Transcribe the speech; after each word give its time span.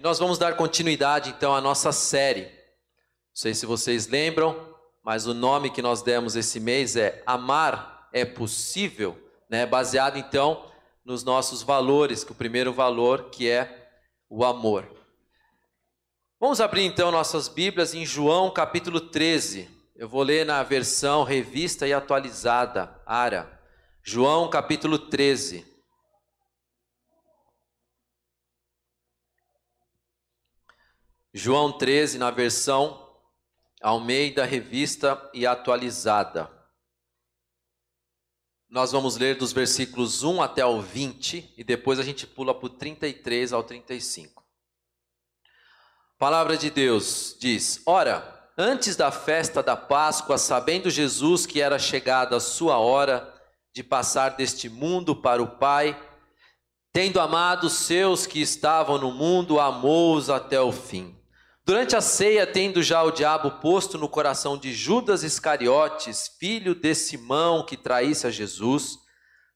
E 0.00 0.02
nós 0.02 0.18
vamos 0.18 0.38
dar 0.38 0.56
continuidade 0.56 1.28
então 1.28 1.54
à 1.54 1.60
nossa 1.60 1.92
série. 1.92 2.44
Não 2.44 3.34
sei 3.34 3.52
se 3.52 3.66
vocês 3.66 4.06
lembram, 4.06 4.74
mas 5.04 5.26
o 5.26 5.34
nome 5.34 5.68
que 5.68 5.82
nós 5.82 6.00
demos 6.00 6.36
esse 6.36 6.58
mês 6.58 6.96
é 6.96 7.22
Amar 7.26 8.08
é 8.10 8.24
Possível, 8.24 9.14
né? 9.46 9.66
baseado 9.66 10.16
então 10.16 10.72
nos 11.04 11.22
nossos 11.22 11.62
valores, 11.62 12.24
que 12.24 12.32
o 12.32 12.34
primeiro 12.34 12.72
valor 12.72 13.24
que 13.24 13.46
é 13.46 13.90
o 14.26 14.42
amor. 14.42 14.88
Vamos 16.40 16.62
abrir 16.62 16.86
então 16.86 17.12
nossas 17.12 17.46
Bíblias 17.46 17.92
em 17.92 18.06
João 18.06 18.50
capítulo 18.50 19.02
13. 19.02 19.68
Eu 19.94 20.08
vou 20.08 20.22
ler 20.22 20.46
na 20.46 20.62
versão 20.62 21.24
revista 21.24 21.86
e 21.86 21.92
atualizada, 21.92 22.98
ARA. 23.04 23.60
João 24.02 24.48
capítulo 24.48 24.98
13. 24.98 25.69
João 31.32 31.70
13, 31.70 32.18
na 32.18 32.32
versão 32.32 33.08
Almeida 33.80 34.44
Revista 34.44 35.30
e 35.32 35.46
Atualizada. 35.46 36.50
Nós 38.68 38.90
vamos 38.90 39.16
ler 39.16 39.36
dos 39.36 39.52
versículos 39.52 40.24
1 40.24 40.42
até 40.42 40.66
o 40.66 40.82
20 40.82 41.54
e 41.56 41.62
depois 41.62 42.00
a 42.00 42.02
gente 42.02 42.26
pula 42.26 42.52
para 42.52 42.66
o 42.66 42.68
33 42.68 43.52
ao 43.52 43.62
35. 43.62 44.44
Palavra 46.18 46.56
de 46.56 46.68
Deus 46.68 47.36
diz: 47.38 47.80
Ora, 47.86 48.50
antes 48.58 48.96
da 48.96 49.12
festa 49.12 49.62
da 49.62 49.76
Páscoa, 49.76 50.36
sabendo 50.36 50.90
Jesus 50.90 51.46
que 51.46 51.60
era 51.60 51.78
chegada 51.78 52.36
a 52.36 52.40
sua 52.40 52.78
hora 52.78 53.32
de 53.72 53.84
passar 53.84 54.30
deste 54.30 54.68
mundo 54.68 55.14
para 55.14 55.40
o 55.40 55.58
Pai, 55.58 55.96
tendo 56.92 57.20
amado 57.20 57.68
os 57.68 57.74
seus 57.74 58.26
que 58.26 58.40
estavam 58.40 58.98
no 58.98 59.12
mundo, 59.12 59.60
amou-os 59.60 60.28
até 60.28 60.60
o 60.60 60.72
fim. 60.72 61.19
Durante 61.70 61.94
a 61.94 62.00
ceia, 62.00 62.48
tendo 62.48 62.82
já 62.82 63.00
o 63.00 63.12
diabo 63.12 63.48
posto 63.60 63.96
no 63.96 64.08
coração 64.08 64.58
de 64.58 64.72
Judas 64.72 65.22
Iscariotes, 65.22 66.28
filho 66.36 66.74
de 66.74 66.92
Simão, 66.96 67.64
que 67.64 67.76
traísse 67.76 68.26
a 68.26 68.30
Jesus, 68.30 68.98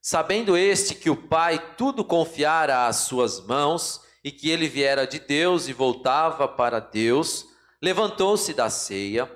sabendo 0.01 0.57
este 0.57 0.95
que 0.95 1.11
o 1.11 1.17
Pai 1.17 1.75
tudo 1.77 2.05
confiara 2.05 2.87
às 2.87 2.99
suas 2.99 3.45
mãos 3.45 4.01
e 4.23 4.31
que 4.31 4.49
ele 4.49 4.69
viera 4.69 5.09
de 5.09 5.19
Deus 5.19 5.67
e 5.67 5.73
voltava 5.73 6.47
para 6.47 6.79
Deus, 6.79 7.47
levantou-se 7.83 8.55
da 8.55 8.71
ceia, 8.71 9.29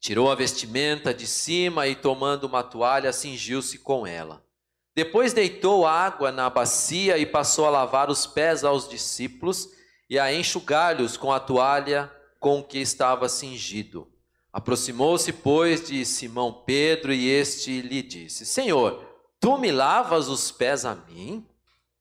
tirou 0.00 0.28
a 0.28 0.34
vestimenta 0.34 1.14
de 1.14 1.24
cima 1.24 1.86
e, 1.86 1.94
tomando 1.94 2.48
uma 2.48 2.64
toalha, 2.64 3.12
cingiu-se 3.12 3.78
com 3.78 4.04
ela. 4.04 4.44
Depois 4.92 5.32
deitou 5.32 5.86
água 5.86 6.32
na 6.32 6.50
bacia 6.50 7.16
e 7.16 7.24
passou 7.24 7.64
a 7.64 7.70
lavar 7.70 8.10
os 8.10 8.26
pés 8.26 8.64
aos 8.64 8.88
discípulos 8.88 9.77
e 10.08 10.18
a 10.18 10.32
enxugar-lhes 10.32 11.16
com 11.16 11.32
a 11.32 11.38
toalha 11.40 12.10
com 12.40 12.62
que 12.62 12.78
estava 12.78 13.28
cingido. 13.28 14.10
Aproximou-se, 14.52 15.32
pois, 15.32 15.86
de 15.86 16.04
Simão 16.04 16.52
Pedro 16.64 17.12
e 17.12 17.28
este 17.28 17.82
lhe 17.82 18.02
disse: 18.02 18.46
Senhor, 18.46 19.04
tu 19.38 19.58
me 19.58 19.70
lavas 19.70 20.28
os 20.28 20.50
pés 20.50 20.84
a 20.84 20.94
mim? 20.94 21.46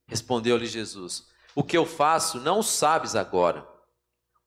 Respondeu-lhe 0.08 0.66
Jesus: 0.66 1.28
O 1.54 1.64
que 1.64 1.78
eu 1.78 1.86
faço 1.86 2.40
não 2.40 2.64
sabes 2.64 3.16
agora. 3.16 3.68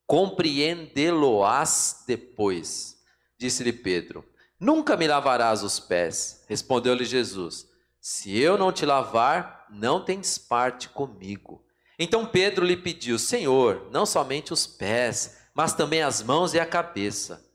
Compreendê-lo-ás 0.07 2.03
depois. 2.07 2.97
Disse-lhe 3.37 3.71
Pedro: 3.71 4.25
Nunca 4.59 4.97
me 4.97 5.07
lavarás 5.07 5.63
os 5.63 5.79
pés. 5.79 6.43
Respondeu-lhe 6.47 7.05
Jesus: 7.05 7.69
Se 7.99 8.37
eu 8.37 8.57
não 8.57 8.71
te 8.71 8.85
lavar, 8.85 9.67
não 9.69 10.03
tens 10.03 10.37
parte 10.37 10.89
comigo. 10.89 11.63
Então 12.03 12.25
Pedro 12.25 12.65
lhe 12.65 12.75
pediu: 12.75 13.19
Senhor, 13.19 13.87
não 13.91 14.07
somente 14.07 14.51
os 14.51 14.65
pés, 14.65 15.37
mas 15.53 15.75
também 15.75 16.01
as 16.01 16.23
mãos 16.23 16.55
e 16.55 16.59
a 16.59 16.65
cabeça. 16.65 17.45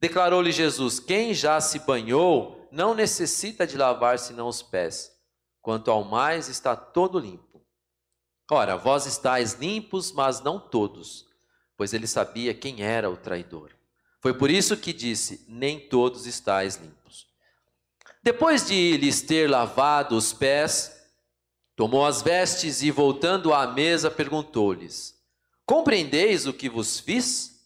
Declarou-lhe 0.00 0.50
Jesus: 0.50 0.98
Quem 0.98 1.34
já 1.34 1.60
se 1.60 1.80
banhou 1.80 2.66
não 2.72 2.94
necessita 2.94 3.66
de 3.66 3.76
lavar 3.76 4.18
senão 4.18 4.48
os 4.48 4.62
pés, 4.62 5.12
quanto 5.60 5.90
ao 5.90 6.02
mais 6.02 6.48
está 6.48 6.74
todo 6.74 7.18
limpo. 7.18 7.62
Ora, 8.50 8.74
vós 8.74 9.04
estáis 9.04 9.52
limpos, 9.52 10.12
mas 10.12 10.40
não 10.40 10.58
todos, 10.58 11.26
pois 11.76 11.92
ele 11.92 12.06
sabia 12.06 12.54
quem 12.54 12.82
era 12.82 13.10
o 13.10 13.18
traidor. 13.18 13.70
Foi 14.18 14.32
por 14.32 14.50
isso 14.50 14.78
que 14.78 14.94
disse: 14.94 15.44
Nem 15.46 15.78
todos 15.78 16.26
estáis 16.26 16.76
limpos. 16.76 17.26
Depois 18.22 18.66
de 18.66 18.96
lhes 18.96 19.20
ter 19.20 19.50
lavado 19.50 20.16
os 20.16 20.32
pés, 20.32 20.99
Tomou 21.80 22.04
as 22.04 22.20
vestes 22.20 22.82
e, 22.82 22.90
voltando 22.90 23.54
à 23.54 23.66
mesa, 23.66 24.10
perguntou-lhes: 24.10 25.18
Compreendeis 25.64 26.46
o 26.46 26.52
que 26.52 26.68
vos 26.68 27.00
fiz? 27.00 27.58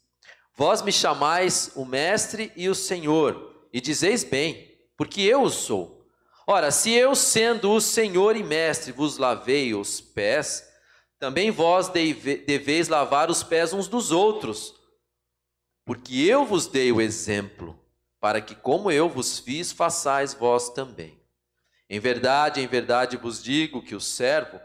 Vós 0.57 0.83
me 0.83 0.93
chamais 0.93 1.73
o 1.75 1.85
Mestre 1.85 2.53
e 2.55 2.69
o 2.69 2.77
Senhor, 2.77 3.67
e 3.73 3.81
dizeis 3.81 4.23
bem, 4.23 4.73
porque 4.97 5.21
eu 5.21 5.43
o 5.43 5.51
sou. 5.51 6.07
Ora, 6.47 6.71
se 6.71 6.93
eu, 6.93 7.17
sendo 7.17 7.73
o 7.73 7.81
Senhor 7.81 8.37
e 8.37 8.45
Mestre, 8.45 8.93
vos 8.93 9.19
lavei 9.19 9.75
os 9.75 10.01
pés, 10.01 10.65
também 11.19 11.51
vós 11.51 11.89
deveis 11.89 12.87
lavar 12.87 13.29
os 13.29 13.43
pés 13.43 13.73
uns 13.73 13.89
dos 13.89 14.13
outros, 14.13 14.77
porque 15.85 16.21
eu 16.21 16.47
vos 16.47 16.69
dei 16.69 16.93
o 16.93 17.01
exemplo, 17.01 17.77
para 18.21 18.41
que, 18.41 18.55
como 18.55 18.93
eu 18.93 19.09
vos 19.09 19.41
fiz, 19.41 19.73
façais 19.73 20.33
vós 20.33 20.71
também. 20.71 21.24
Em 21.89 22.01
verdade, 22.01 22.61
em 22.61 22.67
verdade 22.67 23.17
vos 23.17 23.43
digo 23.43 23.83
que 23.83 23.95
o 23.95 24.01
servo 24.01 24.61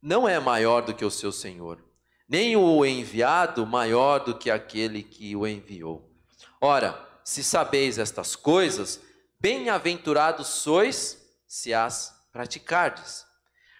não 0.00 0.28
é 0.28 0.38
maior 0.38 0.82
do 0.82 0.94
que 0.94 1.04
o 1.04 1.10
seu 1.10 1.30
senhor, 1.30 1.82
nem 2.28 2.56
o 2.56 2.84
enviado 2.84 3.66
maior 3.66 4.20
do 4.20 4.36
que 4.36 4.50
aquele 4.50 5.02
que 5.02 5.34
o 5.34 5.46
enviou. 5.46 6.10
Ora, 6.60 7.06
se 7.24 7.44
sabeis 7.44 7.98
estas 7.98 8.34
coisas, 8.34 9.00
bem-aventurados 9.38 10.48
sois 10.48 11.18
se 11.46 11.74
as 11.74 12.26
praticardes. 12.32 13.26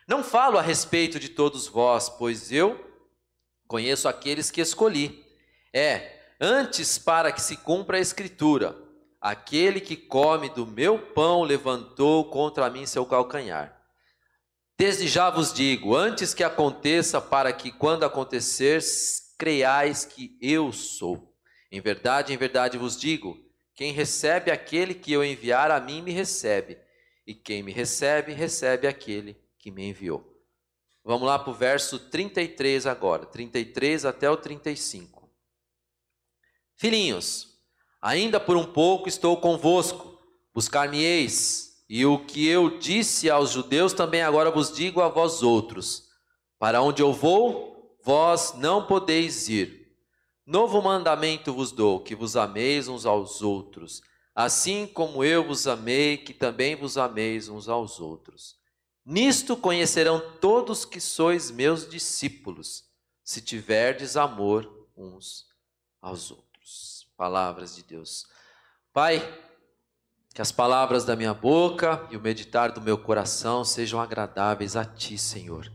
Não 0.06 0.23
falo 0.23 0.59
a 0.59 0.62
respeito 0.62 1.19
de 1.19 1.29
todos 1.29 1.67
vós, 1.67 2.09
pois 2.09 2.50
eu 2.53 2.85
conheço 3.67 4.09
aqueles 4.09 4.50
que 4.50 4.61
escolhi. 4.61 5.25
É, 5.73 6.19
antes 6.41 6.99
para 6.99 7.31
que 7.31 7.41
se 7.41 7.56
cumpra 7.56 7.99
a 7.99 8.00
escritura 8.00 8.88
Aquele 9.21 9.81
que 9.81 9.97
come 9.97 10.49
do 10.49 10.67
meu 10.67 10.99
pão 11.12 11.43
levantou 11.43 12.31
contra 12.31 12.71
mim 12.71 12.87
seu 12.87 13.05
calcanhar. 13.05 13.77
Desde 14.79 15.09
já 15.09 15.29
vos 15.29 15.53
digo, 15.53 15.97
antes 15.97 16.33
que 16.33 16.45
aconteça, 16.45 17.21
para 17.21 17.53
que 17.53 17.73
quando 17.73 18.05
acontecer, 18.05 18.81
creiais 19.37 20.05
que 20.05 20.39
eu 20.41 20.73
sou. 20.73 21.34
Em 21.71 21.81
verdade, 21.81 22.33
em 22.33 22.37
verdade 22.37 22.79
vos 22.79 22.97
digo: 22.97 23.37
quem 23.75 23.93
recebe 23.93 24.51
aquele 24.51 24.95
que 24.95 25.12
eu 25.12 25.25
enviar 25.25 25.71
a 25.71 25.81
mim, 25.81 26.03
me 26.03 26.12
recebe, 26.12 26.79
e 27.27 27.35
quem 27.35 27.62
me 27.62 27.73
recebe, 27.73 28.33
recebe 28.33 28.87
aquele 28.87 29.37
que 29.59 29.71
me 29.71 29.89
enviou. 29.89 30.37
Vamos 31.05 31.27
lá 31.27 31.39
para 31.39 31.50
o 31.50 31.55
verso 31.55 31.99
33 32.11 32.87
agora, 32.87 33.25
33 33.27 34.05
até 34.05 34.29
o 34.29 34.37
35. 34.37 35.29
Filhinhos, 36.77 37.48
Ainda 38.01 38.39
por 38.39 38.57
um 38.57 38.65
pouco 38.65 39.09
estou 39.09 39.37
convosco, 39.39 40.17
buscar-me-eis, 40.55 41.83
e 41.89 42.07
o 42.07 42.25
que 42.25 42.47
eu 42.47 42.79
disse 42.79 43.29
aos 43.29 43.51
judeus 43.51 43.93
também 43.93 44.23
agora 44.23 44.53
vos 44.53 44.73
digo 44.73 45.01
a 45.01 45.09
vós 45.09 45.43
outros: 45.43 46.05
para 46.61 46.81
onde 46.81 47.03
eu 47.03 47.13
vou, 47.13 47.99
vós 48.05 48.55
não 48.55 48.87
podeis 48.87 49.49
ir. 49.49 49.97
Novo 50.47 50.81
mandamento 50.81 51.53
vos 51.53 51.73
dou, 51.73 52.01
que 52.01 52.15
vos 52.15 52.37
ameis 52.37 52.87
uns 52.87 53.05
aos 53.05 53.43
outros, 53.43 54.01
assim 54.33 54.87
como 54.87 55.25
eu 55.25 55.45
vos 55.45 55.67
amei, 55.67 56.19
que 56.19 56.33
também 56.33 56.77
vos 56.77 56.97
ameis 56.97 57.49
uns 57.49 57.69
aos 57.69 57.99
outros. 57.99 58.57
Nisto 59.05 59.57
conhecerão 59.57 60.23
todos 60.41 60.85
que 60.85 61.01
sois 61.01 61.51
meus 61.51 61.89
discípulos, 61.89 62.85
se 63.25 63.43
tiverdes 63.43 64.17
amor 64.17 64.87
uns 64.97 65.47
aos 66.01 66.31
outros 66.31 66.48
palavras 67.19 67.75
de 67.75 67.82
Deus. 67.82 68.26
Pai, 68.93 69.20
que 70.32 70.41
as 70.41 70.53
palavras 70.53 71.05
da 71.05 71.17
minha 71.17 71.35
boca 71.35 72.06
e 72.12 72.17
o 72.17 72.20
meditar 72.20 72.70
do 72.70 72.81
meu 72.81 72.97
coração 72.97 73.65
sejam 73.65 74.00
agradáveis 74.00 74.76
a 74.76 74.85
Ti, 74.85 75.19
Senhor. 75.19 75.70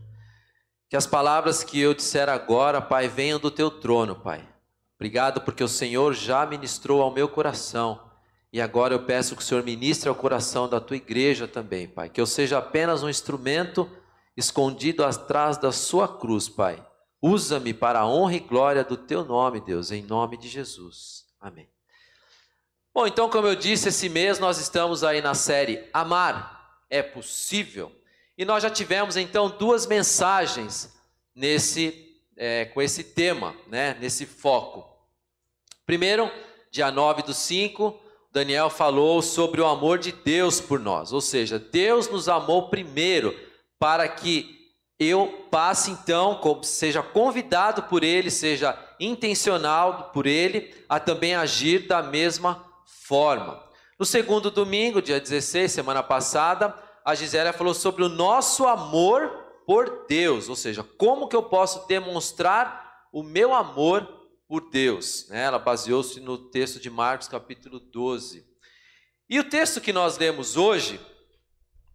Que 0.88 0.96
as 0.96 1.06
palavras 1.06 1.62
que 1.62 1.78
eu 1.78 1.92
disser 1.92 2.30
agora, 2.30 2.80
Pai, 2.80 3.08
venham 3.08 3.38
do 3.38 3.50
Teu 3.50 3.70
trono, 3.70 4.16
Pai. 4.16 4.48
Obrigado 4.96 5.42
porque 5.42 5.62
o 5.62 5.68
Senhor 5.68 6.14
já 6.14 6.46
ministrou 6.46 7.02
ao 7.02 7.12
meu 7.12 7.28
coração. 7.28 8.00
E 8.50 8.58
agora 8.58 8.94
eu 8.94 9.04
peço 9.04 9.36
que 9.36 9.42
o 9.42 9.44
Senhor 9.44 9.62
ministre 9.62 10.08
ao 10.08 10.14
coração 10.14 10.66
da 10.66 10.80
tua 10.80 10.96
igreja 10.96 11.46
também, 11.46 11.86
Pai. 11.86 12.08
Que 12.08 12.20
eu 12.20 12.26
seja 12.26 12.56
apenas 12.56 13.02
um 13.02 13.10
instrumento 13.10 13.90
escondido 14.34 15.04
atrás 15.04 15.58
da 15.58 15.72
sua 15.72 16.08
cruz, 16.08 16.48
Pai. 16.48 16.82
Usa-me 17.20 17.74
para 17.74 18.00
a 18.00 18.06
honra 18.06 18.34
e 18.36 18.40
glória 18.40 18.82
do 18.82 18.96
teu 18.96 19.24
nome, 19.24 19.60
Deus, 19.60 19.90
em 19.90 20.02
nome 20.02 20.38
de 20.38 20.48
Jesus. 20.48 21.23
Amém. 21.44 21.68
Bom, 22.94 23.06
então, 23.06 23.28
como 23.28 23.46
eu 23.46 23.54
disse, 23.54 23.90
esse 23.90 24.08
mês 24.08 24.38
nós 24.38 24.56
estamos 24.56 25.04
aí 25.04 25.20
na 25.20 25.34
série 25.34 25.86
Amar 25.92 26.80
é 26.88 27.02
Possível. 27.02 27.92
E 28.38 28.46
nós 28.46 28.62
já 28.62 28.70
tivemos 28.70 29.14
então 29.14 29.50
duas 29.50 29.86
mensagens 29.86 30.90
nesse 31.34 32.18
é, 32.34 32.64
com 32.64 32.80
esse 32.80 33.04
tema, 33.04 33.54
né, 33.66 33.94
nesse 34.00 34.24
foco. 34.24 34.88
Primeiro, 35.84 36.30
dia 36.70 36.90
9 36.90 37.24
do 37.24 37.34
5, 37.34 37.94
Daniel 38.32 38.70
falou 38.70 39.20
sobre 39.20 39.60
o 39.60 39.66
amor 39.66 39.98
de 39.98 40.12
Deus 40.12 40.62
por 40.62 40.80
nós, 40.80 41.12
ou 41.12 41.20
seja, 41.20 41.58
Deus 41.58 42.08
nos 42.08 42.26
amou 42.26 42.70
primeiro 42.70 43.38
para 43.78 44.08
que 44.08 44.72
eu 44.98 45.46
passe 45.50 45.90
então, 45.90 46.40
seja 46.62 47.02
convidado 47.02 47.82
por 47.82 48.02
Ele, 48.02 48.30
seja 48.30 48.72
intencional 48.98 50.10
por 50.12 50.26
Ele, 50.26 50.74
a 50.88 51.00
também 51.00 51.34
agir 51.34 51.86
da 51.86 52.02
mesma 52.02 52.64
forma. 52.84 53.62
No 53.98 54.04
segundo 54.04 54.50
domingo, 54.50 55.00
dia 55.00 55.20
16, 55.20 55.70
semana 55.70 56.02
passada, 56.02 56.74
a 57.04 57.14
Gisélia 57.14 57.52
falou 57.52 57.74
sobre 57.74 58.02
o 58.02 58.08
nosso 58.08 58.66
amor 58.66 59.28
por 59.66 60.06
Deus, 60.08 60.48
ou 60.48 60.56
seja, 60.56 60.82
como 60.82 61.28
que 61.28 61.36
eu 61.36 61.42
posso 61.42 61.86
demonstrar 61.86 63.06
o 63.12 63.22
meu 63.22 63.54
amor 63.54 64.06
por 64.48 64.70
Deus. 64.70 65.28
Né? 65.28 65.44
Ela 65.44 65.58
baseou-se 65.58 66.20
no 66.20 66.36
texto 66.36 66.80
de 66.80 66.90
Marcos, 66.90 67.28
capítulo 67.28 67.78
12. 67.78 68.44
E 69.28 69.38
o 69.38 69.44
texto 69.44 69.80
que 69.80 69.92
nós 69.92 70.18
lemos 70.18 70.56
hoje, 70.56 71.00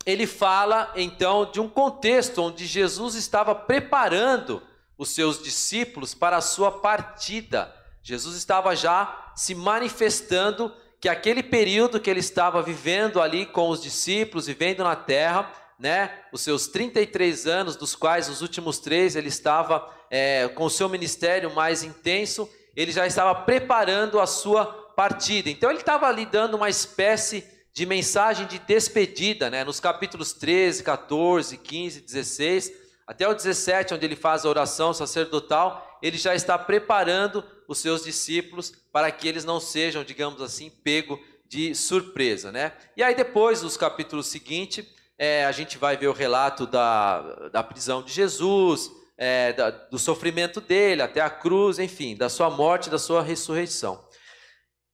ele 0.06 0.26
fala 0.26 0.92
então 0.96 1.50
de 1.52 1.60
um 1.60 1.70
contexto 1.70 2.42
onde 2.42 2.66
Jesus 2.66 3.16
estava 3.16 3.54
preparando 3.54 4.62
os 5.00 5.12
seus 5.12 5.42
discípulos 5.42 6.14
para 6.14 6.36
a 6.36 6.42
sua 6.42 6.70
partida. 6.70 7.74
Jesus 8.04 8.36
estava 8.36 8.76
já 8.76 9.32
se 9.34 9.56
manifestando 9.56 10.76
que 11.00 11.08
aquele 11.08 11.42
período 11.42 12.02
que 12.02 12.10
ele 12.10 12.20
estava 12.20 12.62
vivendo 12.62 13.22
ali 13.22 13.46
com 13.46 13.70
os 13.70 13.82
discípulos, 13.82 14.48
vivendo 14.48 14.84
na 14.84 14.98
terra, 14.98 15.50
né, 15.80 16.12
os 16.34 16.42
seus 16.42 16.68
33 16.68 17.48
anos, 17.48 17.78
dos 17.78 17.96
quais 17.96 18.28
os 18.28 18.42
últimos 18.42 18.80
três 18.80 19.16
ele 19.16 19.30
estava 19.30 19.90
é, 20.12 20.50
com 20.50 20.66
o 20.66 20.70
seu 20.70 20.90
ministério 20.90 21.56
mais 21.56 21.82
intenso, 21.82 22.50
ele 22.76 22.92
já 22.92 23.08
estava 23.08 23.34
preparando 23.34 24.20
a 24.20 24.28
sua 24.28 24.66
partida. 24.98 25.50
Então 25.50 25.70
ele 25.70 25.80
estava 25.80 26.08
ali 26.08 26.26
dando 26.26 26.56
uma 26.56 26.68
espécie 26.68 27.46
de 27.72 27.86
mensagem 27.86 28.46
de 28.48 28.60
despedida, 28.60 29.50
né, 29.50 29.64
nos 29.64 29.80
capítulos 29.80 30.34
13, 30.34 30.84
14, 30.84 31.56
15, 31.56 32.02
16, 32.02 32.89
até 33.10 33.28
o 33.28 33.34
17, 33.34 33.96
onde 33.96 34.06
ele 34.06 34.16
faz 34.16 34.46
a 34.46 34.50
oração 34.50 34.94
sacerdotal, 34.94 35.98
ele 36.00 36.16
já 36.16 36.36
está 36.36 36.60
preparando 36.60 37.44
os 37.68 37.80
seus 37.80 38.04
discípulos 38.04 38.72
para 38.92 39.12
que 39.12 39.28
eles 39.28 39.44
não 39.44 39.60
sejam, 39.60 40.04
digamos 40.04 40.40
assim, 40.44 40.70
pego 40.70 41.20
de 41.48 41.74
surpresa, 41.74 42.52
né? 42.52 42.72
E 42.96 43.02
aí 43.02 43.16
depois, 43.16 43.64
nos 43.64 43.76
capítulos 43.76 44.28
seguintes, 44.28 44.86
é, 45.18 45.44
a 45.44 45.52
gente 45.52 45.76
vai 45.76 45.98
ver 45.98 46.06
o 46.06 46.14
relato 46.14 46.68
da, 46.68 47.50
da 47.50 47.64
prisão 47.64 48.04
de 48.04 48.14
Jesus, 48.14 48.92
é, 49.18 49.54
da, 49.54 49.72
do 49.72 49.98
sofrimento 49.98 50.62
dele 50.62 51.02
até 51.02 51.20
a 51.20 51.32
cruz, 51.32 51.80
enfim, 51.80 52.16
da 52.16 52.30
sua 52.30 52.52
morte, 52.52 52.92
da 52.92 53.00
sua 53.00 53.24
ressurreição. 53.24 54.08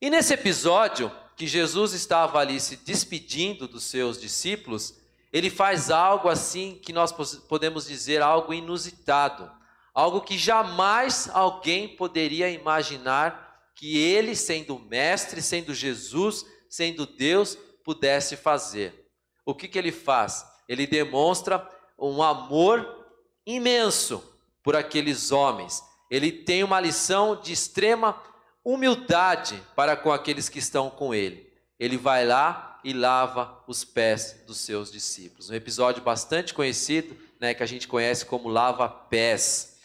E 0.01 0.09
nesse 0.09 0.33
episódio, 0.33 1.11
que 1.35 1.45
Jesus 1.45 1.91
estava 1.91 2.39
ali 2.39 2.61
se 2.61 2.77
despedindo 2.77 3.67
dos 3.67 3.83
seus 3.83 4.17
discípulos, 4.17 5.04
ele 5.35 5.49
faz 5.49 5.91
algo 5.91 6.29
assim 6.29 6.79
que 6.81 6.93
nós 6.93 7.11
podemos 7.11 7.85
dizer 7.85 8.21
algo 8.21 8.53
inusitado, 8.53 9.51
algo 9.93 10.21
que 10.21 10.37
jamais 10.37 11.29
alguém 11.33 11.89
poderia 11.89 12.49
imaginar 12.49 13.69
que 13.75 13.97
ele, 13.97 14.33
sendo 14.33 14.79
mestre, 14.79 15.41
sendo 15.41 15.73
Jesus, 15.73 16.45
sendo 16.69 17.05
Deus, 17.05 17.57
pudesse 17.83 18.37
fazer. 18.37 19.09
O 19.45 19.53
que, 19.53 19.67
que 19.67 19.77
ele 19.77 19.91
faz? 19.91 20.45
Ele 20.69 20.87
demonstra 20.87 21.69
um 21.99 22.23
amor 22.23 23.05
imenso 23.45 24.23
por 24.63 24.73
aqueles 24.73 25.33
homens. 25.33 25.83
Ele 26.09 26.31
tem 26.31 26.63
uma 26.63 26.79
lição 26.79 27.35
de 27.41 27.51
extrema 27.51 28.17
humildade 28.63 29.61
para 29.75 29.97
com 29.97 30.13
aqueles 30.13 30.47
que 30.47 30.59
estão 30.59 30.89
com 30.89 31.13
ele. 31.13 31.51
Ele 31.77 31.97
vai 31.97 32.25
lá 32.25 32.74
e 32.85 32.93
lava 32.93 33.63
os 33.67 33.83
pés 33.83 34.43
dos 34.45 34.59
seus 34.59 34.91
discípulos. 34.91 35.49
Um 35.49 35.55
episódio 35.55 36.03
bastante 36.03 36.53
conhecido, 36.53 37.17
né, 37.41 37.55
que 37.55 37.63
a 37.63 37.65
gente 37.65 37.87
conhece 37.87 38.23
como 38.23 38.47
lava-pés. 38.47 39.79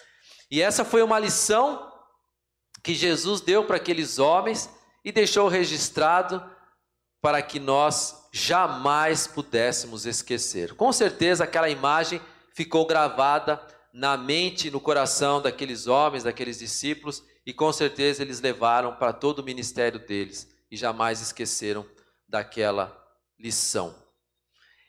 E 0.50 0.61
essa 0.61 0.85
foi 0.85 1.02
uma 1.02 1.19
lição 1.19 1.91
que 2.82 2.94
Jesus 2.94 3.41
deu 3.41 3.64
para 3.64 3.76
aqueles 3.76 4.19
homens 4.19 4.69
e 5.02 5.11
deixou 5.11 5.49
registrado 5.49 6.44
para 7.23 7.41
que 7.41 7.58
nós 7.58 8.29
jamais 8.32 9.26
pudéssemos 9.26 10.05
esquecer. 10.05 10.75
Com 10.75 10.93
certeza 10.93 11.44
aquela 11.44 11.70
imagem 11.70 12.20
ficou 12.53 12.87
gravada 12.87 13.67
na 13.94 14.14
mente 14.19 14.70
no 14.70 14.79
coração 14.79 15.41
daqueles 15.41 15.87
homens, 15.87 16.25
daqueles 16.25 16.58
discípulos, 16.58 17.25
e 17.46 17.55
com 17.55 17.73
certeza 17.73 18.23
eles 18.23 18.43
levaram 18.43 18.94
para 18.96 19.14
todo 19.14 19.38
o 19.38 19.44
ministério 19.44 19.99
deles 19.99 20.46
e 20.70 20.76
jamais 20.76 21.23
esqueceram 21.23 21.87
daquela 22.31 22.97
lição. 23.38 23.94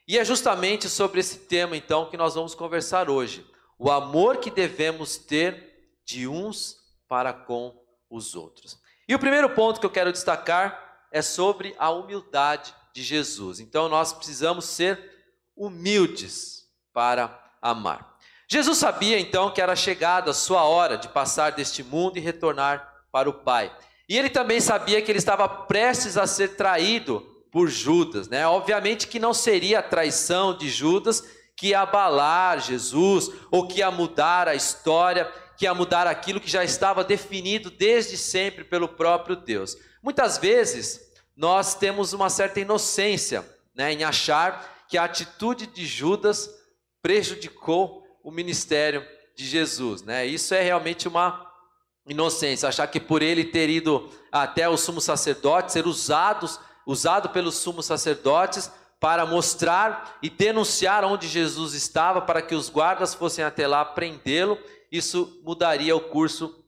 E 0.08 0.18
é 0.18 0.24
justamente 0.24 0.88
sobre 0.88 1.20
esse 1.20 1.40
tema 1.40 1.76
então 1.76 2.10
que 2.10 2.18
nós 2.18 2.36
vamos 2.36 2.54
conversar 2.54 3.10
hoje. 3.10 3.46
O 3.80 3.90
amor 3.90 4.38
que 4.38 4.52
devemos 4.52 5.18
ter 5.18 5.98
de 6.06 6.28
uns 6.28 6.78
para 7.08 7.34
com 7.34 7.76
os 8.10 8.36
outros. 8.36 8.80
E 9.08 9.16
o 9.16 9.20
primeiro 9.20 9.50
ponto 9.50 9.80
que 9.80 9.86
eu 9.86 9.92
quero 9.92 10.12
destacar 10.12 11.08
é 11.12 11.22
sobre 11.22 11.76
a 11.80 11.90
humildade 11.90 12.74
de 12.94 13.02
Jesus. 13.02 13.60
Então 13.60 13.90
nós 13.90 14.14
precisamos 14.14 14.66
ser 14.66 15.00
humildes 15.56 16.68
para 16.94 17.42
amar. 17.62 18.18
Jesus 18.48 18.78
sabia 18.78 19.20
então 19.20 19.50
que 19.52 19.62
era 19.62 19.76
chegada 19.76 20.32
a 20.32 20.34
sua 20.34 20.64
hora 20.64 20.98
de 20.98 21.08
passar 21.08 21.54
deste 21.54 21.84
mundo 21.84 22.18
e 22.18 22.22
retornar 22.22 23.06
para 23.12 23.30
o 23.30 23.34
Pai. 23.34 23.76
E 24.12 24.18
ele 24.18 24.30
também 24.30 24.60
sabia 24.60 25.02
que 25.02 25.10
ele 25.10 25.20
estava 25.20 25.48
prestes 25.48 26.18
a 26.18 26.28
ser 26.28 26.58
traído 26.58 27.22
por 27.50 27.70
Judas, 27.70 28.28
né? 28.28 28.46
Obviamente 28.46 29.08
que 29.08 29.18
não 29.18 29.34
seria 29.34 29.80
a 29.80 29.82
traição 29.82 30.58
de 30.58 30.70
Judas 30.70 31.24
que 31.56 31.68
ia 31.68 31.80
abalar 31.80 32.60
Jesus 32.60 33.32
ou 33.50 33.66
que 33.66 33.80
ia 33.80 33.90
mudar 33.90 34.50
a 34.50 34.54
história, 34.54 35.32
que 35.56 35.64
ia 35.64 35.74
mudar 35.74 36.08
aquilo 36.08 36.42
que 36.42 36.52
já 36.52 36.62
estava 36.62 37.06
definido 37.06 37.72
desde 37.72 38.18
sempre 38.18 38.66
pelo 38.66 38.90
próprio 38.90 39.38
Deus. 39.38 39.78
Muitas 40.04 40.38
vezes 40.38 41.00
nós 41.34 41.74
temos 41.74 42.12
uma 42.12 42.30
certa 42.30 42.60
inocência, 42.60 43.50
né, 43.74 43.94
em 43.94 44.04
achar 44.04 44.84
que 44.90 44.98
a 44.98 45.06
atitude 45.06 45.68
de 45.68 45.86
Judas 45.86 46.50
prejudicou 47.02 48.06
o 48.22 48.30
ministério 48.30 49.08
de 49.38 49.48
Jesus, 49.48 50.02
né? 50.02 50.26
Isso 50.26 50.54
é 50.54 50.62
realmente 50.62 51.08
uma 51.08 51.50
inocência, 52.08 52.70
achar 52.70 52.88
que 52.88 53.00
por 53.00 53.22
ele 53.22 53.46
ter 53.46 53.70
ido 53.70 54.10
até 54.32 54.68
o 54.68 54.78
sumo 54.78 55.00
sacerdote, 55.00 55.72
ser 55.72 55.86
usados, 55.86 56.60
usado 56.86 57.30
pelos 57.30 57.56
sumos 57.56 57.86
sacerdotes 57.86 58.72
para 59.00 59.26
mostrar 59.26 60.18
e 60.22 60.30
denunciar 60.30 61.04
onde 61.04 61.28
Jesus 61.28 61.74
estava, 61.74 62.22
para 62.22 62.42
que 62.42 62.54
os 62.54 62.70
guardas 62.70 63.14
fossem 63.14 63.44
até 63.44 63.68
lá 63.68 63.84
prendê-lo, 63.84 64.58
isso 64.92 65.42
mudaria 65.44 65.96
o 65.96 66.02
curso 66.02 66.64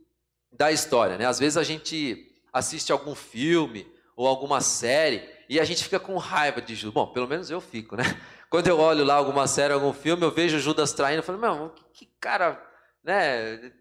da 0.51 0.71
história, 0.71 1.17
né? 1.17 1.25
Às 1.25 1.39
vezes 1.39 1.57
a 1.57 1.63
gente 1.63 2.27
assiste 2.51 2.91
algum 2.91 3.15
filme 3.15 3.87
ou 4.15 4.27
alguma 4.27 4.61
série 4.61 5.27
e 5.49 5.59
a 5.59 5.63
gente 5.63 5.83
fica 5.83 5.99
com 5.99 6.17
raiva 6.17 6.61
de 6.61 6.75
Judas. 6.75 6.93
Bom, 6.93 7.07
pelo 7.07 7.27
menos 7.27 7.49
eu 7.49 7.59
fico, 7.59 7.95
né? 7.95 8.03
Quando 8.49 8.67
eu 8.67 8.79
olho 8.79 9.03
lá 9.03 9.15
alguma 9.15 9.47
série, 9.47 9.73
algum 9.73 9.93
filme, 9.93 10.23
eu 10.23 10.31
vejo 10.31 10.59
Judas 10.59 10.93
traindo, 10.93 11.19
eu 11.19 11.23
falo, 11.23 11.39
meu, 11.39 11.69
que, 11.69 11.83
que 11.93 12.05
cara, 12.19 12.63
né? 13.03 13.71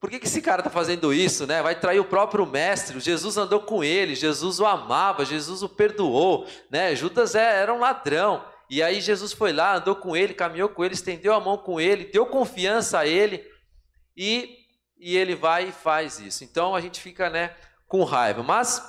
Por 0.00 0.08
que, 0.08 0.18
que 0.18 0.26
esse 0.26 0.40
cara 0.40 0.60
está 0.60 0.70
fazendo 0.70 1.12
isso, 1.12 1.46
né? 1.46 1.62
Vai 1.62 1.78
trair 1.78 2.00
o 2.00 2.04
próprio 2.04 2.46
mestre. 2.46 2.98
Jesus 2.98 3.36
andou 3.36 3.60
com 3.60 3.84
ele, 3.84 4.14
Jesus 4.14 4.58
o 4.58 4.64
amava, 4.64 5.26
Jesus 5.26 5.62
o 5.62 5.68
perdoou, 5.68 6.46
né? 6.70 6.96
Judas 6.96 7.34
é, 7.34 7.60
era 7.60 7.72
um 7.74 7.78
ladrão. 7.78 8.42
E 8.70 8.82
aí 8.82 9.00
Jesus 9.00 9.32
foi 9.32 9.52
lá, 9.52 9.76
andou 9.76 9.94
com 9.94 10.16
ele, 10.16 10.32
caminhou 10.32 10.70
com 10.70 10.82
ele, 10.82 10.94
estendeu 10.94 11.34
a 11.34 11.40
mão 11.40 11.58
com 11.58 11.78
ele, 11.78 12.06
deu 12.06 12.24
confiança 12.24 13.00
a 13.00 13.06
ele 13.06 13.44
e, 14.16 14.56
e 14.98 15.16
ele 15.16 15.34
vai 15.34 15.68
e 15.68 15.72
faz 15.72 16.18
isso. 16.18 16.44
Então 16.44 16.74
a 16.74 16.80
gente 16.80 16.98
fica, 16.98 17.28
né, 17.28 17.54
com 17.86 18.02
raiva. 18.02 18.42
Mas 18.42 18.82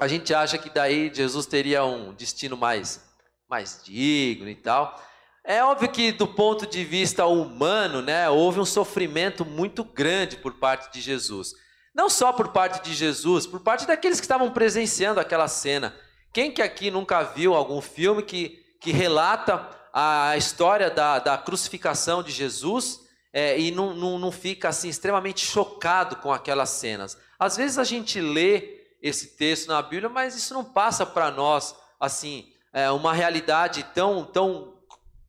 a 0.00 0.08
gente 0.08 0.34
acha 0.34 0.58
que 0.58 0.68
daí 0.68 1.14
Jesus 1.14 1.46
teria 1.46 1.84
um 1.84 2.12
destino 2.12 2.56
mais 2.56 3.04
mais 3.48 3.80
digno 3.84 4.48
e 4.48 4.54
tal. 4.56 5.00
É 5.46 5.62
óbvio 5.62 5.90
que 5.90 6.10
do 6.10 6.26
ponto 6.26 6.66
de 6.66 6.82
vista 6.82 7.26
humano, 7.26 8.00
né, 8.00 8.30
houve 8.30 8.58
um 8.58 8.64
sofrimento 8.64 9.44
muito 9.44 9.84
grande 9.84 10.38
por 10.38 10.54
parte 10.54 10.90
de 10.90 11.02
Jesus. 11.02 11.52
Não 11.94 12.08
só 12.08 12.32
por 12.32 12.48
parte 12.48 12.82
de 12.82 12.94
Jesus, 12.94 13.46
por 13.46 13.60
parte 13.60 13.86
daqueles 13.86 14.18
que 14.18 14.24
estavam 14.24 14.50
presenciando 14.50 15.20
aquela 15.20 15.46
cena. 15.46 15.94
Quem 16.32 16.50
que 16.50 16.62
aqui 16.62 16.90
nunca 16.90 17.22
viu 17.22 17.54
algum 17.54 17.82
filme 17.82 18.22
que, 18.22 18.64
que 18.80 18.90
relata 18.90 19.68
a 19.92 20.34
história 20.36 20.90
da, 20.90 21.18
da 21.18 21.36
crucificação 21.36 22.22
de 22.22 22.32
Jesus 22.32 23.00
é, 23.32 23.60
e 23.60 23.70
não, 23.70 23.94
não, 23.94 24.18
não 24.18 24.32
fica 24.32 24.70
assim 24.70 24.88
extremamente 24.88 25.44
chocado 25.44 26.16
com 26.16 26.32
aquelas 26.32 26.70
cenas? 26.70 27.18
Às 27.38 27.56
vezes 27.56 27.78
a 27.78 27.84
gente 27.84 28.18
lê 28.18 28.80
esse 29.02 29.36
texto 29.36 29.68
na 29.68 29.82
Bíblia, 29.82 30.08
mas 30.08 30.34
isso 30.34 30.54
não 30.54 30.64
passa 30.64 31.04
para 31.04 31.30
nós 31.30 31.76
assim 32.00 32.50
é, 32.72 32.90
uma 32.90 33.12
realidade 33.12 33.84
tão, 33.94 34.24
tão, 34.24 34.73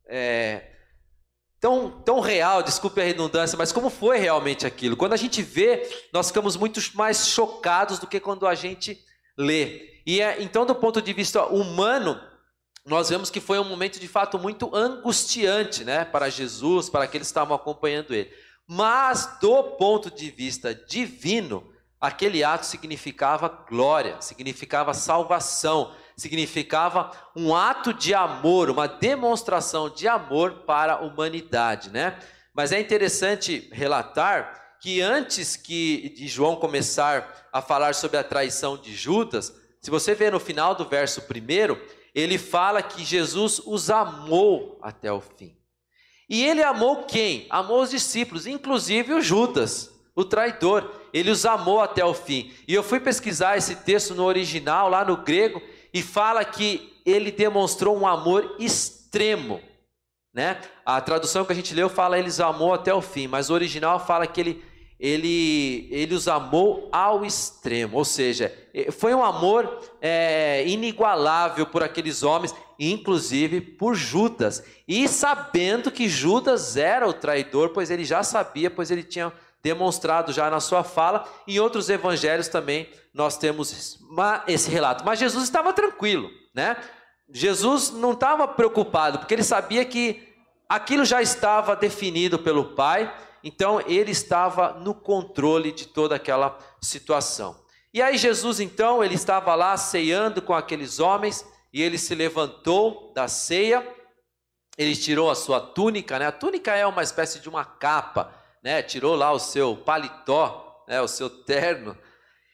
é, 0.08 0.62
tão, 1.60 1.90
tão 2.02 2.20
real, 2.20 2.62
desculpe 2.62 3.00
a 3.00 3.04
redundância, 3.04 3.58
mas 3.58 3.72
como 3.72 3.90
foi 3.90 4.18
realmente 4.18 4.66
aquilo. 4.66 4.96
Quando 4.96 5.12
a 5.12 5.16
gente 5.16 5.42
vê, 5.42 5.88
nós 6.12 6.28
ficamos 6.28 6.56
muito 6.56 6.80
mais 6.94 7.28
chocados 7.28 7.98
do 7.98 8.06
que 8.06 8.20
quando 8.20 8.46
a 8.46 8.54
gente 8.54 8.98
lê. 9.36 10.02
E 10.06 10.20
é, 10.20 10.40
então, 10.42 10.64
do 10.64 10.74
ponto 10.74 11.02
de 11.02 11.12
vista 11.12 11.44
humano, 11.46 12.20
nós 12.84 13.08
vemos 13.08 13.30
que 13.30 13.40
foi 13.40 13.58
um 13.58 13.64
momento 13.64 13.98
de 13.98 14.06
fato 14.06 14.38
muito 14.38 14.74
angustiante, 14.74 15.82
né, 15.82 16.04
para 16.04 16.30
Jesus, 16.30 16.88
para 16.88 17.04
aqueles 17.04 17.26
que 17.26 17.30
estavam 17.30 17.56
acompanhando 17.56 18.14
ele. 18.14 18.30
Mas 18.68 19.38
do 19.40 19.62
ponto 19.62 20.10
de 20.10 20.30
vista 20.30 20.72
divino, 20.72 21.72
aquele 22.00 22.44
ato 22.44 22.64
significava 22.64 23.48
glória, 23.68 24.20
significava 24.20 24.94
salvação, 24.94 25.92
significava 26.16 27.10
um 27.34 27.54
ato 27.54 27.92
de 27.92 28.14
amor, 28.14 28.70
uma 28.70 28.88
demonstração 28.88 29.90
de 29.90 30.08
amor 30.08 30.62
para 30.66 30.94
a 30.94 31.00
humanidade, 31.00 31.90
né? 31.90 32.18
Mas 32.54 32.72
é 32.72 32.80
interessante 32.80 33.68
relatar 33.70 34.78
que 34.80 35.02
antes 35.02 35.56
que 35.56 36.08
de 36.16 36.26
João 36.26 36.56
começar 36.56 37.48
a 37.52 37.60
falar 37.60 37.94
sobre 37.94 38.16
a 38.16 38.24
traição 38.24 38.78
de 38.78 38.94
Judas, 38.94 39.52
se 39.80 39.90
você 39.90 40.14
ver 40.14 40.32
no 40.32 40.40
final 40.40 40.74
do 40.74 40.88
verso 40.88 41.22
primeiro, 41.22 41.80
ele 42.14 42.38
fala 42.38 42.82
que 42.82 43.04
Jesus 43.04 43.60
os 43.64 43.90
amou 43.90 44.78
até 44.80 45.12
o 45.12 45.20
fim. 45.20 45.54
E 46.28 46.44
ele 46.44 46.62
amou 46.62 47.04
quem? 47.04 47.46
Amou 47.50 47.82
os 47.82 47.90
discípulos, 47.90 48.46
inclusive 48.46 49.12
o 49.12 49.20
Judas, 49.20 49.92
o 50.14 50.24
traidor. 50.24 50.90
Ele 51.12 51.30
os 51.30 51.44
amou 51.44 51.80
até 51.80 52.04
o 52.04 52.14
fim. 52.14 52.52
E 52.66 52.74
eu 52.74 52.82
fui 52.82 52.98
pesquisar 52.98 53.56
esse 53.56 53.76
texto 53.76 54.14
no 54.14 54.24
original, 54.24 54.88
lá 54.88 55.04
no 55.04 55.18
grego, 55.18 55.62
e 55.96 56.02
fala 56.02 56.44
que 56.44 56.92
ele 57.06 57.30
demonstrou 57.30 57.96
um 57.96 58.06
amor 58.06 58.56
extremo. 58.58 59.62
Né? 60.34 60.60
A 60.84 61.00
tradução 61.00 61.42
que 61.42 61.52
a 61.52 61.56
gente 61.56 61.74
leu 61.74 61.88
fala 61.88 62.18
eles 62.18 62.38
amou 62.38 62.74
até 62.74 62.92
o 62.92 63.00
fim, 63.00 63.26
mas 63.26 63.48
o 63.48 63.54
original 63.54 63.98
fala 63.98 64.26
que 64.26 64.38
ele, 64.38 64.64
ele, 65.00 65.88
ele 65.90 66.14
os 66.14 66.28
amou 66.28 66.90
ao 66.92 67.24
extremo, 67.24 67.96
ou 67.96 68.04
seja, 68.04 68.54
foi 68.92 69.14
um 69.14 69.24
amor 69.24 69.80
é, 70.02 70.68
inigualável 70.68 71.64
por 71.64 71.82
aqueles 71.82 72.22
homens, 72.22 72.54
inclusive 72.78 73.62
por 73.62 73.94
Judas, 73.94 74.62
e 74.86 75.08
sabendo 75.08 75.90
que 75.90 76.10
Judas 76.10 76.76
era 76.76 77.08
o 77.08 77.14
traidor, 77.14 77.70
pois 77.70 77.90
ele 77.90 78.04
já 78.04 78.22
sabia, 78.22 78.70
pois 78.70 78.90
ele 78.90 79.02
tinha 79.02 79.32
demonstrado 79.66 80.32
já 80.32 80.48
na 80.48 80.60
sua 80.60 80.84
fala. 80.84 81.28
Em 81.44 81.58
outros 81.58 81.90
evangelhos 81.90 82.46
também 82.46 82.88
nós 83.12 83.36
temos 83.36 83.98
esse 84.46 84.70
relato. 84.70 85.04
Mas 85.04 85.18
Jesus 85.18 85.42
estava 85.42 85.72
tranquilo, 85.72 86.30
né? 86.54 86.76
Jesus 87.28 87.90
não 87.90 88.12
estava 88.12 88.46
preocupado, 88.46 89.18
porque 89.18 89.34
ele 89.34 89.42
sabia 89.42 89.84
que 89.84 90.32
aquilo 90.68 91.04
já 91.04 91.20
estava 91.20 91.74
definido 91.74 92.38
pelo 92.38 92.76
Pai, 92.76 93.12
então 93.42 93.80
ele 93.80 94.12
estava 94.12 94.74
no 94.74 94.94
controle 94.94 95.72
de 95.72 95.88
toda 95.88 96.14
aquela 96.14 96.56
situação. 96.80 97.60
E 97.92 98.00
aí 98.00 98.16
Jesus 98.16 98.60
então, 98.60 99.02
ele 99.02 99.14
estava 99.14 99.52
lá 99.56 99.76
ceando 99.76 100.40
com 100.40 100.54
aqueles 100.54 101.00
homens, 101.00 101.44
e 101.72 101.82
ele 101.82 101.98
se 101.98 102.14
levantou 102.14 103.12
da 103.12 103.26
ceia, 103.26 103.84
ele 104.78 104.94
tirou 104.94 105.28
a 105.28 105.34
sua 105.34 105.58
túnica, 105.58 106.20
né? 106.20 106.26
A 106.26 106.32
túnica 106.32 106.72
é 106.76 106.86
uma 106.86 107.02
espécie 107.02 107.40
de 107.40 107.48
uma 107.48 107.64
capa 107.64 108.45
né, 108.66 108.82
tirou 108.82 109.14
lá 109.14 109.30
o 109.30 109.38
seu 109.38 109.76
paletó, 109.76 110.84
né, 110.88 111.00
o 111.00 111.06
seu 111.06 111.30
terno, 111.30 111.96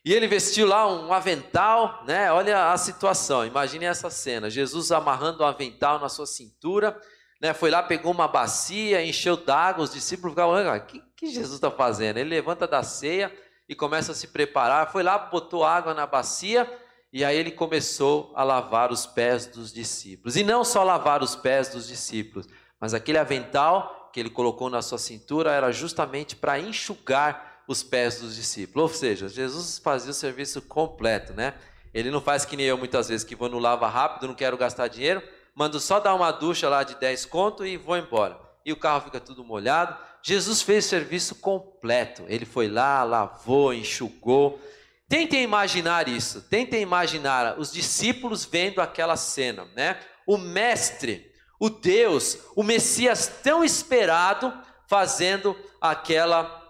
e 0.05 0.13
ele 0.13 0.29
vestiu 0.29 0.67
lá 0.67 0.87
um 0.87 1.11
avental, 1.11 2.05
né? 2.05 2.31
Olha 2.31 2.71
a 2.71 2.77
situação, 2.77 3.47
imagine 3.47 3.87
essa 3.87 4.11
cena: 4.11 4.51
Jesus 4.51 4.93
amarrando 4.93 5.43
um 5.43 5.47
avental 5.47 5.99
na 5.99 6.11
sua 6.11 6.27
cintura, 6.27 7.01
né? 7.41 7.55
Foi 7.55 7.71
lá, 7.71 7.83
pegou 7.83 8.13
uma 8.13 8.29
bacia, 8.29 9.03
encheu 9.03 9.39
d'água, 9.39 9.85
os 9.85 9.93
discípulos 9.95 10.33
ficavam, 10.33 10.77
o 10.77 10.81
que, 10.81 11.03
que 11.17 11.29
Jesus 11.29 11.55
está 11.55 11.71
fazendo? 11.71 12.19
Ele 12.19 12.29
levanta 12.29 12.67
da 12.67 12.83
ceia 12.83 13.33
e 13.67 13.75
começa 13.75 14.13
a 14.13 14.15
se 14.15 14.27
preparar, 14.27 14.93
foi 14.93 15.03
lá, 15.03 15.17
botou 15.17 15.65
água 15.65 15.95
na 15.95 16.07
bacia, 16.07 16.71
e 17.11 17.25
aí 17.25 17.39
ele 17.39 17.53
começou 17.53 18.35
a 18.37 18.45
lavar 18.45 18.93
os 18.93 19.07
pés 19.07 19.47
dos 19.47 19.73
discípulos. 19.73 20.37
E 20.37 20.45
não 20.45 20.63
só 20.63 20.85
lavar 20.85 21.23
os 21.23 21.35
pés 21.35 21.69
dos 21.69 21.87
discípulos, 21.89 22.47
mas 22.79 22.93
aquele 22.93 23.17
avental 23.17 24.02
que 24.13 24.21
ele 24.21 24.31
colocou 24.31 24.69
na 24.69 24.83
sua 24.83 24.99
cintura 24.99 25.53
era 25.53 25.73
justamente 25.73 26.37
para 26.37 26.59
enxugar 26.59 27.63
os 27.67 27.83
pés 27.83 28.21
dos 28.21 28.37
discípulos. 28.37 28.91
Ou 28.91 28.97
seja, 28.97 29.29
Jesus 29.29 29.79
fazia 29.79 30.11
o 30.11 30.15
serviço 30.15 30.61
completo, 30.63 31.33
né? 31.33 31.55
Ele 31.95 32.11
não 32.11 32.21
faz 32.21 32.45
que 32.45 32.57
nem 32.57 32.67
eu 32.67 32.79
muitas 32.79 33.09
vezes, 33.09 33.25
que 33.25 33.37
vou 33.37 33.49
no 33.49 33.59
lava 33.59 33.89
rápido, 33.89 34.27
não 34.27 34.35
quero 34.35 34.57
gastar 34.57 34.89
dinheiro, 34.89 35.23
mando 35.55 35.79
só 35.79 36.01
dar 36.01 36.15
uma 36.15 36.31
ducha 36.31 36.69
lá 36.69 36.83
de 36.83 36.95
10 36.97 37.27
conto 37.27 37.67
e 37.67 37.77
vou 37.77 37.97
embora. 37.97 38.39
E 38.65 38.73
o 38.73 38.77
carro 38.77 39.03
fica 39.03 39.21
tudo 39.21 39.45
molhado. 39.45 39.97
Jesus 40.23 40.63
fez 40.63 40.87
o 40.87 40.89
serviço 40.89 41.35
completo. 41.37 42.25
Ele 42.29 42.45
foi 42.45 42.69
lá, 42.69 43.03
lavou, 43.03 43.75
enxugou. 43.75 44.61
Tentem 45.09 45.43
imaginar 45.43 46.09
isso. 46.09 46.43
Tentem 46.43 46.81
imaginar 46.81 47.59
os 47.59 47.73
discípulos 47.73 48.45
vendo 48.45 48.81
aquela 48.81 49.17
cena, 49.17 49.67
né? 49.75 49.99
O 50.27 50.39
mestre 50.39 51.32
o 51.63 51.71
Deus, 51.71 52.39
o 52.57 52.65
Messias 52.65 53.31
tão 53.41 53.63
esperado, 53.63 54.53
fazendo 54.89 55.57
aquela, 55.81 56.61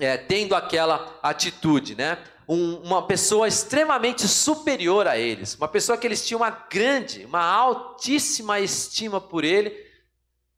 é, 0.00 0.16
tendo 0.16 0.56
aquela 0.56 1.20
atitude, 1.22 1.94
né? 1.94 2.18
Um, 2.48 2.78
uma 2.78 3.06
pessoa 3.06 3.46
extremamente 3.46 4.26
superior 4.26 5.06
a 5.06 5.16
eles, 5.16 5.54
uma 5.54 5.68
pessoa 5.68 5.96
que 5.96 6.04
eles 6.04 6.26
tinham 6.26 6.40
uma 6.40 6.50
grande, 6.50 7.24
uma 7.24 7.44
altíssima 7.44 8.58
estima 8.58 9.20
por 9.20 9.44
ele, 9.44 9.72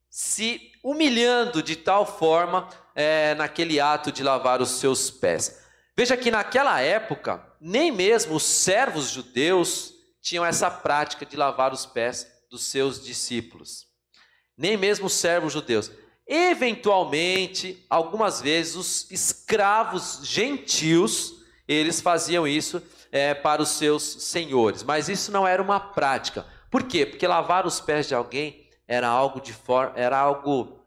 se 0.09 0.73
humilhando 0.83 1.63
de 1.63 1.77
tal 1.77 2.07
forma 2.07 2.71
é, 2.95 3.35
naquele 3.35 3.79
ato 3.79 4.11
de 4.11 4.23
lavar 4.23 4.63
os 4.63 4.71
seus 4.71 5.11
pés. 5.11 5.63
Veja 5.95 6.17
que 6.17 6.31
naquela 6.31 6.81
época, 6.81 7.45
nem 7.61 7.93
mesmo 7.93 8.37
os 8.37 8.43
servos 8.43 9.11
judeus 9.11 9.93
tinham 10.23 10.47
essa 10.47 10.71
prática 10.71 11.27
de 11.27 11.37
lavar 11.37 11.75
os 11.75 11.85
pés 11.85 12.36
dos 12.57 12.65
seus 12.65 13.05
discípulos, 13.05 13.87
nem 14.57 14.79
mesmo 14.79 15.07
os 15.07 15.13
servos 15.13 15.53
judeus. 15.53 15.91
Eventualmente, 16.27 17.85
algumas 17.89 18.41
vezes, 18.41 18.75
os 18.75 19.11
escravos 19.11 20.21
gentios, 20.25 21.35
eles 21.69 22.01
faziam 22.01 22.49
isso 22.49 22.83
é, 23.13 23.35
para 23.35 23.61
os 23.61 23.69
seus 23.69 24.03
senhores, 24.03 24.83
mas 24.83 25.11
isso 25.11 25.31
não 25.31 25.47
era 25.47 25.63
uma 25.63 25.79
prática. 25.79 26.47
Por 26.71 26.85
quê? 26.85 27.05
Porque 27.05 27.27
lavar 27.27 27.67
os 27.67 27.79
pés 27.79 28.09
de 28.09 28.15
alguém 28.15 28.67
era 28.89 29.07
algo 29.07 29.39
de 29.39 29.53
for, 29.53 29.93
era 29.95 30.19
algo 30.19 30.81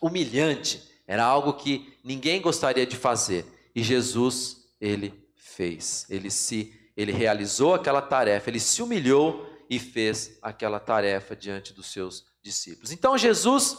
humilhante, 0.00 0.82
era 1.06 1.24
algo 1.24 1.54
que 1.54 1.96
ninguém 2.04 2.42
gostaria 2.42 2.86
de 2.86 2.96
fazer. 2.96 3.46
E 3.74 3.82
Jesus, 3.82 4.68
ele 4.78 5.14
fez. 5.34 6.06
Ele 6.10 6.30
se 6.30 6.72
ele 6.94 7.12
realizou 7.12 7.74
aquela 7.74 8.00
tarefa, 8.00 8.48
ele 8.48 8.60
se 8.60 8.82
humilhou 8.82 9.55
e 9.68 9.78
fez 9.78 10.38
aquela 10.42 10.78
tarefa 10.78 11.34
diante 11.34 11.72
dos 11.72 11.86
seus 11.86 12.24
discípulos. 12.42 12.92
Então, 12.92 13.16
Jesus, 13.18 13.76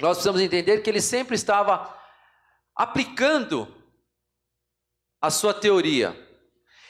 nós 0.00 0.16
precisamos 0.16 0.40
entender 0.40 0.80
que 0.80 0.90
ele 0.90 1.00
sempre 1.00 1.34
estava 1.34 1.94
aplicando 2.74 3.66
a 5.20 5.30
sua 5.30 5.52
teoria. 5.52 6.16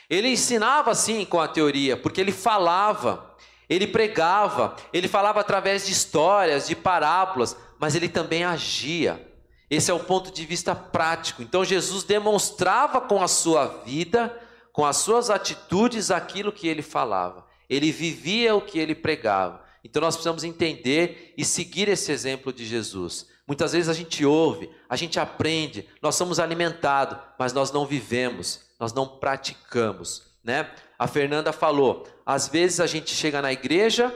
Ele 0.08 0.28
ensinava 0.28 0.90
assim 0.90 1.24
com 1.24 1.40
a 1.40 1.48
teoria, 1.48 1.96
porque 1.96 2.20
ele 2.20 2.32
falava, 2.32 3.36
ele 3.68 3.86
pregava, 3.86 4.76
ele 4.92 5.08
falava 5.08 5.40
através 5.40 5.86
de 5.86 5.92
histórias, 5.92 6.66
de 6.66 6.76
parábolas, 6.76 7.56
mas 7.78 7.94
ele 7.94 8.08
também 8.08 8.44
agia. 8.44 9.26
Esse 9.70 9.90
é 9.90 9.94
o 9.94 10.00
ponto 10.00 10.32
de 10.32 10.46
vista 10.46 10.74
prático. 10.74 11.42
Então 11.42 11.64
Jesus 11.64 12.04
demonstrava 12.04 13.00
com 13.00 13.22
a 13.22 13.28
sua 13.28 13.66
vida, 13.84 14.34
com 14.72 14.84
as 14.84 14.96
suas 14.98 15.28
atitudes, 15.28 16.10
aquilo 16.10 16.52
que 16.52 16.68
ele 16.68 16.82
falava. 16.82 17.47
Ele 17.68 17.92
vivia 17.92 18.54
o 18.54 18.60
que 18.60 18.78
ele 18.78 18.94
pregava. 18.94 19.64
Então 19.84 20.00
nós 20.00 20.16
precisamos 20.16 20.44
entender 20.44 21.34
e 21.36 21.44
seguir 21.44 21.88
esse 21.88 22.10
exemplo 22.10 22.52
de 22.52 22.64
Jesus. 22.64 23.26
Muitas 23.46 23.72
vezes 23.72 23.88
a 23.88 23.94
gente 23.94 24.24
ouve, 24.24 24.70
a 24.88 24.96
gente 24.96 25.18
aprende, 25.18 25.88
nós 26.02 26.14
somos 26.14 26.38
alimentados, 26.38 27.18
mas 27.38 27.52
nós 27.52 27.72
não 27.72 27.86
vivemos, 27.86 28.60
nós 28.78 28.92
não 28.92 29.06
praticamos, 29.06 30.22
né? 30.44 30.70
A 30.98 31.06
Fernanda 31.06 31.52
falou, 31.52 32.06
às 32.26 32.48
vezes 32.48 32.80
a 32.80 32.86
gente 32.86 33.14
chega 33.14 33.40
na 33.40 33.50
igreja, 33.52 34.12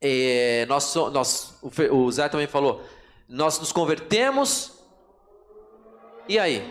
é, 0.00 0.66
nós, 0.66 0.92
nós, 1.12 1.60
o 1.92 2.10
Zé 2.10 2.28
também 2.28 2.46
falou, 2.48 2.82
nós 3.28 3.58
nos 3.60 3.70
convertemos, 3.70 4.72
e 6.28 6.38
aí? 6.38 6.62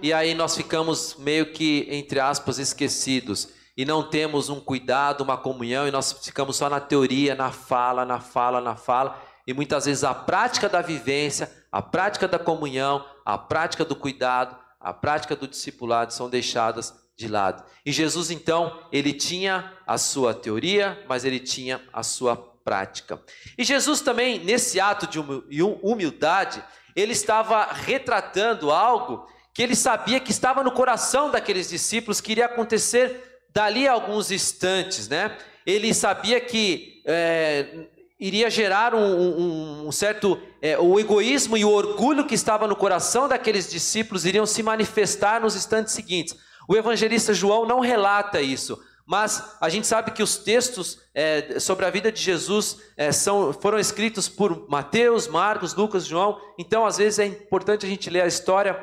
E 0.00 0.12
aí 0.12 0.34
nós 0.34 0.56
ficamos 0.56 1.16
meio 1.16 1.52
que, 1.52 1.86
entre 1.90 2.20
aspas, 2.20 2.58
esquecidos 2.58 3.48
e 3.80 3.84
não 3.86 4.02
temos 4.02 4.50
um 4.50 4.60
cuidado, 4.60 5.22
uma 5.22 5.38
comunhão, 5.38 5.88
e 5.88 5.90
nós 5.90 6.12
ficamos 6.12 6.58
só 6.58 6.68
na 6.68 6.78
teoria, 6.78 7.34
na 7.34 7.50
fala, 7.50 8.04
na 8.04 8.20
fala, 8.20 8.60
na 8.60 8.76
fala, 8.76 9.18
e 9.46 9.54
muitas 9.54 9.86
vezes 9.86 10.04
a 10.04 10.12
prática 10.12 10.68
da 10.68 10.82
vivência, 10.82 11.50
a 11.72 11.80
prática 11.80 12.28
da 12.28 12.38
comunhão, 12.38 13.02
a 13.24 13.38
prática 13.38 13.82
do 13.82 13.96
cuidado, 13.96 14.54
a 14.78 14.92
prática 14.92 15.34
do 15.34 15.48
discipulado 15.48 16.12
são 16.12 16.28
deixadas 16.28 16.94
de 17.16 17.26
lado. 17.26 17.64
E 17.82 17.90
Jesus 17.90 18.30
então, 18.30 18.86
ele 18.92 19.14
tinha 19.14 19.72
a 19.86 19.96
sua 19.96 20.34
teoria, 20.34 21.02
mas 21.08 21.24
ele 21.24 21.40
tinha 21.40 21.80
a 21.90 22.02
sua 22.02 22.36
prática. 22.36 23.18
E 23.56 23.64
Jesus 23.64 24.02
também, 24.02 24.40
nesse 24.40 24.78
ato 24.78 25.06
de 25.06 25.62
humildade, 25.62 26.62
ele 26.94 27.12
estava 27.12 27.64
retratando 27.64 28.70
algo 28.70 29.26
que 29.54 29.62
ele 29.62 29.74
sabia 29.74 30.20
que 30.20 30.30
estava 30.30 30.62
no 30.62 30.70
coração 30.70 31.30
daqueles 31.30 31.70
discípulos, 31.70 32.20
que 32.20 32.32
iria 32.32 32.44
acontecer 32.44 33.29
dali 33.52 33.86
a 33.86 33.92
alguns 33.92 34.30
instantes, 34.30 35.08
né? 35.08 35.36
Ele 35.66 35.92
sabia 35.92 36.40
que 36.40 37.02
é, 37.04 37.86
iria 38.18 38.50
gerar 38.50 38.94
um, 38.94 38.98
um, 39.00 39.88
um 39.88 39.92
certo. 39.92 40.40
É, 40.62 40.78
o 40.78 41.00
egoísmo 41.00 41.56
e 41.56 41.64
o 41.64 41.70
orgulho 41.70 42.26
que 42.26 42.34
estava 42.34 42.66
no 42.66 42.76
coração 42.76 43.26
daqueles 43.26 43.70
discípulos 43.70 44.26
iriam 44.26 44.44
se 44.44 44.62
manifestar 44.62 45.40
nos 45.40 45.56
instantes 45.56 45.94
seguintes. 45.94 46.36
O 46.68 46.76
evangelista 46.76 47.32
João 47.32 47.66
não 47.66 47.80
relata 47.80 48.40
isso, 48.40 48.78
mas 49.06 49.56
a 49.60 49.68
gente 49.68 49.86
sabe 49.86 50.12
que 50.12 50.22
os 50.22 50.36
textos 50.36 51.00
é, 51.14 51.58
sobre 51.58 51.86
a 51.86 51.90
vida 51.90 52.12
de 52.12 52.20
Jesus 52.20 52.78
é, 52.96 53.10
são, 53.10 53.52
foram 53.52 53.78
escritos 53.78 54.28
por 54.28 54.68
Mateus, 54.68 55.26
Marcos, 55.26 55.74
Lucas, 55.74 56.04
João. 56.04 56.38
Então, 56.58 56.86
às 56.86 56.98
vezes, 56.98 57.18
é 57.18 57.26
importante 57.26 57.86
a 57.86 57.88
gente 57.88 58.10
ler 58.10 58.20
a 58.20 58.26
história 58.26 58.78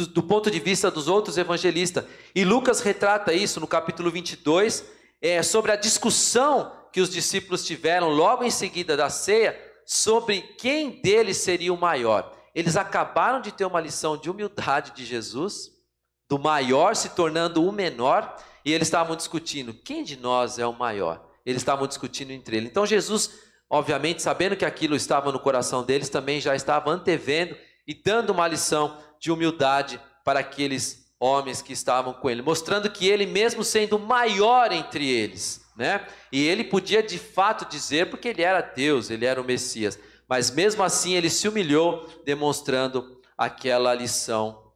do, 0.00 0.06
do 0.14 0.22
ponto 0.22 0.50
de 0.50 0.58
vista 0.58 0.90
dos 0.90 1.08
outros 1.08 1.36
evangelistas. 1.36 2.04
E 2.34 2.44
Lucas 2.44 2.80
retrata 2.80 3.32
isso 3.32 3.60
no 3.60 3.66
capítulo 3.66 4.10
22, 4.10 4.84
é, 5.20 5.42
sobre 5.42 5.72
a 5.72 5.76
discussão 5.76 6.72
que 6.92 7.00
os 7.00 7.10
discípulos 7.10 7.64
tiveram 7.64 8.08
logo 8.08 8.42
em 8.42 8.50
seguida 8.50 8.96
da 8.96 9.10
ceia 9.10 9.58
sobre 9.84 10.40
quem 10.40 11.00
deles 11.02 11.38
seria 11.38 11.72
o 11.72 11.80
maior. 11.80 12.32
Eles 12.54 12.76
acabaram 12.76 13.40
de 13.40 13.52
ter 13.52 13.64
uma 13.64 13.80
lição 13.80 14.16
de 14.16 14.30
humildade 14.30 14.92
de 14.92 15.04
Jesus, 15.04 15.70
do 16.28 16.38
maior 16.38 16.96
se 16.96 17.10
tornando 17.10 17.64
o 17.64 17.72
menor 17.72 18.36
e 18.64 18.72
eles 18.72 18.88
estavam 18.88 19.16
discutindo 19.16 19.74
quem 19.74 20.02
de 20.02 20.16
nós 20.16 20.58
é 20.58 20.66
o 20.66 20.72
maior. 20.72 21.26
Eles 21.44 21.62
estavam 21.62 21.86
discutindo 21.86 22.30
entre 22.30 22.56
eles. 22.56 22.70
Então 22.70 22.86
Jesus, 22.86 23.30
obviamente, 23.68 24.22
sabendo 24.22 24.56
que 24.56 24.64
aquilo 24.64 24.94
estava 24.94 25.32
no 25.32 25.40
coração 25.40 25.82
deles, 25.82 26.08
também 26.08 26.40
já 26.40 26.54
estava 26.54 26.90
antevendo 26.90 27.56
e 27.86 27.94
dando 27.94 28.30
uma 28.30 28.46
lição 28.46 28.96
de 29.20 29.30
humildade 29.30 30.00
para 30.24 30.40
aqueles 30.40 31.12
homens 31.20 31.60
que 31.60 31.74
estavam 31.74 32.14
com 32.14 32.30
ele, 32.30 32.40
mostrando 32.40 32.90
que 32.90 33.06
ele 33.06 33.26
mesmo 33.26 33.62
sendo 33.62 33.98
maior 33.98 34.72
entre 34.72 35.06
eles, 35.06 35.60
né? 35.76 36.06
E 36.32 36.48
ele 36.48 36.64
podia 36.64 37.02
de 37.02 37.18
fato 37.18 37.68
dizer 37.70 38.08
porque 38.08 38.28
ele 38.28 38.42
era 38.42 38.62
Deus, 38.62 39.10
ele 39.10 39.26
era 39.26 39.40
o 39.40 39.44
Messias, 39.44 39.98
mas 40.26 40.50
mesmo 40.50 40.82
assim 40.82 41.12
ele 41.14 41.28
se 41.28 41.46
humilhou, 41.46 42.08
demonstrando 42.24 43.20
aquela 43.36 43.92
lição 43.92 44.72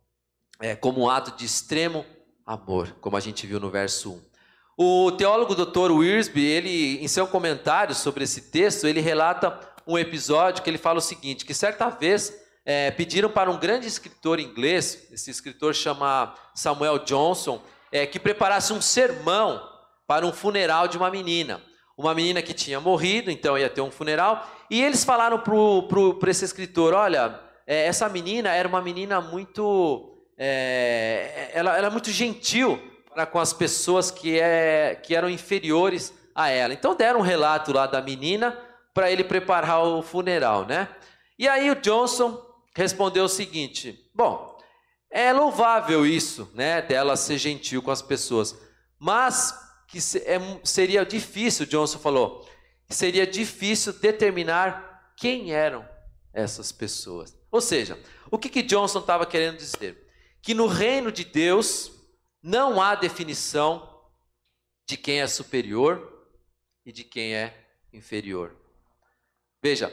é, 0.61 0.77
como 0.77 1.03
um 1.03 1.09
ato 1.09 1.35
de 1.35 1.47
extremo 1.47 2.05
amor, 2.45 2.95
como 3.01 3.17
a 3.17 3.21
gente 3.21 3.47
viu 3.47 3.59
no 3.59 3.71
verso 3.71 4.13
1. 4.13 4.35
O 4.77 5.13
teólogo 5.13 5.55
Dr. 5.55 5.93
Wiersbe, 5.93 6.45
ele, 6.45 7.03
em 7.03 7.09
seu 7.09 7.27
comentário 7.27 7.95
sobre 7.95 8.25
esse 8.25 8.51
texto, 8.51 8.87
ele 8.87 9.01
relata 9.01 9.59
um 9.87 9.97
episódio 9.97 10.63
que 10.63 10.69
ele 10.69 10.79
fala 10.79 10.99
o 10.99 11.03
seguinte, 11.03 11.45
que 11.47 11.55
certa 11.55 11.89
vez 11.89 12.44
é, 12.65 12.91
pediram 12.91 13.29
para 13.29 13.51
um 13.51 13.59
grande 13.59 13.87
escritor 13.87 14.41
inglês, 14.41 15.09
esse 15.13 15.31
escritor 15.31 15.75
chama 15.75 16.35
Samuel 16.55 16.99
Johnson, 17.01 17.63
é, 17.93 18.07
que 18.07 18.19
preparasse 18.19 18.73
um 18.73 18.81
sermão 18.81 19.63
para 20.07 20.27
um 20.27 20.33
funeral 20.33 20.89
de 20.89 20.97
uma 20.97 21.11
menina. 21.11 21.61
Uma 21.97 22.15
menina 22.15 22.43
que 22.43 22.53
tinha 22.53 22.81
morrido, 22.81 23.31
então 23.31 23.57
ia 23.57 23.71
ter 23.71 23.81
um 23.81 23.91
funeral, 23.91 24.51
e 24.69 24.83
eles 24.83 25.05
falaram 25.05 25.39
para 25.39 26.31
esse 26.31 26.45
escritor, 26.45 26.93
olha, 26.93 27.39
é, 27.67 27.87
essa 27.87 28.09
menina 28.09 28.51
era 28.51 28.67
uma 28.67 28.83
menina 28.83 29.21
muito 29.21 30.15
é, 30.37 31.51
ela, 31.53 31.77
ela 31.77 31.87
é 31.87 31.91
muito 31.91 32.11
gentil 32.11 32.81
para 33.13 33.27
com 33.27 33.39
as 33.39 33.53
pessoas 33.53 34.11
que, 34.11 34.39
é, 34.39 34.99
que 35.01 35.15
eram 35.15 35.31
inferiores 35.31 36.13
a 36.35 36.49
ela. 36.49 36.75
Então 36.75 36.95
deram 36.95 37.21
um 37.21 37.23
relato 37.23 37.73
lá 37.73 37.87
da 37.87 38.03
menina 38.03 38.59
para 38.93 39.11
ele 39.11 39.23
preparar 39.23 39.83
o 39.85 40.03
funeral, 40.03 40.67
né? 40.67 40.89
E 41.39 41.49
aí 41.49 41.71
o 41.71 41.77
Johnson 41.77 42.44
respondeu 42.75 43.25
o 43.25 43.29
seguinte: 43.29 44.11
bom, 44.15 44.59
é 45.11 45.33
louvável 45.33 46.07
isso, 46.07 46.51
né, 46.55 46.83
dela 46.83 47.17
ser 47.17 47.39
gentil 47.39 47.83
com 47.83 47.91
as 47.91 48.03
pessoas, 48.03 48.57
mas 48.99 49.55
que 49.89 49.99
é, 49.99 50.39
seria 50.65 51.05
difícil, 51.05 51.67
Johnson 51.67 51.99
falou, 51.99 52.49
seria 52.89 53.27
difícil 53.27 53.93
determinar 53.93 55.15
quem 55.17 55.53
eram 55.53 55.89
essas 56.33 56.73
pessoas. 56.73 57.37
Ou 57.51 57.61
seja, 57.61 57.99
o 58.31 58.39
que 58.39 58.49
que 58.49 58.63
Johnson 58.63 58.99
estava 58.99 59.25
querendo 59.25 59.59
dizer? 59.59 60.05
que 60.45 60.53
no 60.53 60.67
reino 60.67 61.11
de 61.11 61.25
Deus 61.25 61.91
não 62.43 62.81
há 62.81 62.95
definição 62.95 64.05
de 64.87 64.95
quem 64.95 65.23
é 65.23 65.27
superior 65.27 66.29
e 66.85 66.93
de 66.93 67.03
quem 67.03 67.35
é 67.35 67.67
inferior. 67.91 68.55
Veja, 69.63 69.91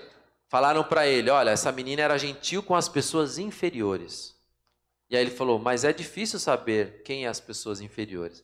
falaram 0.52 0.84
para 0.84 1.08
ele: 1.08 1.30
olha, 1.30 1.50
essa 1.50 1.72
menina 1.72 2.02
era 2.02 2.18
gentil 2.20 2.62
com 2.62 2.76
as 2.76 2.90
pessoas 2.90 3.38
inferiores. 3.40 4.36
E 5.10 5.16
aí 5.16 5.24
ele 5.24 5.32
falou: 5.32 5.58
mas 5.58 5.86
é 5.86 5.94
difícil 5.94 6.38
saber 6.38 7.02
quem 7.04 7.26
é 7.26 7.30
as 7.30 7.40
pessoas 7.40 7.80
inferiores, 7.80 8.44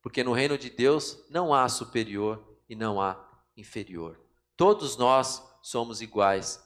porque 0.00 0.22
no 0.22 0.32
reino 0.32 0.56
de 0.56 0.70
Deus 0.70 1.18
não 1.28 1.52
há 1.52 1.68
superior 1.68 2.42
e 2.68 2.76
não 2.76 3.00
há 3.00 3.28
inferior. 3.56 4.18
Todos 4.56 4.96
nós 4.96 5.42
somos 5.60 6.00
iguais 6.00 6.64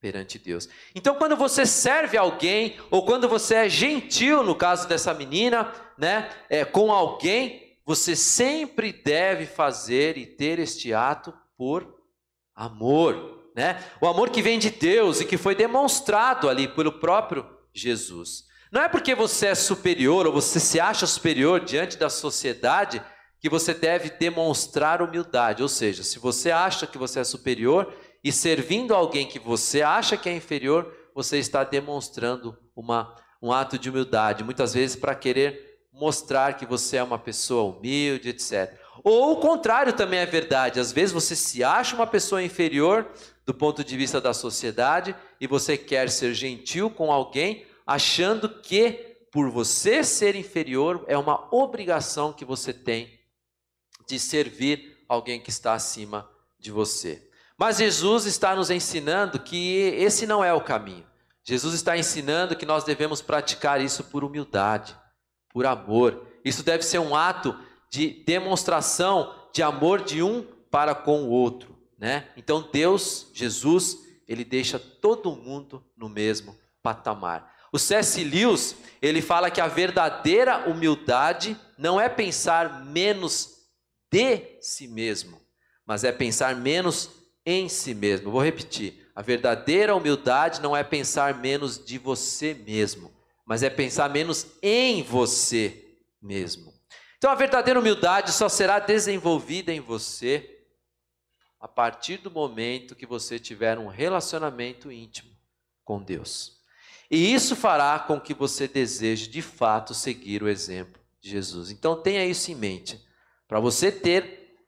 perante 0.00 0.38
Deus. 0.38 0.68
Então, 0.94 1.14
quando 1.16 1.36
você 1.36 1.64
serve 1.64 2.16
alguém, 2.16 2.78
ou 2.90 3.06
quando 3.06 3.28
você 3.28 3.54
é 3.54 3.68
gentil, 3.68 4.42
no 4.42 4.54
caso 4.54 4.86
dessa 4.86 5.14
menina, 5.14 5.72
né, 5.96 6.30
é, 6.50 6.62
com 6.62 6.92
alguém, 6.92 7.78
você 7.86 8.14
sempre 8.14 8.92
deve 8.92 9.46
fazer 9.46 10.18
e 10.18 10.26
ter 10.26 10.58
este 10.58 10.92
ato 10.92 11.32
por 11.56 12.02
amor, 12.54 13.33
né? 13.54 13.82
O 14.00 14.06
amor 14.06 14.30
que 14.30 14.42
vem 14.42 14.58
de 14.58 14.70
Deus 14.70 15.20
e 15.20 15.24
que 15.24 15.38
foi 15.38 15.54
demonstrado 15.54 16.48
ali 16.48 16.66
pelo 16.66 16.92
próprio 16.92 17.46
Jesus. 17.72 18.44
Não 18.72 18.82
é 18.82 18.88
porque 18.88 19.14
você 19.14 19.46
é 19.46 19.54
superior 19.54 20.26
ou 20.26 20.32
você 20.32 20.58
se 20.58 20.80
acha 20.80 21.06
superior 21.06 21.60
diante 21.60 21.96
da 21.96 22.10
sociedade 22.10 23.00
que 23.38 23.48
você 23.48 23.72
deve 23.72 24.10
demonstrar 24.10 25.00
humildade. 25.00 25.62
Ou 25.62 25.68
seja, 25.68 26.02
se 26.02 26.18
você 26.18 26.50
acha 26.50 26.86
que 26.86 26.98
você 26.98 27.20
é 27.20 27.24
superior, 27.24 27.94
e 28.24 28.32
servindo 28.32 28.94
alguém 28.94 29.26
que 29.26 29.38
você 29.38 29.82
acha 29.82 30.16
que 30.16 30.30
é 30.30 30.34
inferior, 30.34 30.90
você 31.14 31.36
está 31.36 31.62
demonstrando 31.62 32.56
uma, 32.74 33.14
um 33.40 33.52
ato 33.52 33.78
de 33.78 33.90
humildade, 33.90 34.42
muitas 34.42 34.72
vezes 34.72 34.96
para 34.96 35.14
querer 35.14 35.78
mostrar 35.92 36.54
que 36.54 36.64
você 36.64 36.96
é 36.96 37.02
uma 37.02 37.18
pessoa 37.18 37.76
humilde, 37.76 38.30
etc. 38.30 38.72
Ou 39.04 39.32
o 39.32 39.36
contrário 39.36 39.92
também 39.92 40.20
é 40.20 40.26
verdade, 40.26 40.80
às 40.80 40.90
vezes 40.90 41.12
você 41.12 41.36
se 41.36 41.62
acha 41.62 41.94
uma 41.94 42.06
pessoa 42.06 42.42
inferior 42.42 43.06
do 43.46 43.52
ponto 43.52 43.84
de 43.84 43.96
vista 43.96 44.20
da 44.20 44.32
sociedade 44.32 45.14
e 45.40 45.46
você 45.46 45.76
quer 45.76 46.10
ser 46.10 46.34
gentil 46.34 46.90
com 46.90 47.12
alguém, 47.12 47.66
achando 47.86 48.48
que 48.48 49.16
por 49.30 49.50
você 49.50 50.04
ser 50.04 50.36
inferior 50.36 51.04
é 51.08 51.18
uma 51.18 51.48
obrigação 51.54 52.32
que 52.32 52.44
você 52.44 52.72
tem 52.72 53.20
de 54.06 54.18
servir 54.18 55.04
alguém 55.08 55.40
que 55.40 55.50
está 55.50 55.74
acima 55.74 56.28
de 56.58 56.70
você. 56.70 57.28
Mas 57.58 57.78
Jesus 57.78 58.26
está 58.26 58.54
nos 58.54 58.70
ensinando 58.70 59.38
que 59.38 59.78
esse 59.96 60.26
não 60.26 60.42
é 60.42 60.52
o 60.52 60.60
caminho. 60.60 61.06
Jesus 61.44 61.74
está 61.74 61.96
ensinando 61.96 62.56
que 62.56 62.64
nós 62.64 62.84
devemos 62.84 63.20
praticar 63.20 63.80
isso 63.80 64.04
por 64.04 64.24
humildade, 64.24 64.96
por 65.52 65.66
amor. 65.66 66.26
Isso 66.44 66.62
deve 66.62 66.82
ser 66.82 66.98
um 66.98 67.14
ato 67.14 67.56
de 67.90 68.24
demonstração 68.24 69.32
de 69.52 69.62
amor 69.62 70.02
de 70.02 70.22
um 70.22 70.42
para 70.70 70.94
com 70.94 71.24
o 71.24 71.30
outro, 71.30 71.73
né? 72.04 72.28
Então 72.36 72.68
Deus, 72.70 73.28
Jesus, 73.32 73.96
ele 74.28 74.44
deixa 74.44 74.78
todo 74.78 75.34
mundo 75.34 75.82
no 75.96 76.06
mesmo 76.06 76.54
patamar. 76.82 77.50
O 77.72 77.78
C.S. 77.78 78.22
Lewis, 78.22 78.76
ele 79.00 79.22
fala 79.22 79.50
que 79.50 79.58
a 79.58 79.66
verdadeira 79.66 80.68
humildade 80.68 81.58
não 81.78 81.98
é 81.98 82.06
pensar 82.06 82.84
menos 82.84 83.70
de 84.12 84.38
si 84.60 84.86
mesmo, 84.86 85.40
mas 85.86 86.04
é 86.04 86.12
pensar 86.12 86.54
menos 86.54 87.08
em 87.44 87.70
si 87.70 87.94
mesmo. 87.94 88.30
Vou 88.30 88.42
repetir. 88.42 89.08
A 89.16 89.22
verdadeira 89.22 89.96
humildade 89.96 90.60
não 90.60 90.76
é 90.76 90.84
pensar 90.84 91.38
menos 91.38 91.82
de 91.82 91.96
você 91.96 92.52
mesmo, 92.52 93.10
mas 93.46 93.62
é 93.62 93.70
pensar 93.70 94.10
menos 94.10 94.46
em 94.62 95.02
você 95.02 95.82
mesmo. 96.20 96.70
Então 97.16 97.30
a 97.30 97.34
verdadeira 97.34 97.80
humildade 97.80 98.30
só 98.30 98.46
será 98.46 98.78
desenvolvida 98.78 99.72
em 99.72 99.80
você 99.80 100.53
a 101.64 101.68
partir 101.68 102.18
do 102.18 102.30
momento 102.30 102.94
que 102.94 103.06
você 103.06 103.38
tiver 103.38 103.78
um 103.78 103.88
relacionamento 103.88 104.92
íntimo 104.92 105.30
com 105.82 105.98
Deus. 105.98 106.58
E 107.10 107.32
isso 107.32 107.56
fará 107.56 107.98
com 107.98 108.20
que 108.20 108.34
você 108.34 108.68
deseje 108.68 109.28
de 109.28 109.40
fato 109.40 109.94
seguir 109.94 110.42
o 110.42 110.48
exemplo 110.48 111.00
de 111.22 111.30
Jesus. 111.30 111.70
Então 111.70 111.96
tenha 111.96 112.22
isso 112.26 112.52
em 112.52 112.54
mente. 112.54 113.02
Para 113.48 113.60
você 113.60 113.90
ter 113.90 114.58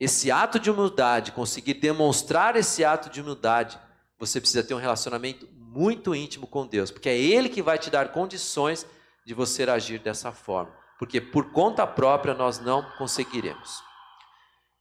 esse 0.00 0.30
ato 0.30 0.58
de 0.58 0.70
humildade, 0.70 1.32
conseguir 1.32 1.74
demonstrar 1.74 2.56
esse 2.56 2.82
ato 2.82 3.10
de 3.10 3.20
humildade, 3.20 3.78
você 4.18 4.40
precisa 4.40 4.64
ter 4.64 4.72
um 4.72 4.78
relacionamento 4.78 5.46
muito 5.52 6.14
íntimo 6.14 6.46
com 6.46 6.66
Deus, 6.66 6.90
porque 6.90 7.10
é 7.10 7.18
Ele 7.18 7.50
que 7.50 7.60
vai 7.60 7.78
te 7.78 7.90
dar 7.90 8.12
condições 8.12 8.86
de 9.26 9.34
você 9.34 9.64
agir 9.64 9.98
dessa 9.98 10.32
forma, 10.32 10.74
porque 10.98 11.20
por 11.20 11.52
conta 11.52 11.86
própria 11.86 12.32
nós 12.32 12.58
não 12.58 12.82
conseguiremos. 12.96 13.84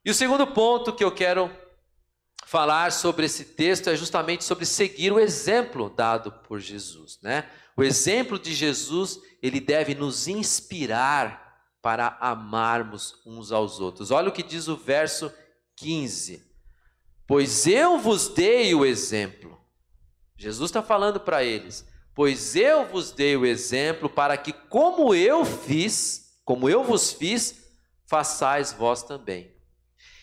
E 0.06 0.10
o 0.10 0.14
segundo 0.14 0.48
ponto 0.48 0.94
que 0.94 1.04
eu 1.04 1.12
quero 1.12 1.65
falar 2.46 2.92
sobre 2.92 3.26
esse 3.26 3.46
texto 3.46 3.90
é 3.90 3.96
justamente 3.96 4.44
sobre 4.44 4.66
seguir 4.66 5.12
o 5.12 5.20
exemplo 5.20 5.90
dado 5.90 6.32
por 6.32 6.60
Jesus, 6.60 7.20
né? 7.22 7.50
O 7.78 7.84
exemplo 7.84 8.40
de 8.40 8.54
Jesus, 8.54 9.20
ele 9.42 9.60
deve 9.60 9.96
nos 9.96 10.28
inspirar 10.28 11.46
para 11.82 12.18
amarmos 12.20 13.22
uns 13.26 13.52
aos 13.52 13.80
outros. 13.80 14.12
Olha 14.12 14.30
o 14.30 14.32
que 14.32 14.42
diz 14.42 14.68
o 14.68 14.76
verso 14.78 15.32
15. 15.76 16.44
Pois 17.28 17.68
eu 17.68 17.98
vos 17.98 18.30
dei 18.30 18.74
o 18.74 18.86
exemplo. 18.86 19.60
Jesus 20.38 20.70
está 20.70 20.82
falando 20.82 21.20
para 21.20 21.44
eles. 21.44 21.86
Pois 22.14 22.56
eu 22.56 22.88
vos 22.88 23.12
dei 23.12 23.36
o 23.36 23.46
exemplo 23.46 24.10
para 24.10 24.38
que, 24.38 24.54
como 24.54 25.14
eu 25.14 25.44
fiz, 25.44 26.40
como 26.46 26.70
eu 26.70 26.84
vos 26.84 27.12
fiz, 27.12 27.66
façais 28.06 28.72
vós 28.72 29.04
também. 29.04 29.55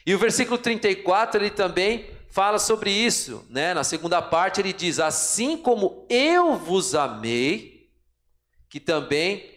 E 0.04 0.14
o 0.14 0.18
versículo 0.18 0.58
34 0.58 1.40
ele 1.40 1.50
também 1.50 2.10
fala 2.28 2.58
sobre 2.58 2.90
isso, 2.90 3.46
né? 3.50 3.74
Na 3.74 3.84
segunda 3.84 4.20
parte 4.20 4.60
ele 4.60 4.72
diz: 4.72 4.98
Assim 4.98 5.56
como 5.56 6.06
eu 6.08 6.56
vos 6.56 6.94
amei, 6.94 7.90
que 8.68 8.80
também 8.80 9.48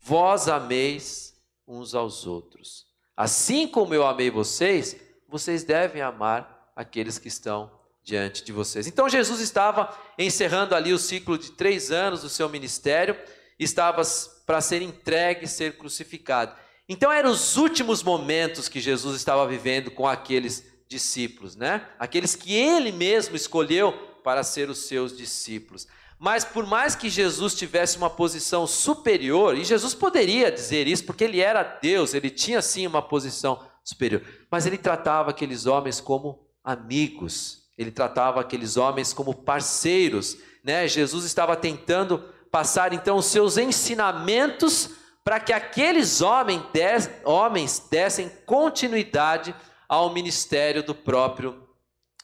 vós 0.00 0.48
ameis 0.48 1.34
uns 1.66 1.94
aos 1.94 2.26
outros. 2.26 2.86
Assim 3.16 3.66
como 3.66 3.94
eu 3.94 4.06
amei 4.06 4.30
vocês, 4.30 4.96
vocês 5.28 5.64
devem 5.64 6.02
amar 6.02 6.72
aqueles 6.76 7.18
que 7.18 7.28
estão 7.28 7.70
diante 8.02 8.44
de 8.44 8.52
vocês. 8.52 8.86
Então 8.86 9.08
Jesus 9.08 9.40
estava 9.40 9.96
encerrando 10.18 10.74
ali 10.74 10.92
o 10.92 10.98
ciclo 10.98 11.38
de 11.38 11.52
três 11.52 11.90
anos 11.90 12.22
do 12.22 12.28
seu 12.28 12.48
ministério, 12.48 13.16
estava 13.58 14.02
para 14.44 14.60
ser 14.60 14.82
entregue, 14.82 15.46
ser 15.46 15.78
crucificado. 15.78 16.54
Então 16.92 17.10
eram 17.10 17.30
os 17.30 17.56
últimos 17.56 18.02
momentos 18.02 18.68
que 18.68 18.80
Jesus 18.80 19.16
estava 19.16 19.46
vivendo 19.46 19.90
com 19.90 20.06
aqueles 20.06 20.64
discípulos, 20.88 21.56
né? 21.56 21.86
Aqueles 21.98 22.34
que 22.36 22.52
ele 22.52 22.92
mesmo 22.92 23.34
escolheu 23.34 23.92
para 24.22 24.42
ser 24.42 24.68
os 24.68 24.78
seus 24.78 25.16
discípulos. 25.16 25.86
Mas 26.18 26.44
por 26.44 26.66
mais 26.66 26.94
que 26.94 27.08
Jesus 27.08 27.54
tivesse 27.54 27.96
uma 27.96 28.10
posição 28.10 28.66
superior, 28.66 29.56
e 29.56 29.64
Jesus 29.64 29.94
poderia 29.94 30.52
dizer 30.52 30.86
isso 30.86 31.04
porque 31.04 31.24
ele 31.24 31.40
era 31.40 31.62
Deus, 31.62 32.14
ele 32.14 32.30
tinha 32.30 32.60
sim 32.60 32.86
uma 32.86 33.02
posição 33.02 33.66
superior, 33.82 34.22
mas 34.50 34.66
ele 34.66 34.78
tratava 34.78 35.30
aqueles 35.30 35.66
homens 35.66 36.00
como 36.00 36.46
amigos 36.62 37.62
ele 37.76 37.90
tratava 37.90 38.40
aqueles 38.40 38.76
homens 38.76 39.12
como 39.12 39.34
parceiros, 39.34 40.36
né? 40.62 40.86
Jesus 40.86 41.24
estava 41.24 41.56
tentando 41.56 42.18
passar 42.50 42.92
então 42.92 43.16
os 43.16 43.26
seus 43.26 43.56
ensinamentos 43.56 44.90
para 45.24 45.38
que 45.38 45.52
aqueles 45.52 46.20
homens, 46.20 46.62
des, 46.72 47.10
homens 47.24 47.78
dessem 47.90 48.28
continuidade 48.44 49.54
ao 49.88 50.12
ministério 50.12 50.82
do 50.82 50.94
próprio 50.94 51.68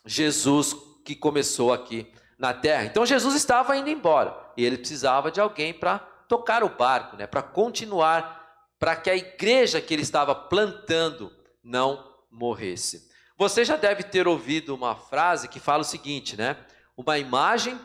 Jesus 0.04 0.74
que 1.04 1.14
começou 1.14 1.72
aqui 1.72 2.12
na 2.38 2.52
terra. 2.54 2.84
Então 2.84 3.06
Jesus 3.06 3.34
estava 3.34 3.76
indo 3.76 3.90
embora 3.90 4.36
e 4.56 4.64
ele 4.64 4.78
precisava 4.78 5.30
de 5.30 5.40
alguém 5.40 5.72
para 5.72 5.98
tocar 5.98 6.62
o 6.62 6.68
barco, 6.68 7.16
né? 7.16 7.26
Para 7.26 7.42
continuar, 7.42 8.66
para 8.78 8.94
que 8.96 9.10
a 9.10 9.16
igreja 9.16 9.80
que 9.80 9.92
ele 9.92 10.02
estava 10.02 10.34
plantando 10.34 11.32
não 11.62 12.16
morresse. 12.30 13.08
Você 13.36 13.64
já 13.64 13.76
deve 13.76 14.02
ter 14.02 14.26
ouvido 14.26 14.74
uma 14.74 14.96
frase 14.96 15.48
que 15.48 15.60
fala 15.60 15.82
o 15.82 15.86
seguinte, 15.86 16.36
né? 16.36 16.56
Uma 16.96 17.18
imagem 17.18 17.78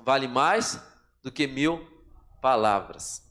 vale 0.00 0.28
mais 0.28 0.80
do 1.22 1.30
que 1.30 1.46
mil 1.46 1.86
palavras. 2.40 3.21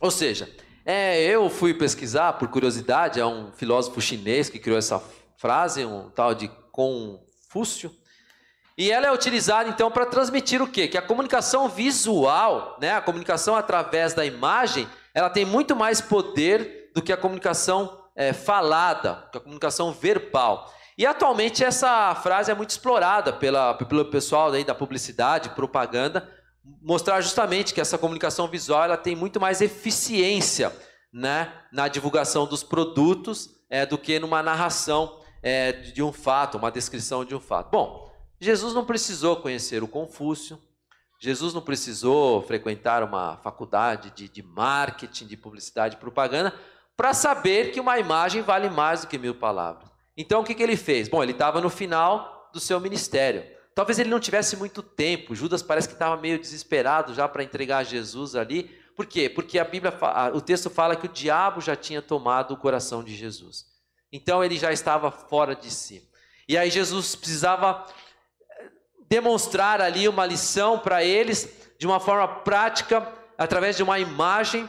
Ou 0.00 0.10
seja, 0.10 0.48
é, 0.84 1.22
eu 1.22 1.48
fui 1.48 1.74
pesquisar 1.74 2.34
por 2.34 2.48
curiosidade, 2.48 3.18
é 3.18 3.26
um 3.26 3.50
filósofo 3.52 4.00
chinês 4.00 4.48
que 4.48 4.58
criou 4.58 4.78
essa 4.78 5.02
frase, 5.36 5.84
um 5.84 6.10
tal 6.10 6.34
de 6.34 6.48
Confúcio. 6.70 7.90
E 8.76 8.90
ela 8.90 9.06
é 9.06 9.12
utilizada 9.12 9.70
então 9.70 9.90
para 9.90 10.04
transmitir 10.04 10.60
o 10.60 10.68
quê? 10.68 10.86
Que 10.86 10.98
a 10.98 11.02
comunicação 11.02 11.68
visual, 11.68 12.76
né, 12.78 12.92
a 12.92 13.00
comunicação 13.00 13.56
através 13.56 14.12
da 14.12 14.26
imagem, 14.26 14.86
ela 15.14 15.30
tem 15.30 15.46
muito 15.46 15.74
mais 15.74 16.02
poder 16.02 16.90
do 16.94 17.00
que 17.00 17.12
a 17.12 17.16
comunicação 17.16 17.98
é, 18.14 18.34
falada, 18.34 19.26
que 19.32 19.38
a 19.38 19.40
comunicação 19.40 19.92
verbal. 19.92 20.70
E 20.98 21.06
atualmente 21.06 21.64
essa 21.64 22.14
frase 22.16 22.50
é 22.50 22.54
muito 22.54 22.70
explorada 22.70 23.32
pela, 23.32 23.74
pelo 23.74 24.04
pessoal 24.06 24.50
da 24.50 24.74
publicidade, 24.74 25.50
propaganda, 25.50 26.30
mostrar 26.82 27.20
justamente 27.20 27.72
que 27.72 27.80
essa 27.80 27.98
comunicação 27.98 28.48
visual 28.48 28.84
ela 28.84 28.96
tem 28.96 29.14
muito 29.14 29.40
mais 29.40 29.60
eficiência 29.60 30.72
né, 31.12 31.52
na 31.72 31.88
divulgação 31.88 32.46
dos 32.46 32.62
produtos 32.62 33.50
é, 33.70 33.86
do 33.86 33.96
que 33.96 34.18
numa 34.18 34.42
narração 34.42 35.20
é, 35.42 35.72
de 35.72 36.02
um 36.02 36.12
fato, 36.12 36.58
uma 36.58 36.70
descrição 36.70 37.24
de 37.24 37.34
um 37.34 37.40
fato. 37.40 37.70
Bom, 37.70 38.12
Jesus 38.40 38.74
não 38.74 38.84
precisou 38.84 39.36
conhecer 39.36 39.82
o 39.82 39.88
Confúcio, 39.88 40.60
Jesus 41.18 41.54
não 41.54 41.62
precisou 41.62 42.42
frequentar 42.42 43.02
uma 43.02 43.38
faculdade 43.38 44.10
de, 44.10 44.28
de 44.28 44.42
marketing, 44.42 45.26
de 45.26 45.36
publicidade 45.36 45.96
e 45.96 45.98
propaganda 45.98 46.54
para 46.96 47.14
saber 47.14 47.72
que 47.72 47.80
uma 47.80 47.98
imagem 47.98 48.42
vale 48.42 48.68
mais 48.68 49.02
do 49.02 49.06
que 49.06 49.18
mil 49.18 49.34
palavras. 49.34 49.88
Então 50.16 50.40
o 50.40 50.44
que, 50.44 50.54
que 50.54 50.62
ele 50.62 50.76
fez? 50.76 51.08
Bom, 51.08 51.22
ele 51.22 51.32
estava 51.32 51.60
no 51.60 51.70
final 51.70 52.50
do 52.52 52.60
seu 52.60 52.78
ministério. 52.80 53.55
Talvez 53.76 53.98
ele 53.98 54.08
não 54.08 54.18
tivesse 54.18 54.56
muito 54.56 54.82
tempo. 54.82 55.34
Judas 55.34 55.62
parece 55.62 55.86
que 55.86 55.92
estava 55.92 56.16
meio 56.16 56.38
desesperado 56.38 57.12
já 57.12 57.28
para 57.28 57.44
entregar 57.44 57.84
Jesus 57.84 58.34
ali. 58.34 58.74
Por 58.96 59.04
quê? 59.04 59.28
Porque 59.28 59.58
a 59.58 59.64
Bíblia, 59.64 59.92
o 60.32 60.40
texto 60.40 60.70
fala 60.70 60.96
que 60.96 61.04
o 61.04 61.12
diabo 61.12 61.60
já 61.60 61.76
tinha 61.76 62.00
tomado 62.00 62.54
o 62.54 62.56
coração 62.56 63.04
de 63.04 63.14
Jesus. 63.14 63.66
Então 64.10 64.42
ele 64.42 64.56
já 64.56 64.72
estava 64.72 65.10
fora 65.10 65.54
de 65.54 65.70
si. 65.70 66.02
E 66.48 66.56
aí 66.56 66.70
Jesus 66.70 67.14
precisava 67.14 67.86
eh, 68.48 68.70
demonstrar 69.10 69.82
ali 69.82 70.08
uma 70.08 70.24
lição 70.24 70.78
para 70.78 71.04
eles 71.04 71.68
de 71.78 71.86
uma 71.86 72.00
forma 72.00 72.26
prática, 72.26 73.06
através 73.36 73.76
de 73.76 73.82
uma 73.82 73.98
imagem, 73.98 74.66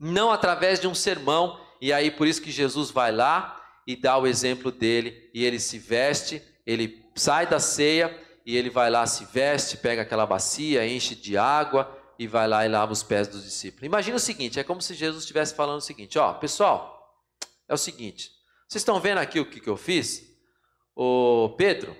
não 0.00 0.32
através 0.32 0.80
de 0.80 0.88
um 0.88 0.96
sermão. 0.96 1.60
E 1.80 1.92
aí 1.92 2.10
por 2.10 2.26
isso 2.26 2.42
que 2.42 2.50
Jesus 2.50 2.90
vai 2.90 3.12
lá 3.12 3.64
e 3.86 3.94
dá 3.94 4.18
o 4.18 4.26
exemplo 4.26 4.72
dele, 4.72 5.30
e 5.32 5.44
ele 5.44 5.60
se 5.60 5.78
veste, 5.78 6.42
ele 6.66 7.05
sai 7.16 7.46
da 7.46 7.58
ceia 7.58 8.16
e 8.44 8.56
ele 8.56 8.70
vai 8.70 8.90
lá, 8.90 9.06
se 9.06 9.24
veste, 9.24 9.76
pega 9.76 10.02
aquela 10.02 10.26
bacia, 10.26 10.86
enche 10.86 11.14
de 11.14 11.36
água 11.36 11.90
e 12.18 12.26
vai 12.26 12.46
lá 12.46 12.64
e 12.64 12.68
lava 12.68 12.92
os 12.92 13.02
pés 13.02 13.26
dos 13.26 13.42
discípulos. 13.42 13.84
Imagina 13.84 14.16
o 14.16 14.20
seguinte: 14.20 14.60
é 14.60 14.64
como 14.64 14.80
se 14.80 14.94
Jesus 14.94 15.22
estivesse 15.22 15.54
falando 15.54 15.78
o 15.78 15.82
seguinte: 15.82 16.18
ó, 16.18 16.32
pessoal, 16.34 17.18
é 17.68 17.74
o 17.74 17.78
seguinte, 17.78 18.30
vocês 18.68 18.82
estão 18.82 19.00
vendo 19.00 19.18
aqui 19.18 19.40
o 19.40 19.50
que, 19.50 19.60
que 19.60 19.68
eu 19.68 19.76
fiz? 19.76 20.24
O 20.94 21.54
Pedro, 21.58 21.96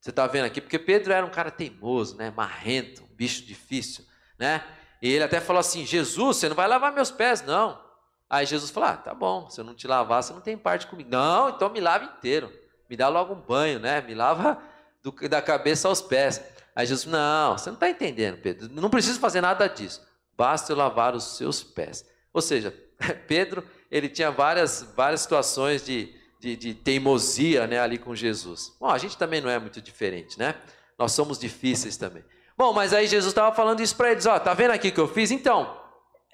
você 0.00 0.10
está 0.10 0.26
vendo 0.26 0.44
aqui, 0.44 0.60
porque 0.60 0.78
Pedro 0.78 1.12
era 1.12 1.24
um 1.24 1.30
cara 1.30 1.50
teimoso, 1.50 2.16
né, 2.16 2.30
marrento, 2.30 3.02
um 3.02 3.14
bicho 3.14 3.44
difícil, 3.44 4.04
né? 4.38 4.62
E 5.00 5.10
ele 5.10 5.24
até 5.24 5.40
falou 5.40 5.60
assim: 5.60 5.86
Jesus, 5.86 6.36
você 6.36 6.48
não 6.48 6.56
vai 6.56 6.68
lavar 6.68 6.92
meus 6.92 7.10
pés, 7.10 7.42
não. 7.42 7.84
Aí 8.28 8.44
Jesus 8.44 8.70
falou: 8.70 8.90
ah, 8.90 8.96
tá 8.96 9.14
bom, 9.14 9.48
se 9.48 9.60
eu 9.60 9.64
não 9.64 9.74
te 9.74 9.86
lavar, 9.86 10.22
você 10.22 10.32
não 10.32 10.40
tem 10.40 10.56
parte 10.58 10.86
comigo. 10.86 11.08
Não, 11.10 11.50
então 11.50 11.70
me 11.70 11.80
lava 11.80 12.04
inteiro. 12.04 12.52
Me 12.88 12.96
dá 12.96 13.08
logo 13.08 13.34
um 13.34 13.40
banho, 13.40 13.78
né? 13.78 14.00
Me 14.00 14.14
lava 14.14 14.58
do, 15.02 15.12
da 15.28 15.42
cabeça 15.42 15.88
aos 15.88 16.00
pés. 16.00 16.42
Aí 16.74 16.86
Jesus 16.86 17.06
não, 17.06 17.56
você 17.56 17.70
não 17.70 17.74
está 17.74 17.88
entendendo, 17.88 18.38
Pedro. 18.38 18.68
Não 18.70 18.90
preciso 18.90 19.18
fazer 19.18 19.40
nada 19.40 19.66
disso. 19.66 20.06
Basta 20.36 20.72
eu 20.72 20.76
lavar 20.76 21.14
os 21.14 21.36
seus 21.36 21.62
pés. 21.62 22.04
Ou 22.32 22.42
seja, 22.42 22.74
Pedro, 23.26 23.64
ele 23.90 24.08
tinha 24.08 24.30
várias, 24.30 24.82
várias 24.94 25.22
situações 25.22 25.84
de, 25.84 26.14
de, 26.38 26.56
de 26.56 26.74
teimosia 26.74 27.66
né, 27.66 27.78
ali 27.80 27.98
com 27.98 28.14
Jesus. 28.14 28.74
Bom, 28.78 28.90
a 28.90 28.98
gente 28.98 29.16
também 29.16 29.40
não 29.40 29.48
é 29.48 29.58
muito 29.58 29.80
diferente, 29.80 30.38
né? 30.38 30.54
Nós 30.98 31.12
somos 31.12 31.38
difíceis 31.38 31.96
também. 31.96 32.24
Bom, 32.56 32.72
mas 32.72 32.92
aí 32.92 33.06
Jesus 33.06 33.30
estava 33.30 33.54
falando 33.54 33.80
isso 33.80 33.96
para 33.96 34.12
eles: 34.12 34.26
ó, 34.26 34.38
tá 34.38 34.54
vendo 34.54 34.70
aqui 34.70 34.90
que 34.90 35.00
eu 35.00 35.08
fiz? 35.08 35.30
Então, 35.30 35.78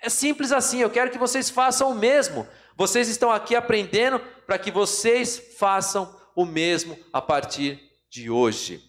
é 0.01 0.09
simples 0.09 0.53
assim, 0.53 0.81
eu 0.81 0.91
quero 0.91 1.11
que 1.11 1.19
vocês 1.19 1.51
façam 1.51 1.91
o 1.91 1.95
mesmo. 1.95 2.47
Vocês 2.77 3.09
estão 3.09 3.31
aqui 3.31 3.55
aprendendo 3.55 4.19
para 4.47 4.59
que 4.59 4.71
vocês 4.71 5.57
façam 5.59 6.05
o 6.05 6.22
mesmo 6.37 6.99
a 7.13 7.21
partir 7.21 7.81
de 8.11 8.31
hoje. 8.31 8.83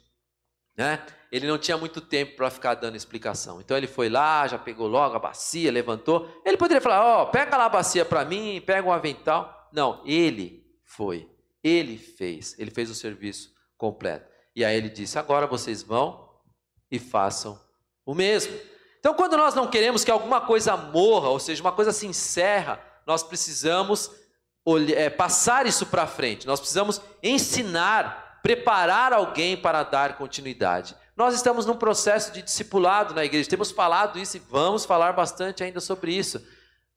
Né? 0.75 1.06
Ele 1.32 1.47
não 1.47 1.58
tinha 1.58 1.77
muito 1.77 2.01
tempo 2.01 2.36
para 2.36 2.49
ficar 2.49 2.75
dando 2.75 2.95
explicação. 2.95 3.60
Então 3.60 3.75
ele 3.75 3.88
foi 3.88 4.10
lá, 4.10 4.47
já 4.47 4.58
pegou 4.58 4.88
logo 4.88 5.15
a 5.15 5.19
bacia, 5.19 5.71
levantou. 5.71 6.29
Ele 6.45 6.58
poderia 6.58 6.82
falar: 6.82 7.03
Ó, 7.03 7.23
oh, 7.23 7.27
pega 7.27 7.58
lá 7.58 7.65
a 7.65 7.69
bacia 7.69 8.06
para 8.06 8.25
mim, 8.25 8.62
pega 8.65 8.88
um 8.88 8.91
avental. 8.91 9.69
Não, 9.71 10.01
ele 10.06 10.65
foi. 10.84 11.29
Ele 11.63 11.97
fez. 11.97 12.56
Ele 12.60 12.71
fez 12.71 12.89
o 12.89 12.95
serviço 12.95 13.53
completo. 13.77 14.29
E 14.56 14.63
aí 14.63 14.75
ele 14.75 14.89
disse: 14.89 15.17
Agora 15.17 15.47
vocês 15.47 15.82
vão 15.84 16.29
e 16.91 16.99
façam 16.99 17.60
o 18.06 18.13
mesmo. 18.13 18.53
Então, 18.99 19.13
quando 19.13 19.36
nós 19.36 19.53
não 19.53 19.69
queremos 19.69 20.03
que 20.03 20.12
alguma 20.12 20.41
coisa 20.41 20.77
morra, 20.77 21.29
ou 21.29 21.39
seja, 21.39 21.62
uma 21.62 21.71
coisa 21.71 21.91
se 21.91 22.08
encerra, 22.08 22.79
nós 23.06 23.21
precisamos 23.21 24.12
passar 25.17 25.65
isso 25.65 25.86
para 25.86 26.08
frente, 26.08 26.47
nós 26.47 26.60
precisamos 26.60 27.02
ensinar, 27.21 28.39
preparar 28.41 29.13
alguém 29.13 29.58
para 29.58 29.84
dar 29.84 30.17
continuidade. 30.17 30.95
Nós 31.15 31.36
estamos 31.36 31.65
num 31.65 31.76
processo 31.76 32.32
de 32.32 32.41
discipulado 32.41 33.13
na 33.13 33.23
igreja, 33.23 33.49
temos 33.49 33.71
falado 33.71 34.17
isso 34.17 34.38
e 34.38 34.41
vamos 34.49 34.86
falar 34.86 35.13
bastante 35.13 35.63
ainda 35.63 35.80
sobre 35.80 36.13
isso. 36.13 36.41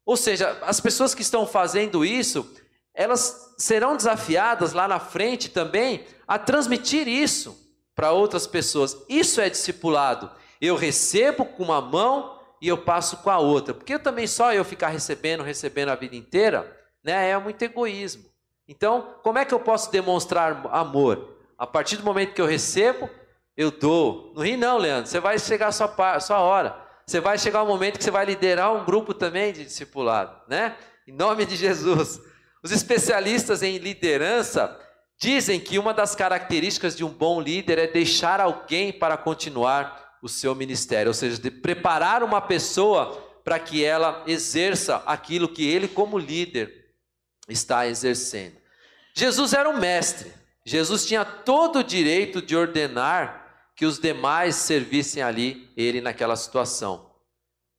Ou 0.05 0.17
seja, 0.17 0.57
as 0.63 0.81
pessoas 0.81 1.15
que 1.15 1.23
estão 1.23 1.47
fazendo 1.47 2.05
isso, 2.05 2.49
elas 2.95 3.55
serão 3.59 3.97
desafiadas 3.97 4.73
lá 4.73 4.87
na 4.87 5.01
frente 5.01 5.51
também 5.51 6.07
a 6.27 6.39
transmitir 6.39 7.09
isso 7.09 7.67
para 7.95 8.13
outras 8.13 8.47
pessoas. 8.47 8.97
Isso 9.09 9.41
é 9.41 9.51
discipulado. 9.51 10.31
Eu 10.61 10.77
recebo 10.77 11.45
com 11.45 11.65
uma 11.65 11.81
mão 11.81 12.39
e 12.61 12.69
eu 12.69 12.79
passo 12.79 13.19
com 13.19 13.31
a 13.31 13.39
outra. 13.39 13.75
Porque 13.75 13.99
também 13.99 14.27
só 14.27 14.53
eu 14.53 14.65
ficar 14.65 14.89
recebendo, 14.89 15.43
recebendo 15.43 15.91
a 15.91 15.95
vida 15.97 16.15
inteira, 16.15 16.76
né, 17.07 17.31
é 17.31 17.39
muito 17.39 17.63
egoísmo. 17.63 18.25
Então, 18.67 19.15
como 19.23 19.39
é 19.39 19.45
que 19.45 19.55
eu 19.55 19.61
posso 19.61 19.93
demonstrar 19.93 20.67
amor? 20.73 21.37
A 21.57 21.65
partir 21.65 21.97
do 21.97 22.03
momento 22.03 22.35
que 22.35 22.41
eu 22.41 22.47
recebo, 22.47 23.09
eu 23.57 23.71
dou. 23.71 24.33
Não 24.35 24.43
ri 24.43 24.57
não, 24.57 24.77
Leandro. 24.77 25.09
Você 25.09 25.21
vai 25.21 25.39
chegar 25.39 25.69
a 25.69 25.73
sua, 25.73 26.19
sua 26.19 26.41
hora. 26.41 26.77
Você 27.07 27.21
vai 27.21 27.39
chegar 27.39 27.63
o 27.63 27.65
um 27.65 27.69
momento 27.69 27.97
que 27.97 28.03
você 28.03 28.11
vai 28.11 28.27
liderar 28.27 28.75
um 28.75 28.85
grupo 28.85 29.15
também 29.15 29.53
de 29.53 29.65
discipulado, 29.65 30.37
né? 30.49 30.77
Em 31.07 31.13
nome 31.13 31.47
de 31.47 31.55
Jesus. 31.55 32.21
Os 32.61 32.73
especialistas 32.73 33.63
em 33.63 33.79
liderança 33.79 34.77
dizem 35.17 35.61
que 35.61 35.79
uma 35.79 35.95
das 35.95 36.17
características 36.17 36.97
de 36.97 37.05
um 37.05 37.09
bom 37.09 37.41
líder 37.41 37.79
é 37.79 37.87
deixar 37.87 38.41
alguém 38.41 38.93
para 38.93 39.17
continuar 39.17 40.17
o 40.21 40.29
seu 40.29 40.57
ministério, 40.57 41.11
ou 41.11 41.15
seja, 41.15 41.41
de 41.41 41.53
preparar 41.53 42.25
uma 42.25 42.41
pessoa 42.41 43.23
para 43.45 43.61
que 43.61 43.85
ela 43.85 44.25
exerça 44.27 45.05
aquilo 45.07 45.49
que 45.49 45.65
ele, 45.65 45.87
como 45.87 46.19
líder, 46.19 46.86
está 47.49 47.87
exercendo. 47.87 48.57
Jesus 49.15 49.53
era 49.53 49.69
um 49.69 49.79
mestre. 49.79 50.33
Jesus 50.65 51.07
tinha 51.07 51.25
todo 51.25 51.81
o 51.81 51.85
direito 51.85 52.43
de 52.43 52.57
ordenar 52.57 53.71
que 53.77 53.87
os 53.87 53.99
demais 53.99 54.57
servissem 54.57 55.23
ali 55.23 55.71
ele 55.77 56.01
naquela 56.01 56.35
situação. 56.35 57.11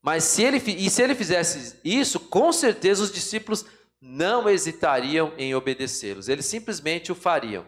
Mas 0.01 0.23
se 0.23 0.43
ele 0.43 0.57
e 0.57 0.89
se 0.89 1.01
ele 1.01 1.15
fizesse 1.15 1.79
isso, 1.83 2.19
com 2.19 2.53
certeza 2.53 3.03
os 3.03 3.11
discípulos 3.11 3.65
não 4.01 4.47
hesitariam 4.47 5.33
em 5.37 5.53
obedecê-los. 5.53 6.29
Eles 6.29 6.45
simplesmente 6.45 7.11
o 7.11 7.15
fariam. 7.15 7.65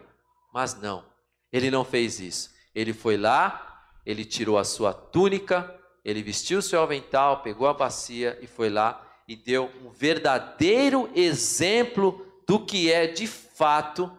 Mas 0.54 0.80
não. 0.80 1.04
Ele 1.52 1.70
não 1.70 1.84
fez 1.84 2.20
isso. 2.20 2.50
Ele 2.74 2.92
foi 2.92 3.16
lá, 3.16 3.84
ele 4.06 4.24
tirou 4.24 4.56
a 4.56 4.64
sua 4.64 4.94
túnica, 4.94 5.74
ele 6.04 6.22
vestiu 6.22 6.60
o 6.60 6.62
seu 6.62 6.80
avental, 6.80 7.42
pegou 7.42 7.66
a 7.66 7.74
bacia 7.74 8.38
e 8.40 8.46
foi 8.46 8.70
lá 8.70 9.06
e 9.30 9.36
deu 9.36 9.70
um 9.84 9.90
verdadeiro 9.90 11.08
exemplo 11.14 12.26
do 12.48 12.66
que 12.66 12.90
é 12.90 13.06
de 13.06 13.28
fato 13.28 14.10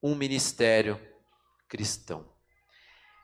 um 0.00 0.14
ministério 0.14 1.00
cristão. 1.68 2.24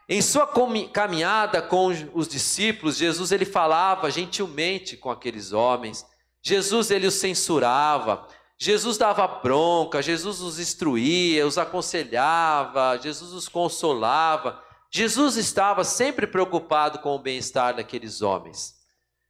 Em 0.08 0.20
sua 0.20 0.52
caminhada 0.92 1.62
com 1.62 1.86
os 2.12 2.26
discípulos, 2.26 2.96
Jesus 2.96 3.30
ele 3.30 3.44
falava 3.44 4.10
gentilmente 4.10 4.96
com 4.96 5.12
aqueles 5.12 5.52
homens. 5.52 6.04
Jesus 6.42 6.90
ele 6.90 7.06
os 7.06 7.14
censurava. 7.14 8.26
Jesus 8.58 8.98
dava 8.98 9.28
bronca, 9.28 10.02
Jesus 10.02 10.40
os 10.40 10.58
instruía, 10.58 11.46
os 11.46 11.56
aconselhava, 11.56 12.98
Jesus 12.98 13.32
os 13.32 13.48
consolava. 13.48 14.60
Jesus 14.90 15.36
estava 15.36 15.84
sempre 15.84 16.26
preocupado 16.26 16.98
com 16.98 17.14
o 17.14 17.18
bem-estar 17.20 17.76
daqueles 17.76 18.22
homens. 18.22 18.74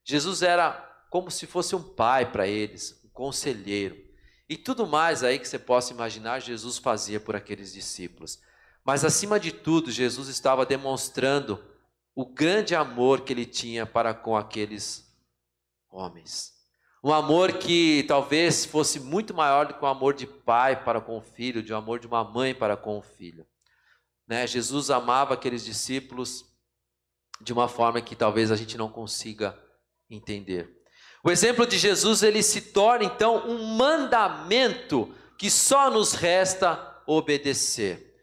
Jesus 0.03 0.41
era 0.41 0.91
como 1.13 1.31
se 1.31 1.47
fosse 1.47 1.77
um 1.77 1.83
pai 1.83 2.33
para 2.33 2.49
eles, 2.49 2.99
um 3.05 3.09
conselheiro. 3.11 4.03
E 4.49 4.57
tudo 4.57 4.87
mais 4.87 5.23
aí 5.23 5.39
que 5.39 5.47
você 5.47 5.59
possa 5.59 5.93
imaginar, 5.93 6.41
Jesus 6.41 6.79
fazia 6.79 7.21
por 7.21 7.37
aqueles 7.37 7.71
discípulos. 7.71 8.41
Mas 8.83 9.05
acima 9.05 9.39
de 9.39 9.53
tudo, 9.53 9.91
Jesus 9.91 10.29
estava 10.29 10.65
demonstrando 10.65 11.63
o 12.15 12.25
grande 12.25 12.75
amor 12.75 13.21
que 13.21 13.33
ele 13.35 13.45
tinha 13.45 13.85
para 13.85 14.15
com 14.15 14.35
aqueles 14.35 15.15
homens. 15.91 16.55
Um 17.05 17.13
amor 17.13 17.59
que 17.59 18.07
talvez 18.09 18.65
fosse 18.65 18.99
muito 18.99 19.35
maior 19.35 19.67
do 19.67 19.75
que 19.75 19.85
o 19.85 19.89
amor 19.89 20.15
de 20.15 20.27
pai 20.27 20.83
para 20.83 20.99
com 20.99 21.19
o 21.19 21.23
filho, 21.23 21.63
de 21.63 21.75
um 21.75 21.77
amor 21.77 21.99
de 21.99 22.07
uma 22.07 22.25
mãe 22.25 22.55
para 22.55 22.75
com 22.75 22.97
o 22.97 23.03
filho. 23.03 23.47
Né? 24.27 24.47
Jesus 24.47 24.89
amava 24.89 25.35
aqueles 25.35 25.63
discípulos 25.63 26.43
de 27.39 27.53
uma 27.53 27.69
forma 27.69 28.01
que 28.01 28.17
talvez 28.17 28.51
a 28.51 28.57
gente 28.57 28.79
não 28.79 28.91
consiga 28.91 29.63
entender. 30.09 30.82
O 31.25 31.31
exemplo 31.31 31.67
de 31.67 31.79
Jesus 31.79 32.23
ele 32.23 32.43
se 32.43 32.61
torna 32.61 33.05
então 33.05 33.49
um 33.49 33.77
mandamento 33.77 35.15
que 35.39 35.51
só 35.51 35.91
nos 35.91 36.13
resta 36.15 37.01
obedecer. 37.07 38.17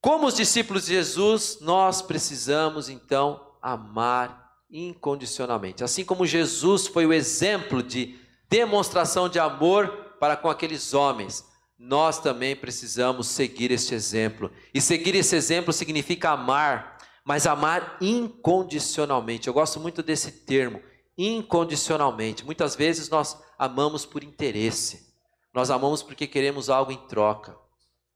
Como 0.00 0.26
os 0.26 0.34
discípulos 0.34 0.86
de 0.86 0.94
Jesus, 0.94 1.58
nós 1.60 2.00
precisamos 2.00 2.88
então 2.88 3.54
amar 3.60 4.46
incondicionalmente. 4.70 5.82
Assim 5.82 6.04
como 6.04 6.26
Jesus 6.26 6.86
foi 6.86 7.06
o 7.06 7.12
exemplo 7.12 7.82
de 7.82 8.18
demonstração 8.48 9.28
de 9.28 9.38
amor 9.38 9.88
para 10.20 10.36
com 10.36 10.48
aqueles 10.48 10.94
homens, 10.94 11.44
nós 11.78 12.20
também 12.20 12.54
precisamos 12.54 13.26
seguir 13.26 13.70
este 13.70 13.94
exemplo. 13.94 14.50
E 14.72 14.80
seguir 14.80 15.14
esse 15.14 15.34
exemplo 15.34 15.72
significa 15.72 16.30
amar, 16.30 16.96
mas 17.24 17.46
amar 17.46 17.96
incondicionalmente. 18.00 19.48
Eu 19.48 19.54
gosto 19.54 19.80
muito 19.80 20.02
desse 20.02 20.30
termo, 20.30 20.80
incondicionalmente. 21.16 22.44
Muitas 22.44 22.74
vezes 22.76 23.08
nós 23.08 23.40
amamos 23.58 24.04
por 24.04 24.22
interesse, 24.22 25.14
nós 25.52 25.70
amamos 25.70 26.02
porque 26.02 26.26
queremos 26.26 26.68
algo 26.68 26.92
em 26.92 26.98
troca. 27.08 27.56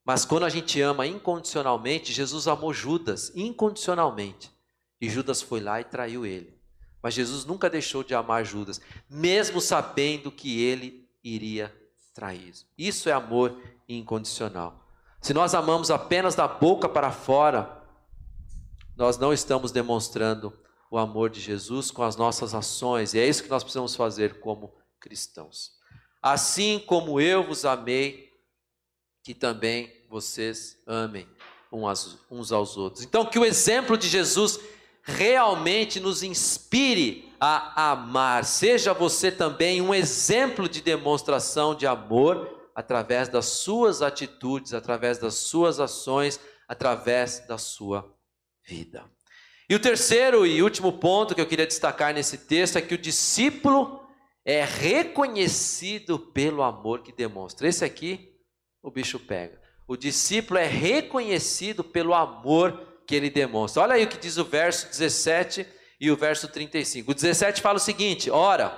Mas 0.05 0.25
quando 0.25 0.45
a 0.45 0.49
gente 0.49 0.81
ama 0.81 1.07
incondicionalmente, 1.07 2.13
Jesus 2.13 2.49
amou 2.49 2.73
Judas 2.73 3.33
incondicionalmente. 3.35 4.51
E 5.01 5.09
Judas 5.09 5.41
foi 5.41 5.61
lá 5.61 5.81
e 5.81 5.85
traiu 5.85 6.27
ele. 6.27 6.59
Mas 7.03 7.15
Jesus 7.15 7.45
nunca 7.45 7.71
deixou 7.71 8.05
de 8.05 8.15
amar 8.15 8.45
Judas, 8.45 8.81
mesmo 9.09 9.61
sabendo 9.61 10.31
que 10.31 10.63
ele 10.63 11.09
iria 11.25 11.75
trair. 12.13 12.53
Isso 12.77 13.09
é 13.09 13.13
amor 13.13 13.57
incondicional. 13.89 14.87
Se 15.21 15.33
nós 15.33 15.55
amamos 15.55 15.91
apenas 15.91 16.35
da 16.35 16.47
boca 16.47 16.89
para 16.89 17.11
fora, 17.11 17.83
nós 18.97 19.17
não 19.17 19.33
estamos 19.33 19.73
demonstrando 19.73 20.53
o 20.91 20.99
amor 20.99 21.31
de 21.31 21.41
Jesus 21.41 21.91
com 21.91 22.03
as 22.03 22.17
nossas 22.17 22.55
ações, 22.55 23.15
e 23.15 23.21
é 23.21 23.27
isso 23.27 23.45
que 23.45 23.49
nós 23.49 23.63
precisamos 23.63 23.95
fazer 23.95 24.41
como 24.41 24.75
cristãos. 24.99 25.73
Assim 26.21 26.83
como 26.85 27.21
eu 27.21 27.47
vos 27.47 27.65
amei, 27.65 28.29
que 29.23 29.33
também 29.35 30.05
vocês 30.11 30.83
amem 30.87 31.29
uns 31.73 32.51
aos 32.51 32.77
outros. 32.77 33.05
Então, 33.05 33.25
que 33.25 33.39
o 33.39 33.45
exemplo 33.45 33.97
de 33.97 34.09
Jesus 34.09 34.59
realmente 35.03 36.01
nos 36.01 36.23
inspire 36.23 37.33
a 37.39 37.93
amar. 37.93 38.45
Seja 38.45 38.93
você 38.93 39.31
também 39.31 39.81
um 39.81 39.95
exemplo 39.95 40.69
de 40.69 40.83
demonstração 40.83 41.75
de 41.75 41.87
amor 41.87 42.69
através 42.75 43.29
das 43.29 43.47
suas 43.47 44.03
atitudes, 44.03 44.75
através 44.75 45.19
das 45.19 45.35
suas 45.35 45.81
ações, 45.81 46.41
através 46.69 47.41
da 47.47 47.57
sua 47.57 48.13
vida. 48.65 49.05
E 49.71 49.75
o 49.77 49.79
terceiro 49.79 50.45
e 50.45 50.65
último 50.65 50.95
ponto 50.95 51.33
que 51.33 51.41
eu 51.41 51.47
queria 51.47 51.65
destacar 51.65 52.13
nesse 52.13 52.39
texto 52.39 52.75
é 52.75 52.83
que 52.83 52.93
o 52.93 52.99
discípulo 52.99 54.05
é 54.45 54.65
reconhecido 54.65 56.19
pelo 56.19 56.65
amor 56.65 57.05
que 57.05 57.13
demonstra. 57.13 57.69
Esse 57.69 57.85
aqui, 57.85 58.33
o 58.83 58.91
bicho 58.91 59.17
pega. 59.21 59.61
O 59.87 59.97
discípulo 59.97 60.59
é 60.59 60.67
reconhecido 60.67 61.85
pelo 61.85 62.15
amor 62.15 63.01
que 63.07 63.15
ele 63.15 63.31
demonstra. 63.31 63.85
Olha 63.85 63.95
aí 63.95 64.03
o 64.03 64.09
que 64.09 64.19
diz 64.19 64.39
o 64.39 64.45
verso 64.45 64.89
17 64.89 65.65
e 66.01 66.11
o 66.11 66.17
verso 66.17 66.49
35. 66.49 67.13
O 67.13 67.15
17 67.15 67.63
fala 67.63 67.77
o 67.77 67.81
seguinte: 67.81 68.29
Ora, 68.29 68.77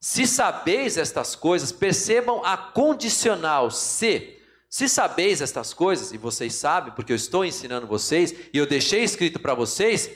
se 0.00 0.28
sabeis 0.28 0.96
estas 0.96 1.34
coisas, 1.34 1.72
percebam 1.72 2.44
a 2.44 2.56
condicional 2.56 3.68
se. 3.68 4.39
Se 4.70 4.88
sabeis 4.88 5.40
estas 5.40 5.74
coisas, 5.74 6.12
e 6.12 6.16
vocês 6.16 6.54
sabem, 6.54 6.94
porque 6.94 7.10
eu 7.10 7.16
estou 7.16 7.44
ensinando 7.44 7.88
vocês, 7.88 8.32
e 8.52 8.56
eu 8.56 8.66
deixei 8.66 9.02
escrito 9.02 9.40
para 9.40 9.52
vocês, 9.52 10.08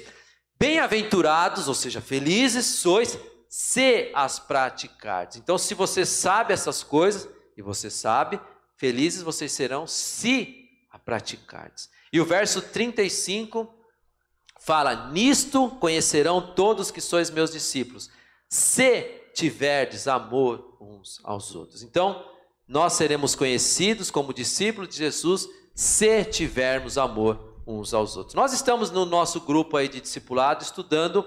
bem-aventurados, 0.56 1.66
ou 1.66 1.74
seja, 1.74 2.00
felizes 2.00 2.64
sois, 2.64 3.18
se 3.48 4.12
as 4.14 4.38
praticardes. 4.38 5.38
Então, 5.38 5.58
se 5.58 5.74
você 5.74 6.06
sabe 6.06 6.54
essas 6.54 6.84
coisas, 6.84 7.28
e 7.56 7.62
você 7.62 7.90
sabe, 7.90 8.40
felizes 8.76 9.22
vocês 9.22 9.50
serão 9.50 9.88
se 9.88 10.68
a 10.88 11.00
praticardes. 11.00 11.90
E 12.12 12.20
o 12.20 12.24
verso 12.24 12.62
35 12.62 13.74
fala: 14.60 15.10
Nisto 15.10 15.68
conhecerão 15.80 16.54
todos 16.54 16.92
que 16.92 17.00
sois 17.00 17.28
meus 17.28 17.50
discípulos, 17.50 18.08
se 18.48 19.02
tiverdes 19.34 20.06
amor 20.06 20.76
uns 20.80 21.20
aos 21.24 21.56
outros. 21.56 21.82
Então, 21.82 22.24
nós 22.66 22.94
seremos 22.94 23.34
conhecidos 23.34 24.10
como 24.10 24.32
discípulos 24.32 24.88
de 24.88 24.96
Jesus 24.96 25.48
se 25.74 26.24
tivermos 26.24 26.96
amor 26.96 27.62
uns 27.66 27.92
aos 27.92 28.16
outros. 28.16 28.34
Nós 28.34 28.52
estamos 28.52 28.90
no 28.90 29.04
nosso 29.04 29.40
grupo 29.40 29.76
aí 29.76 29.88
de 29.88 30.00
discipulado 30.00 30.62
estudando 30.62 31.24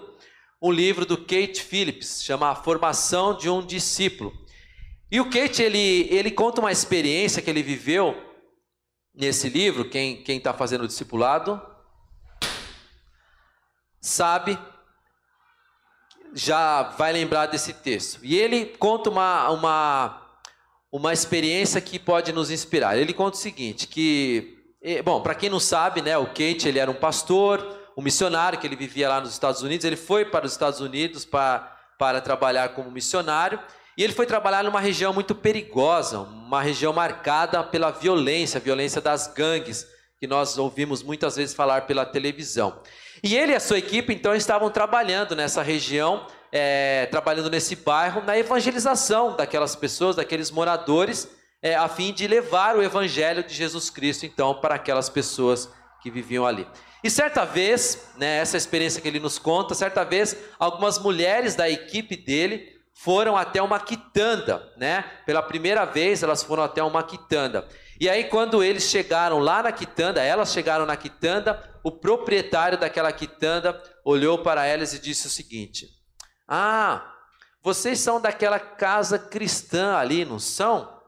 um 0.62 0.72
livro 0.72 1.06
do 1.06 1.18
Kate 1.18 1.62
Phillips, 1.62 2.24
chama 2.24 2.50
A 2.50 2.56
Formação 2.56 3.36
de 3.36 3.50
um 3.50 3.66
Discípulo. 3.66 4.34
E 5.12 5.22
o 5.22 5.30
Kate, 5.30 5.62
ele, 5.62 6.08
ele 6.10 6.32
conta 6.32 6.60
uma 6.62 6.72
experiência 6.72 7.42
que 7.42 7.50
ele 7.50 7.64
viveu 7.64 8.16
nesse 9.14 9.50
livro, 9.50 9.90
quem 9.90 10.24
está 10.28 10.54
fazendo 10.54 10.84
o 10.84 10.88
discipulado 10.88 11.62
sabe, 14.08 14.58
já 16.34 16.84
vai 16.84 17.12
lembrar 17.12 17.48
desse 17.48 17.74
texto. 17.74 18.20
E 18.24 18.36
ele 18.36 18.66
conta 18.78 19.10
uma, 19.10 19.50
uma 19.50 20.27
uma 20.92 21.14
experiência 21.14 21.82
que 21.82 22.00
pode 22.00 22.32
nos 22.32 22.50
inspirar. 22.50 22.98
Ele 22.98 23.14
conta 23.14 23.38
o 23.38 23.40
seguinte, 23.40 23.88
que, 23.88 24.58
bom, 25.04 25.22
para 25.22 25.36
quem 25.36 25.50
não 25.50 25.60
sabe, 25.60 26.02
né, 26.02 26.18
o 26.18 26.28
Kate 26.28 26.68
ele 26.68 26.80
era 26.80 26.90
um 26.90 26.96
pastor, 26.96 27.78
um 27.98 28.02
missionário 28.02 28.60
que 28.60 28.68
ele 28.68 28.76
vivia 28.76 29.10
lá 29.10 29.20
nos 29.20 29.32
Estados 29.32 29.62
Unidos. 29.62 29.86
Ele 29.86 29.96
foi 29.96 30.26
para 30.26 30.46
os 30.46 30.52
Estados 30.52 30.80
Unidos 30.80 31.26
para, 31.26 31.76
para 31.98 32.22
trabalhar 32.22 32.70
como 32.70 32.92
missionário. 32.92 33.60
E 33.98 34.04
ele 34.04 34.14
foi 34.14 34.28
trabalhar 34.28 34.64
numa 34.64 34.80
região 34.80 35.12
muito 35.12 35.34
perigosa, 35.34 36.20
uma 36.20 36.62
região 36.62 36.94
marcada 36.94 37.64
pela 37.64 37.90
violência, 37.90 38.60
a 38.60 38.62
violência 38.62 39.02
das 39.02 39.26
gangues, 39.26 39.88
que 40.20 40.28
nós 40.28 40.58
ouvimos 40.60 41.02
muitas 41.02 41.36
vezes 41.36 41.56
falar 41.56 41.82
pela 41.82 42.06
televisão. 42.06 42.80
E 43.24 43.36
ele 43.36 43.54
e 43.54 43.56
a 43.56 43.60
sua 43.60 43.80
equipe, 43.80 44.14
então, 44.14 44.36
estavam 44.36 44.70
trabalhando 44.70 45.36
nessa 45.36 45.64
região, 45.64 46.28
é, 46.52 47.08
trabalhando 47.08 47.50
nesse 47.50 47.76
bairro, 47.76 48.22
na 48.24 48.38
evangelização 48.38 49.36
daquelas 49.36 49.76
pessoas, 49.76 50.16
daqueles 50.16 50.52
moradores, 50.52 51.30
é, 51.62 51.76
a 51.76 51.88
fim 51.88 52.14
de 52.14 52.28
levar 52.28 52.76
o 52.76 52.84
evangelho 52.84 53.44
de 53.44 53.54
Jesus 53.54 53.90
Cristo, 53.90 54.26
então, 54.26 54.56
para 54.56 54.76
aquelas 54.76 55.10
pessoas 55.10 55.70
que 56.02 56.12
viviam 56.12 56.46
ali. 56.46 56.68
E 57.04 57.10
certa 57.10 57.46
vez, 57.46 58.12
né, 58.18 58.38
essa 58.38 58.58
experiência 58.58 59.02
que 59.02 59.08
ele 59.08 59.20
nos 59.20 59.38
conta, 59.38 59.76
certa 59.76 60.04
vez, 60.04 60.36
algumas 60.60 61.00
mulheres 61.00 61.56
da 61.56 61.70
equipe 61.70 62.16
dele 62.16 62.78
foram 62.94 63.38
até 63.38 63.62
uma 63.62 63.80
quitanda, 63.80 64.74
né? 64.76 65.06
Pela 65.26 65.44
primeira 65.44 65.86
vez 65.86 66.24
elas 66.24 66.42
foram 66.42 66.64
até 66.64 66.82
uma 66.82 67.04
quitanda. 67.04 67.68
E 68.00 68.10
aí 68.10 68.24
quando 68.24 68.64
eles 68.64 68.84
chegaram 68.84 69.38
lá 69.38 69.62
na 69.62 69.72
quitanda, 69.72 70.24
elas 70.24 70.52
chegaram 70.52 70.86
na 70.86 70.98
quitanda, 70.98 71.64
o 71.84 71.92
proprietário 71.92 72.78
daquela 72.78 73.12
quitanda 73.12 73.82
olhou 74.04 74.40
para 74.40 74.66
elas 74.66 74.94
e 74.94 75.00
disse 75.00 75.28
o 75.28 75.30
seguinte: 75.30 75.88
"Ah, 76.48 77.14
vocês 77.62 78.00
são 78.00 78.22
daquela 78.22 78.60
casa 78.60 79.20
cristã 79.20 79.96
ali, 79.96 80.24
não 80.24 80.40
são?" 80.40 81.02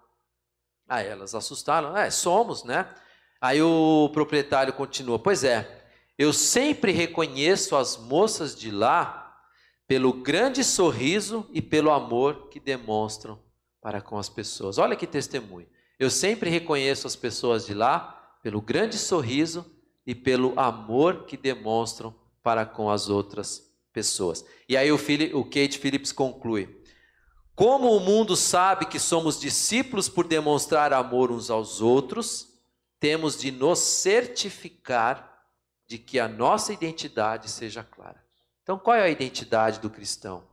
Aí 0.88 1.08
elas 1.08 1.34
assustaram: 1.34 1.95
"É, 1.95 2.10
somos, 2.10 2.63
né?" 2.63 2.88
Aí 3.39 3.62
o 3.62 4.10
proprietário 4.13 4.73
continua: 4.73 5.17
"Pois 5.17 5.43
é, 5.43 5.88
eu 6.17 6.34
sempre 6.34 6.91
reconheço 6.91 7.75
as 7.75 7.95
moças 7.95 8.56
de 8.56 8.69
lá 8.71 9.38
pelo 9.88 10.13
grande 10.13 10.63
sorriso 10.63 11.47
e 11.52 11.62
pelo 11.62 11.89
amor 11.91 12.49
que 12.49 12.60
demonstram 12.60 13.39
para 13.82 14.02
com 14.02 14.17
as 14.17 14.30
pessoas. 14.30 14.78
Olha 14.78 14.95
que 14.95 15.08
testemunho. 15.08 15.67
Eu 15.97 16.10
sempre 16.10 16.49
reconheço 16.49 17.08
as 17.08 17.15
pessoas 17.15 17.65
de 17.65 17.73
lá 17.73 18.38
pelo 18.43 18.62
grande 18.62 18.97
sorriso 18.97 19.65
e 20.06 20.13
pelo 20.13 20.60
amor 20.60 21.25
que 21.25 21.36
demonstram 21.36 22.13
para 22.43 22.65
com 22.65 22.89
as 22.89 23.10
outras 23.10 23.58
pessoas. 23.58 23.68
E 24.67 24.78
aí 24.78 24.91
o, 24.91 24.95
o 25.34 25.43
Kate 25.43 25.78
Phillips 25.80 26.12
conclui: 26.12 26.82
Como 27.56 27.95
o 27.95 27.99
mundo 27.99 28.36
sabe 28.36 28.86
que 28.86 28.99
somos 28.99 29.39
discípulos 29.39 30.08
por 30.08 30.28
demonstrar 30.28 30.93
amor 30.93 31.32
uns 31.32 31.49
aos 31.49 31.82
outros, 31.82 32.49
temos 32.99 33.39
de 33.39 33.52
nos 33.52 33.80
certificar 33.80 35.30
de 35.88 35.97
que 35.97 36.19
a 36.19 36.28
nossa 36.28 36.71
identidade 36.71 37.49
seja 37.49 37.84
clara. 37.84 38.23
Então, 38.62 38.78
qual 38.78 38.95
é 38.95 39.02
a 39.02 39.10
identidade 39.10 39.80
do 39.80 39.89
cristão? 39.89 40.47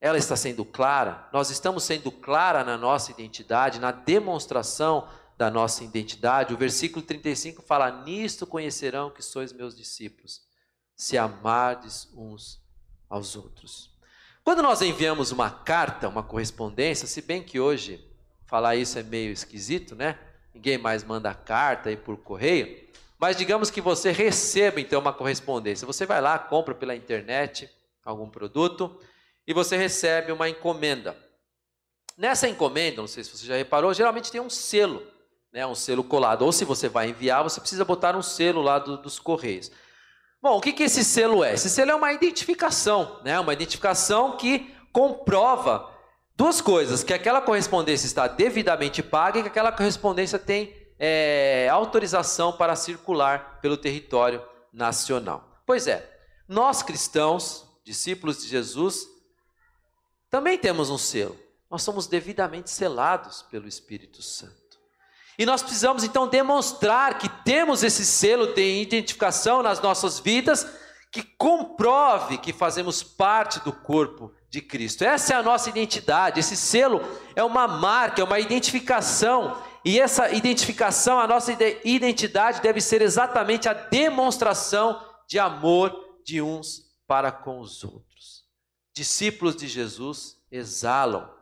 Ela 0.00 0.16
está 0.16 0.36
sendo 0.36 0.64
clara? 0.64 1.28
Nós 1.32 1.50
estamos 1.50 1.84
sendo 1.84 2.10
clara 2.10 2.64
na 2.64 2.78
nossa 2.78 3.10
identidade, 3.10 3.80
na 3.80 3.90
demonstração 3.92 5.08
da 5.36 5.50
nossa 5.50 5.84
identidade. 5.84 6.54
O 6.54 6.56
versículo 6.56 7.04
35 7.04 7.62
fala: 7.62 8.02
Nisto 8.02 8.46
conhecerão 8.46 9.10
que 9.10 9.22
sois 9.22 9.52
meus 9.52 9.76
discípulos, 9.76 10.42
se 10.96 11.18
amardes 11.18 12.08
uns 12.16 12.60
aos 13.08 13.36
outros. 13.36 13.94
Quando 14.42 14.62
nós 14.62 14.80
enviamos 14.80 15.30
uma 15.30 15.50
carta, 15.50 16.08
uma 16.08 16.22
correspondência, 16.22 17.06
se 17.06 17.20
bem 17.20 17.42
que 17.42 17.60
hoje 17.60 18.02
falar 18.46 18.76
isso 18.76 18.98
é 18.98 19.02
meio 19.02 19.30
esquisito, 19.30 19.94
né? 19.94 20.18
Ninguém 20.54 20.78
mais 20.78 21.04
manda 21.04 21.34
carta 21.34 21.90
aí 21.90 21.96
por 21.96 22.16
correio. 22.16 22.86
Mas 23.18 23.36
digamos 23.36 23.70
que 23.70 23.80
você 23.80 24.10
receba 24.10 24.80
então 24.80 25.00
uma 25.00 25.12
correspondência. 25.12 25.86
Você 25.86 26.06
vai 26.06 26.20
lá, 26.20 26.38
compra 26.38 26.74
pela 26.74 26.94
internet 26.94 27.68
algum 28.04 28.28
produto 28.28 28.98
e 29.46 29.52
você 29.52 29.76
recebe 29.76 30.32
uma 30.32 30.48
encomenda. 30.48 31.16
Nessa 32.16 32.48
encomenda, 32.48 33.00
não 33.00 33.08
sei 33.08 33.24
se 33.24 33.36
você 33.36 33.44
já 33.46 33.56
reparou, 33.56 33.92
geralmente 33.92 34.32
tem 34.32 34.40
um 34.40 34.48
selo, 34.48 35.02
né, 35.52 35.66
um 35.66 35.74
selo 35.74 36.02
colado. 36.02 36.42
Ou 36.42 36.52
se 36.52 36.64
você 36.64 36.88
vai 36.88 37.10
enviar, 37.10 37.42
você 37.42 37.60
precisa 37.60 37.84
botar 37.84 38.16
um 38.16 38.22
selo 38.22 38.62
lá 38.62 38.78
do, 38.78 38.96
dos 38.96 39.18
correios. 39.18 39.70
Bom, 40.42 40.58
o 40.58 40.60
que, 40.60 40.72
que 40.72 40.84
esse 40.84 41.02
selo 41.02 41.42
é? 41.42 41.54
Esse 41.54 41.68
selo 41.68 41.90
é 41.90 41.94
uma 41.94 42.12
identificação, 42.12 43.20
né, 43.24 43.38
uma 43.40 43.52
identificação 43.52 44.36
que 44.36 44.74
comprova 44.92 45.90
duas 46.36 46.60
coisas: 46.60 47.02
que 47.02 47.14
aquela 47.14 47.40
correspondência 47.40 48.06
está 48.06 48.28
devidamente 48.28 49.02
paga 49.02 49.38
e 49.38 49.42
que 49.42 49.48
aquela 49.48 49.72
correspondência 49.72 50.38
tem 50.38 50.74
é, 50.98 51.68
autorização 51.70 52.52
para 52.52 52.76
circular 52.76 53.60
pelo 53.60 53.76
território 53.76 54.42
nacional. 54.72 55.62
Pois 55.66 55.86
é, 55.86 56.08
nós 56.48 56.82
cristãos, 56.82 57.66
discípulos 57.84 58.42
de 58.42 58.48
Jesus, 58.48 59.06
também 60.30 60.58
temos 60.58 60.90
um 60.90 60.98
selo. 60.98 61.36
Nós 61.70 61.82
somos 61.82 62.06
devidamente 62.06 62.70
selados 62.70 63.42
pelo 63.42 63.66
Espírito 63.66 64.22
Santo. 64.22 64.65
E 65.38 65.44
nós 65.44 65.62
precisamos 65.62 66.04
então 66.04 66.28
demonstrar 66.28 67.18
que 67.18 67.28
temos 67.44 67.82
esse 67.82 68.04
selo 68.04 68.54
de 68.54 68.82
identificação 68.82 69.62
nas 69.62 69.80
nossas 69.80 70.18
vidas, 70.18 70.66
que 71.12 71.22
comprove 71.22 72.38
que 72.38 72.52
fazemos 72.52 73.02
parte 73.02 73.60
do 73.60 73.72
corpo 73.72 74.32
de 74.50 74.60
Cristo. 74.60 75.04
Essa 75.04 75.34
é 75.34 75.36
a 75.36 75.42
nossa 75.42 75.68
identidade. 75.68 76.40
Esse 76.40 76.56
selo 76.56 77.00
é 77.34 77.44
uma 77.44 77.68
marca, 77.68 78.20
é 78.20 78.24
uma 78.24 78.40
identificação 78.40 79.56
e 79.86 80.00
essa 80.00 80.32
identificação, 80.32 81.20
a 81.20 81.28
nossa 81.28 81.56
identidade 81.84 82.60
deve 82.60 82.80
ser 82.80 83.02
exatamente 83.02 83.68
a 83.68 83.72
demonstração 83.72 85.00
de 85.28 85.38
amor 85.38 85.96
de 86.24 86.42
uns 86.42 86.92
para 87.06 87.30
com 87.30 87.60
os 87.60 87.84
outros. 87.84 88.44
Discípulos 88.92 89.54
de 89.54 89.68
Jesus 89.68 90.38
exalam 90.50 91.32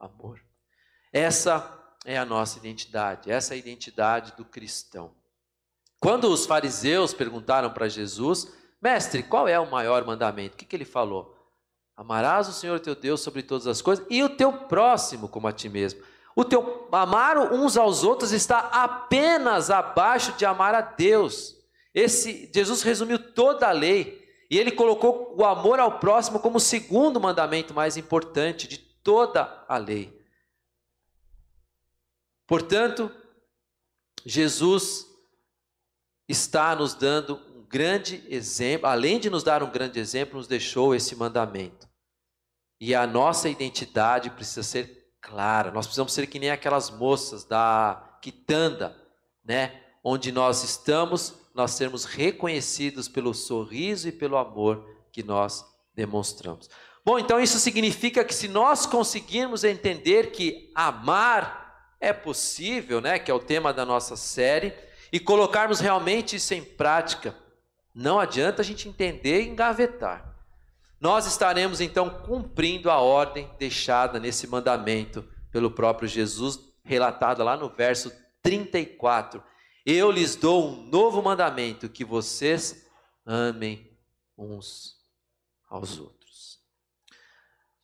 amor. 0.00 0.40
Essa 1.12 1.60
é 2.04 2.18
a 2.18 2.24
nossa 2.24 2.58
identidade, 2.58 3.30
essa 3.30 3.54
é 3.54 3.56
a 3.56 3.58
identidade 3.58 4.34
do 4.36 4.44
cristão. 4.44 5.12
Quando 6.00 6.24
os 6.32 6.46
fariseus 6.46 7.14
perguntaram 7.14 7.70
para 7.70 7.88
Jesus, 7.88 8.52
mestre, 8.80 9.22
qual 9.22 9.46
é 9.46 9.58
o 9.58 9.70
maior 9.70 10.04
mandamento? 10.04 10.54
O 10.54 10.58
que, 10.58 10.64
que 10.64 10.74
ele 10.74 10.84
falou? 10.84 11.36
Amarás 11.96 12.48
o 12.48 12.52
Senhor 12.52 12.80
teu 12.80 12.96
Deus 12.96 13.20
sobre 13.20 13.42
todas 13.42 13.66
as 13.66 13.80
coisas 13.80 14.04
e 14.10 14.22
o 14.22 14.28
teu 14.28 14.52
próximo 14.52 15.28
como 15.28 15.46
a 15.46 15.52
ti 15.52 15.68
mesmo. 15.68 16.02
O 16.34 16.44
teu 16.44 16.88
amar 16.90 17.38
uns 17.52 17.76
aos 17.76 18.02
outros 18.02 18.32
está 18.32 18.58
apenas 18.58 19.70
abaixo 19.70 20.32
de 20.32 20.44
amar 20.44 20.74
a 20.74 20.80
Deus. 20.80 21.56
Esse 21.94 22.50
Jesus 22.52 22.82
resumiu 22.82 23.18
toda 23.18 23.68
a 23.68 23.72
lei 23.72 24.26
e 24.50 24.58
ele 24.58 24.72
colocou 24.72 25.34
o 25.38 25.44
amor 25.44 25.78
ao 25.78 25.98
próximo 25.98 26.40
como 26.40 26.56
o 26.56 26.60
segundo 26.60 27.20
mandamento 27.20 27.74
mais 27.74 27.96
importante 27.96 28.66
de 28.66 28.78
toda 28.78 29.64
a 29.68 29.76
lei. 29.76 30.21
Portanto, 32.52 33.10
Jesus 34.26 35.06
está 36.28 36.76
nos 36.76 36.92
dando 36.92 37.40
um 37.56 37.62
grande 37.66 38.22
exemplo, 38.28 38.88
além 38.88 39.18
de 39.18 39.30
nos 39.30 39.42
dar 39.42 39.62
um 39.62 39.70
grande 39.70 39.98
exemplo, 39.98 40.36
nos 40.36 40.46
deixou 40.46 40.94
esse 40.94 41.16
mandamento. 41.16 41.88
E 42.78 42.94
a 42.94 43.06
nossa 43.06 43.48
identidade 43.48 44.28
precisa 44.28 44.62
ser 44.62 45.14
clara. 45.18 45.70
Nós 45.70 45.86
precisamos 45.86 46.12
ser 46.12 46.26
que 46.26 46.38
nem 46.38 46.50
aquelas 46.50 46.90
moças 46.90 47.42
da 47.42 48.18
quitanda, 48.20 49.02
né? 49.42 49.82
Onde 50.04 50.30
nós 50.30 50.62
estamos, 50.62 51.34
nós 51.54 51.70
sermos 51.70 52.04
reconhecidos 52.04 53.08
pelo 53.08 53.32
sorriso 53.32 54.08
e 54.08 54.12
pelo 54.12 54.36
amor 54.36 54.86
que 55.10 55.22
nós 55.22 55.64
demonstramos. 55.94 56.68
Bom, 57.02 57.18
então 57.18 57.40
isso 57.40 57.58
significa 57.58 58.22
que 58.22 58.34
se 58.34 58.46
nós 58.46 58.84
conseguirmos 58.84 59.64
entender 59.64 60.32
que 60.32 60.70
amar 60.74 61.61
é 62.02 62.12
possível, 62.12 63.00
né, 63.00 63.18
que 63.18 63.30
é 63.30 63.34
o 63.34 63.38
tema 63.38 63.72
da 63.72 63.86
nossa 63.86 64.16
série, 64.16 64.74
e 65.12 65.18
colocarmos 65.18 65.80
realmente 65.80 66.36
isso 66.36 66.52
em 66.52 66.62
prática, 66.62 67.34
não 67.94 68.18
adianta 68.18 68.62
a 68.62 68.64
gente 68.64 68.88
entender 68.88 69.42
e 69.42 69.48
engavetar 69.48 70.32
nós 71.02 71.26
estaremos 71.26 71.80
então 71.80 72.08
cumprindo 72.08 72.88
a 72.88 73.00
ordem 73.00 73.50
deixada 73.58 74.20
nesse 74.20 74.46
mandamento 74.46 75.28
pelo 75.50 75.68
próprio 75.68 76.08
Jesus, 76.08 76.60
relatada 76.84 77.42
lá 77.42 77.56
no 77.56 77.68
verso 77.68 78.12
34. 78.40 79.42
Eu 79.84 80.12
lhes 80.12 80.36
dou 80.36 80.70
um 80.70 80.82
novo 80.84 81.20
mandamento: 81.20 81.88
que 81.88 82.04
vocês 82.04 82.86
amem 83.26 83.90
uns 84.38 84.96
aos 85.68 85.98
outros. 85.98 86.60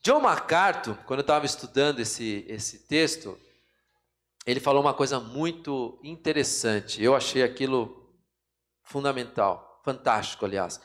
John 0.01 0.21
MacArthur, 0.21 0.97
quando 1.05 1.19
eu 1.19 1.23
estava 1.23 1.45
estudando 1.45 1.99
esse, 1.99 2.47
esse 2.49 2.87
texto, 2.87 3.37
ele 4.49 4.61
falou 4.61 4.81
uma 4.81 4.95
coisa 4.95 5.21
muito 5.21 6.01
interessante. 6.03 7.05
Eu 7.05 7.15
achei 7.15 7.43
aquilo 7.43 8.09
fundamental, 8.83 9.83
fantástico, 9.85 10.47
aliás. 10.47 10.81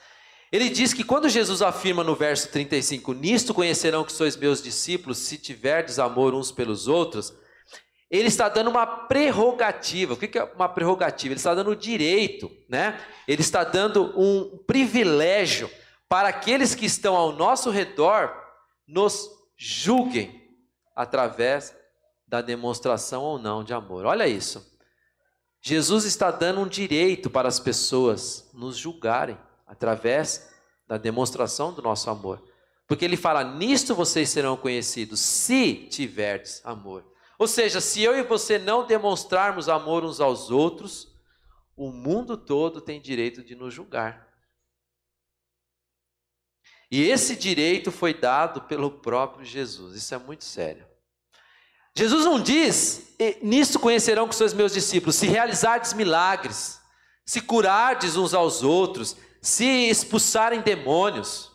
Ele 0.51 0.68
diz 0.70 0.93
que 0.93 1.01
quando 1.01 1.30
Jesus 1.30 1.61
afirma 1.61 2.03
no 2.03 2.14
verso 2.14 2.49
35: 2.49 3.14
Nisto 3.14 3.53
conhecerão 3.53 4.03
que 4.03 4.11
sois 4.11 4.36
meus 4.36 4.61
discípulos, 4.61 5.20
se 5.20 5.38
tiverdes 5.38 5.97
amor 5.97 6.36
uns 6.36 6.51
pelos 6.51 6.89
outros, 6.89 7.34
ele 8.11 8.28
está 8.28 8.49
dando 8.49 8.70
uma 8.70 8.86
prerrogativa. 8.86 10.16
O 10.16 10.18
que 10.18 10.38
é 10.38 10.43
uma 10.43 10.68
prerrogativa? 10.68 11.32
Ele 11.32 11.39
está 11.39 11.55
dando 11.55 11.74
direito, 11.74 12.51
né? 12.68 12.99
Ele 13.26 13.41
está 13.41 13.64
dando 13.64 14.14
um 14.20 14.57
privilégio 14.68 15.70
para 16.09 16.28
aqueles 16.28 16.76
que 16.76 16.86
estão 16.86 17.16
ao 17.16 17.32
nosso 17.32 17.70
redor 17.70 18.30
nos 18.86 19.30
julguem 19.57 20.53
através 20.93 21.74
da 22.34 22.41
demonstração 22.41 23.21
ou 23.21 23.38
não 23.38 23.63
de 23.63 23.75
amor. 23.75 24.07
Olha 24.07 24.27
isso. 24.27 24.75
Jesus 25.61 26.03
está 26.03 26.31
dando 26.31 26.61
um 26.61 26.67
direito 26.67 27.29
para 27.29 27.47
as 27.47 27.59
pessoas 27.59 28.49
nos 28.55 28.75
julgarem 28.75 29.38
através 29.67 30.51
da 30.88 30.97
demonstração 30.97 31.71
do 31.71 31.84
nosso 31.84 32.09
amor. 32.09 32.43
Porque 32.88 33.05
ele 33.05 33.15
fala: 33.15 33.43
Nisto 33.43 33.93
vocês 33.93 34.29
serão 34.29 34.57
conhecidos, 34.57 35.19
se 35.19 35.88
tiverdes 35.91 36.59
amor. 36.65 37.05
Ou 37.38 37.47
seja, 37.47 37.79
se 37.79 38.01
eu 38.01 38.17
e 38.17 38.23
você 38.23 38.57
não 38.57 38.88
demonstrarmos 38.88 39.69
amor 39.69 40.03
uns 40.03 40.19
aos 40.19 40.49
outros, 40.49 41.15
o 41.77 41.91
mundo 41.91 42.36
todo 42.36 42.81
tem 42.81 42.99
direito 42.99 43.43
de 43.43 43.53
nos 43.53 43.71
julgar. 43.71 44.27
E 46.89 47.03
esse 47.03 47.36
direito 47.36 47.91
foi 47.91 48.11
dado 48.11 48.61
pelo 48.61 48.89
próprio 48.89 49.45
Jesus. 49.45 49.95
Isso 49.95 50.15
é 50.15 50.17
muito 50.17 50.43
sério. 50.43 50.92
Jesus 51.95 52.25
não 52.25 52.39
diz: 52.39 53.15
Nisto 53.41 53.79
conhecerão 53.79 54.27
que 54.27 54.35
sois 54.35 54.53
meus 54.53 54.73
discípulos, 54.73 55.15
se 55.15 55.27
realizardes 55.27 55.93
milagres, 55.93 56.79
se 57.25 57.41
curardes 57.41 58.15
uns 58.15 58.33
aos 58.33 58.63
outros, 58.63 59.15
se 59.41 59.65
expulsarem 59.89 60.61
demônios. 60.61 61.51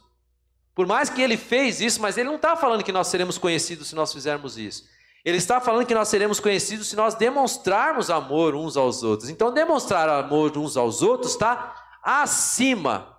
Por 0.75 0.87
mais 0.87 1.11
que 1.11 1.21
ele 1.21 1.37
fez 1.37 1.81
isso, 1.81 2.01
mas 2.01 2.17
ele 2.17 2.29
não 2.29 2.37
está 2.37 2.57
falando 2.57 2.85
que 2.85 2.93
nós 2.93 3.09
seremos 3.09 3.37
conhecidos 3.37 3.89
se 3.89 3.95
nós 3.97 4.13
fizermos 4.13 4.57
isso. 4.57 4.85
Ele 5.25 5.37
está 5.37 5.61
falando 5.61 5.85
que 5.85 5.95
nós 5.95 6.09
seremos 6.09 6.39
conhecidos 6.39 6.87
se 6.87 6.95
nós 6.95 7.15
demonstrarmos 7.15 8.09
amor 8.09 8.55
uns 8.55 8.77
aos 8.77 9.03
outros. 9.03 9.29
Então, 9.29 9.53
demonstrar 9.53 10.09
amor 10.09 10.57
uns 10.57 10.77
aos 10.77 11.03
outros 11.03 11.33
está 11.33 11.75
acima 12.03 13.19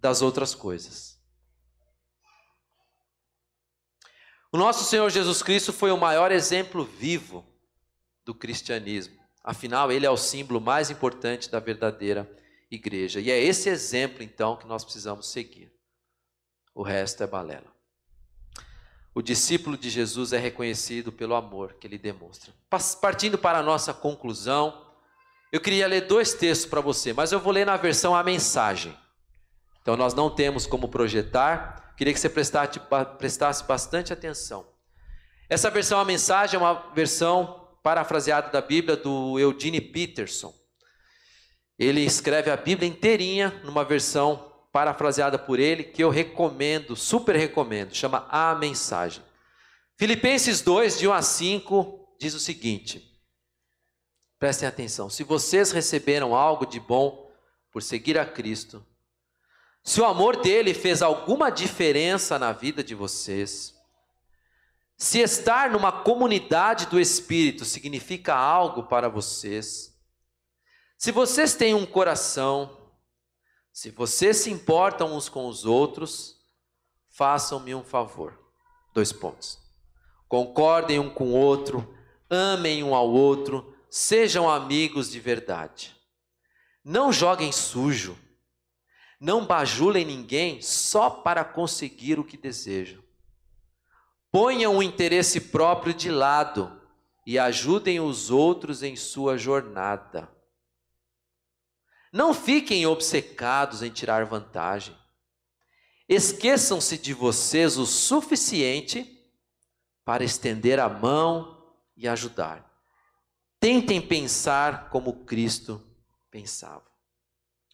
das 0.00 0.22
outras 0.22 0.54
coisas. 0.54 1.15
O 4.56 4.58
nosso 4.58 4.84
Senhor 4.84 5.10
Jesus 5.10 5.42
Cristo 5.42 5.70
foi 5.70 5.90
o 5.90 5.98
maior 5.98 6.32
exemplo 6.32 6.82
vivo 6.82 7.44
do 8.24 8.34
cristianismo. 8.34 9.14
Afinal, 9.44 9.92
ele 9.92 10.06
é 10.06 10.10
o 10.10 10.16
símbolo 10.16 10.62
mais 10.62 10.90
importante 10.90 11.50
da 11.50 11.60
verdadeira 11.60 12.26
igreja. 12.70 13.20
E 13.20 13.30
é 13.30 13.38
esse 13.38 13.68
exemplo, 13.68 14.22
então, 14.22 14.56
que 14.56 14.66
nós 14.66 14.82
precisamos 14.82 15.28
seguir. 15.28 15.70
O 16.74 16.82
resto 16.82 17.22
é 17.22 17.26
balela. 17.26 17.70
O 19.14 19.20
discípulo 19.20 19.76
de 19.76 19.90
Jesus 19.90 20.32
é 20.32 20.38
reconhecido 20.38 21.12
pelo 21.12 21.34
amor 21.34 21.74
que 21.74 21.86
ele 21.86 21.98
demonstra. 21.98 22.50
Partindo 22.98 23.36
para 23.36 23.58
a 23.58 23.62
nossa 23.62 23.92
conclusão, 23.92 24.86
eu 25.52 25.60
queria 25.60 25.86
ler 25.86 26.06
dois 26.06 26.32
textos 26.32 26.66
para 26.66 26.80
você, 26.80 27.12
mas 27.12 27.30
eu 27.30 27.40
vou 27.40 27.52
ler 27.52 27.66
na 27.66 27.76
versão 27.76 28.16
A 28.16 28.24
Mensagem. 28.24 28.96
Então, 29.82 29.98
nós 29.98 30.14
não 30.14 30.30
temos 30.30 30.66
como 30.66 30.88
projetar, 30.88 31.85
queria 31.96 32.12
que 32.12 32.20
você 32.20 32.28
prestasse, 32.28 32.80
prestasse 33.18 33.64
bastante 33.64 34.12
atenção. 34.12 34.66
Essa 35.48 35.70
versão 35.70 35.98
A 35.98 36.04
Mensagem 36.04 36.56
é 36.56 36.62
uma 36.62 36.92
versão 36.92 37.68
parafraseada 37.82 38.50
da 38.50 38.60
Bíblia 38.60 38.96
do 38.96 39.38
Eugene 39.38 39.80
Peterson. 39.80 40.52
Ele 41.78 42.00
escreve 42.00 42.50
a 42.50 42.56
Bíblia 42.56 42.88
inteirinha 42.88 43.60
numa 43.64 43.84
versão 43.84 44.52
parafraseada 44.72 45.38
por 45.38 45.58
ele, 45.58 45.84
que 45.84 46.02
eu 46.02 46.10
recomendo, 46.10 46.96
super 46.96 47.36
recomendo, 47.36 47.94
chama 47.94 48.26
A 48.28 48.54
Mensagem. 48.54 49.22
Filipenses 49.96 50.60
2, 50.60 50.98
de 50.98 51.08
1 51.08 51.12
a 51.12 51.22
5, 51.22 52.16
diz 52.20 52.34
o 52.34 52.40
seguinte: 52.40 53.18
prestem 54.38 54.68
atenção, 54.68 55.08
se 55.08 55.24
vocês 55.24 55.70
receberam 55.70 56.34
algo 56.34 56.66
de 56.66 56.78
bom 56.78 57.30
por 57.70 57.82
seguir 57.82 58.18
a 58.18 58.26
Cristo, 58.26 58.84
se 59.86 60.00
o 60.00 60.04
amor 60.04 60.36
dele 60.42 60.74
fez 60.74 61.00
alguma 61.00 61.48
diferença 61.48 62.38
na 62.38 62.52
vida 62.52 62.84
de 62.84 62.94
vocês, 62.94 63.74
se 64.98 65.20
estar 65.20 65.70
numa 65.70 65.92
comunidade 65.92 66.86
do 66.86 67.00
Espírito 67.00 67.64
significa 67.64 68.34
algo 68.34 68.82
para 68.82 69.08
vocês, 69.08 69.96
se 70.98 71.10
vocês 71.10 71.54
têm 71.54 71.74
um 71.74 71.86
coração 71.86 72.86
se 73.76 73.90
vocês 73.90 74.38
se 74.38 74.50
importam 74.50 75.14
uns 75.14 75.28
com 75.28 75.46
os 75.46 75.66
outros, 75.66 76.40
façam-me 77.10 77.74
um 77.74 77.84
favor. 77.84 78.32
Dois 78.94 79.12
pontos. 79.12 79.58
Concordem 80.26 80.98
um 80.98 81.10
com 81.10 81.24
o 81.26 81.36
outro, 81.36 81.94
amem 82.30 82.82
um 82.82 82.94
ao 82.94 83.06
outro, 83.06 83.76
sejam 83.90 84.48
amigos 84.48 85.10
de 85.10 85.20
verdade. 85.20 85.94
Não 86.82 87.12
joguem 87.12 87.52
sujo. 87.52 88.18
Não 89.18 89.46
bajulem 89.46 90.04
ninguém 90.04 90.60
só 90.60 91.08
para 91.08 91.44
conseguir 91.44 92.18
o 92.18 92.24
que 92.24 92.36
desejam. 92.36 93.02
Ponham 94.30 94.76
o 94.76 94.82
interesse 94.82 95.40
próprio 95.40 95.94
de 95.94 96.10
lado 96.10 96.80
e 97.26 97.38
ajudem 97.38 97.98
os 97.98 98.30
outros 98.30 98.82
em 98.82 98.94
sua 98.94 99.38
jornada. 99.38 100.30
Não 102.12 102.34
fiquem 102.34 102.86
obcecados 102.86 103.82
em 103.82 103.90
tirar 103.90 104.24
vantagem. 104.26 104.96
Esqueçam-se 106.08 106.96
de 106.98 107.12
vocês 107.12 107.76
o 107.76 107.86
suficiente 107.86 109.12
para 110.04 110.22
estender 110.22 110.78
a 110.78 110.88
mão 110.88 111.74
e 111.96 112.06
ajudar. 112.06 112.64
Tentem 113.58 114.00
pensar 114.00 114.88
como 114.90 115.24
Cristo 115.24 115.82
pensava. 116.30 116.86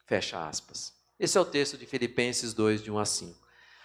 Fecha 0.06 0.48
aspas. 0.48 1.01
Esse 1.22 1.38
é 1.38 1.40
o 1.40 1.44
texto 1.44 1.78
de 1.78 1.86
Filipenses 1.86 2.52
2, 2.52 2.82
de 2.82 2.90
1 2.90 2.98
a 2.98 3.04
5. 3.04 3.38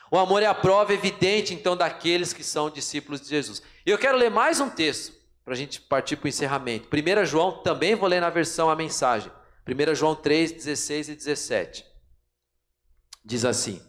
O 0.10 0.18
amor 0.18 0.42
é 0.42 0.48
a 0.48 0.56
prova 0.56 0.92
evidente, 0.92 1.54
então, 1.54 1.78
daqueles 1.78 2.34
que 2.34 2.44
são 2.44 2.68
discípulos 2.68 3.22
de 3.22 3.28
Jesus. 3.28 3.62
E 3.86 3.92
eu 3.92 3.98
quero 4.00 4.18
ler 4.18 4.32
mais 4.32 4.60
um 4.60 4.68
texto, 4.68 5.14
para 5.46 5.54
a 5.54 5.56
gente 5.56 5.80
partir 5.80 6.16
para 6.16 6.26
o 6.26 6.30
encerramento. 6.30 6.90
1 6.92 7.26
João, 7.28 7.62
também 7.62 7.94
vou 7.94 8.10
ler 8.10 8.22
na 8.22 8.32
versão 8.32 8.72
a 8.72 8.76
mensagem. 8.76 9.32
1 9.68 9.94
João 9.94 10.16
3, 10.16 10.52
16 10.52 11.10
e 11.10 11.16
17. 11.16 11.86
Diz 13.24 13.46
assim: 13.46 13.86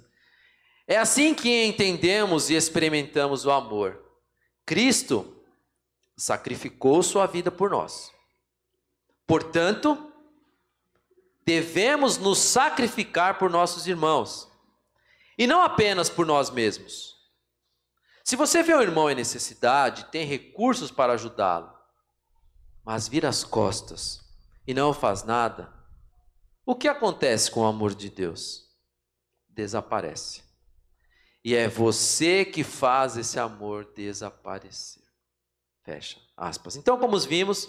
É 0.87 0.99
assim 0.99 1.33
que 1.33 1.65
entendemos 1.65 2.51
e 2.51 2.55
experimentamos 2.55 3.47
o 3.47 3.51
amor. 3.51 3.99
Cristo 4.67 5.43
sacrificou 6.15 7.03
sua 7.03 7.25
vida 7.25 7.51
por 7.51 7.71
nós. 7.71 8.13
Portanto, 9.27 10.08
devemos 11.49 12.19
nos 12.19 12.37
sacrificar 12.41 13.39
por 13.39 13.49
nossos 13.49 13.87
irmãos, 13.87 14.47
e 15.39 15.47
não 15.47 15.63
apenas 15.63 16.11
por 16.11 16.27
nós 16.27 16.51
mesmos. 16.51 17.17
Se 18.23 18.37
você 18.37 18.63
vê 18.63 18.75
um 18.75 18.83
irmão 18.83 19.11
em 19.11 19.15
necessidade, 19.15 20.05
tem 20.11 20.27
recursos 20.27 20.91
para 20.91 21.15
ajudá-lo, 21.15 21.73
mas 22.85 23.09
vira 23.09 23.31
as 23.31 23.45
costas 23.45 24.21
e 24.67 24.75
não 24.75 24.93
faz 24.93 25.25
nada, 25.25 25.73
o 26.67 26.75
que 26.75 26.87
acontece 26.87 27.51
com 27.51 27.61
o 27.61 27.67
amor 27.67 27.95
de 27.95 28.11
Deus? 28.11 28.65
Desaparece. 29.49 30.43
E 31.43 31.55
é 31.55 31.67
você 31.67 32.45
que 32.45 32.63
faz 32.63 33.17
esse 33.17 33.41
amor 33.41 33.91
desaparecer. 33.97 35.03
Fecha 35.83 36.21
aspas. 36.37 36.77
Então, 36.77 36.99
como 36.99 37.19
vimos, 37.19 37.67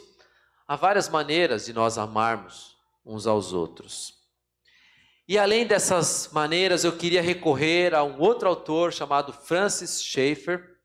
há 0.68 0.76
várias 0.76 1.08
maneiras 1.08 1.66
de 1.66 1.72
nós 1.72 1.98
amarmos 1.98 2.78
uns 3.06 3.28
aos 3.28 3.54
outros. 3.54 4.20
E 5.28 5.38
além 5.38 5.66
dessas 5.66 6.30
maneiras, 6.32 6.84
eu 6.84 6.98
queria 6.98 7.22
recorrer 7.22 7.94
a 7.94 8.04
um 8.04 8.20
outro 8.20 8.50
autor 8.50 8.92
chamado 8.92 9.32
Francis 9.32 10.04
Schaeffer, 10.04 10.78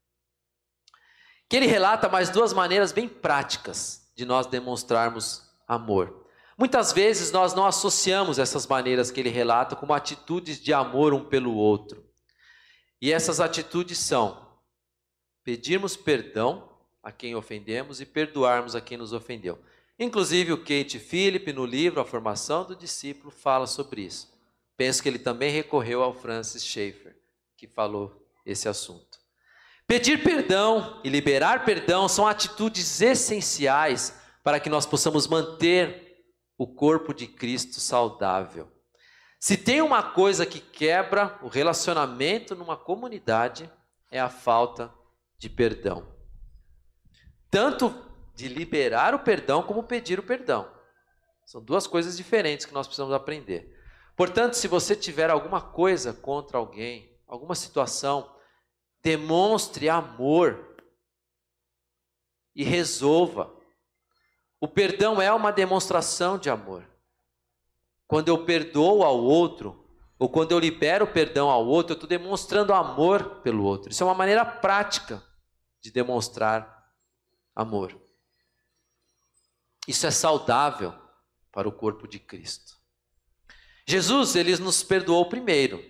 que 1.48 1.56
ele 1.56 1.66
relata 1.66 2.08
mais 2.08 2.28
duas 2.28 2.52
maneiras 2.52 2.92
bem 2.92 3.08
práticas 3.08 4.12
de 4.14 4.24
nós 4.24 4.46
demonstrarmos 4.46 5.50
amor. 5.66 6.26
Muitas 6.56 6.92
vezes 6.92 7.32
nós 7.32 7.54
não 7.54 7.66
associamos 7.66 8.38
essas 8.38 8.66
maneiras 8.66 9.10
que 9.10 9.18
ele 9.18 9.30
relata 9.30 9.74
como 9.74 9.92
atitudes 9.92 10.60
de 10.60 10.72
amor 10.72 11.12
um 11.12 11.24
pelo 11.24 11.54
outro. 11.54 12.04
E 13.00 13.12
essas 13.12 13.40
atitudes 13.40 13.98
são 13.98 14.46
pedirmos 15.42 15.96
perdão 15.96 16.70
a 17.02 17.10
quem 17.10 17.34
ofendemos 17.34 18.00
e 18.00 18.06
perdoarmos 18.06 18.76
a 18.76 18.80
quem 18.80 18.96
nos 18.96 19.12
ofendeu. 19.12 19.58
Inclusive 19.98 20.52
o 20.52 20.58
Kate 20.58 20.98
Philip, 20.98 21.52
no 21.52 21.64
livro 21.64 22.00
A 22.00 22.04
Formação 22.04 22.64
do 22.64 22.74
Discípulo, 22.74 23.30
fala 23.30 23.66
sobre 23.66 24.02
isso. 24.02 24.32
Penso 24.76 25.02
que 25.02 25.08
ele 25.08 25.18
também 25.18 25.50
recorreu 25.50 26.02
ao 26.02 26.12
Francis 26.12 26.64
Schaeffer, 26.64 27.16
que 27.56 27.68
falou 27.68 28.26
esse 28.44 28.68
assunto. 28.68 29.18
Pedir 29.86 30.22
perdão 30.22 31.00
e 31.04 31.08
liberar 31.08 31.64
perdão 31.64 32.08
são 32.08 32.26
atitudes 32.26 33.00
essenciais 33.00 34.18
para 34.42 34.58
que 34.58 34.70
nós 34.70 34.84
possamos 34.86 35.28
manter 35.28 36.24
o 36.58 36.66
corpo 36.66 37.12
de 37.12 37.26
Cristo 37.26 37.80
saudável. 37.80 38.70
Se 39.38 39.56
tem 39.56 39.82
uma 39.82 40.02
coisa 40.02 40.46
que 40.46 40.58
quebra 40.58 41.38
o 41.42 41.48
relacionamento 41.48 42.54
numa 42.54 42.76
comunidade, 42.76 43.70
é 44.10 44.18
a 44.18 44.30
falta 44.30 44.92
de 45.38 45.48
perdão. 45.48 46.06
tanto 47.50 47.94
de 48.34 48.48
liberar 48.48 49.14
o 49.14 49.20
perdão 49.20 49.62
como 49.62 49.84
pedir 49.84 50.18
o 50.18 50.22
perdão. 50.22 50.70
São 51.46 51.62
duas 51.62 51.86
coisas 51.86 52.16
diferentes 52.16 52.66
que 52.66 52.74
nós 52.74 52.86
precisamos 52.86 53.14
aprender. 53.14 53.78
Portanto, 54.16 54.54
se 54.54 54.68
você 54.68 54.96
tiver 54.96 55.30
alguma 55.30 55.60
coisa 55.60 56.12
contra 56.12 56.58
alguém, 56.58 57.16
alguma 57.26 57.54
situação, 57.54 58.34
demonstre 59.02 59.88
amor 59.88 60.76
e 62.54 62.62
resolva. 62.62 63.52
O 64.60 64.68
perdão 64.68 65.20
é 65.20 65.32
uma 65.32 65.50
demonstração 65.50 66.38
de 66.38 66.48
amor. 66.48 66.88
Quando 68.06 68.28
eu 68.28 68.44
perdoo 68.44 69.02
ao 69.02 69.18
outro, 69.18 69.84
ou 70.18 70.28
quando 70.28 70.52
eu 70.52 70.58
libero 70.58 71.06
perdão 71.06 71.50
ao 71.50 71.66
outro, 71.66 71.92
eu 71.92 71.94
estou 71.94 72.08
demonstrando 72.08 72.72
amor 72.72 73.40
pelo 73.42 73.64
outro. 73.64 73.90
Isso 73.90 74.02
é 74.02 74.06
uma 74.06 74.14
maneira 74.14 74.44
prática 74.44 75.22
de 75.82 75.90
demonstrar 75.90 76.88
amor. 77.54 78.03
Isso 79.86 80.06
é 80.06 80.10
saudável 80.10 80.94
para 81.52 81.68
o 81.68 81.72
corpo 81.72 82.08
de 82.08 82.18
Cristo. 82.18 82.74
Jesus, 83.86 84.34
ele 84.34 84.56
nos 84.56 84.82
perdoou 84.82 85.26
primeiro. 85.28 85.84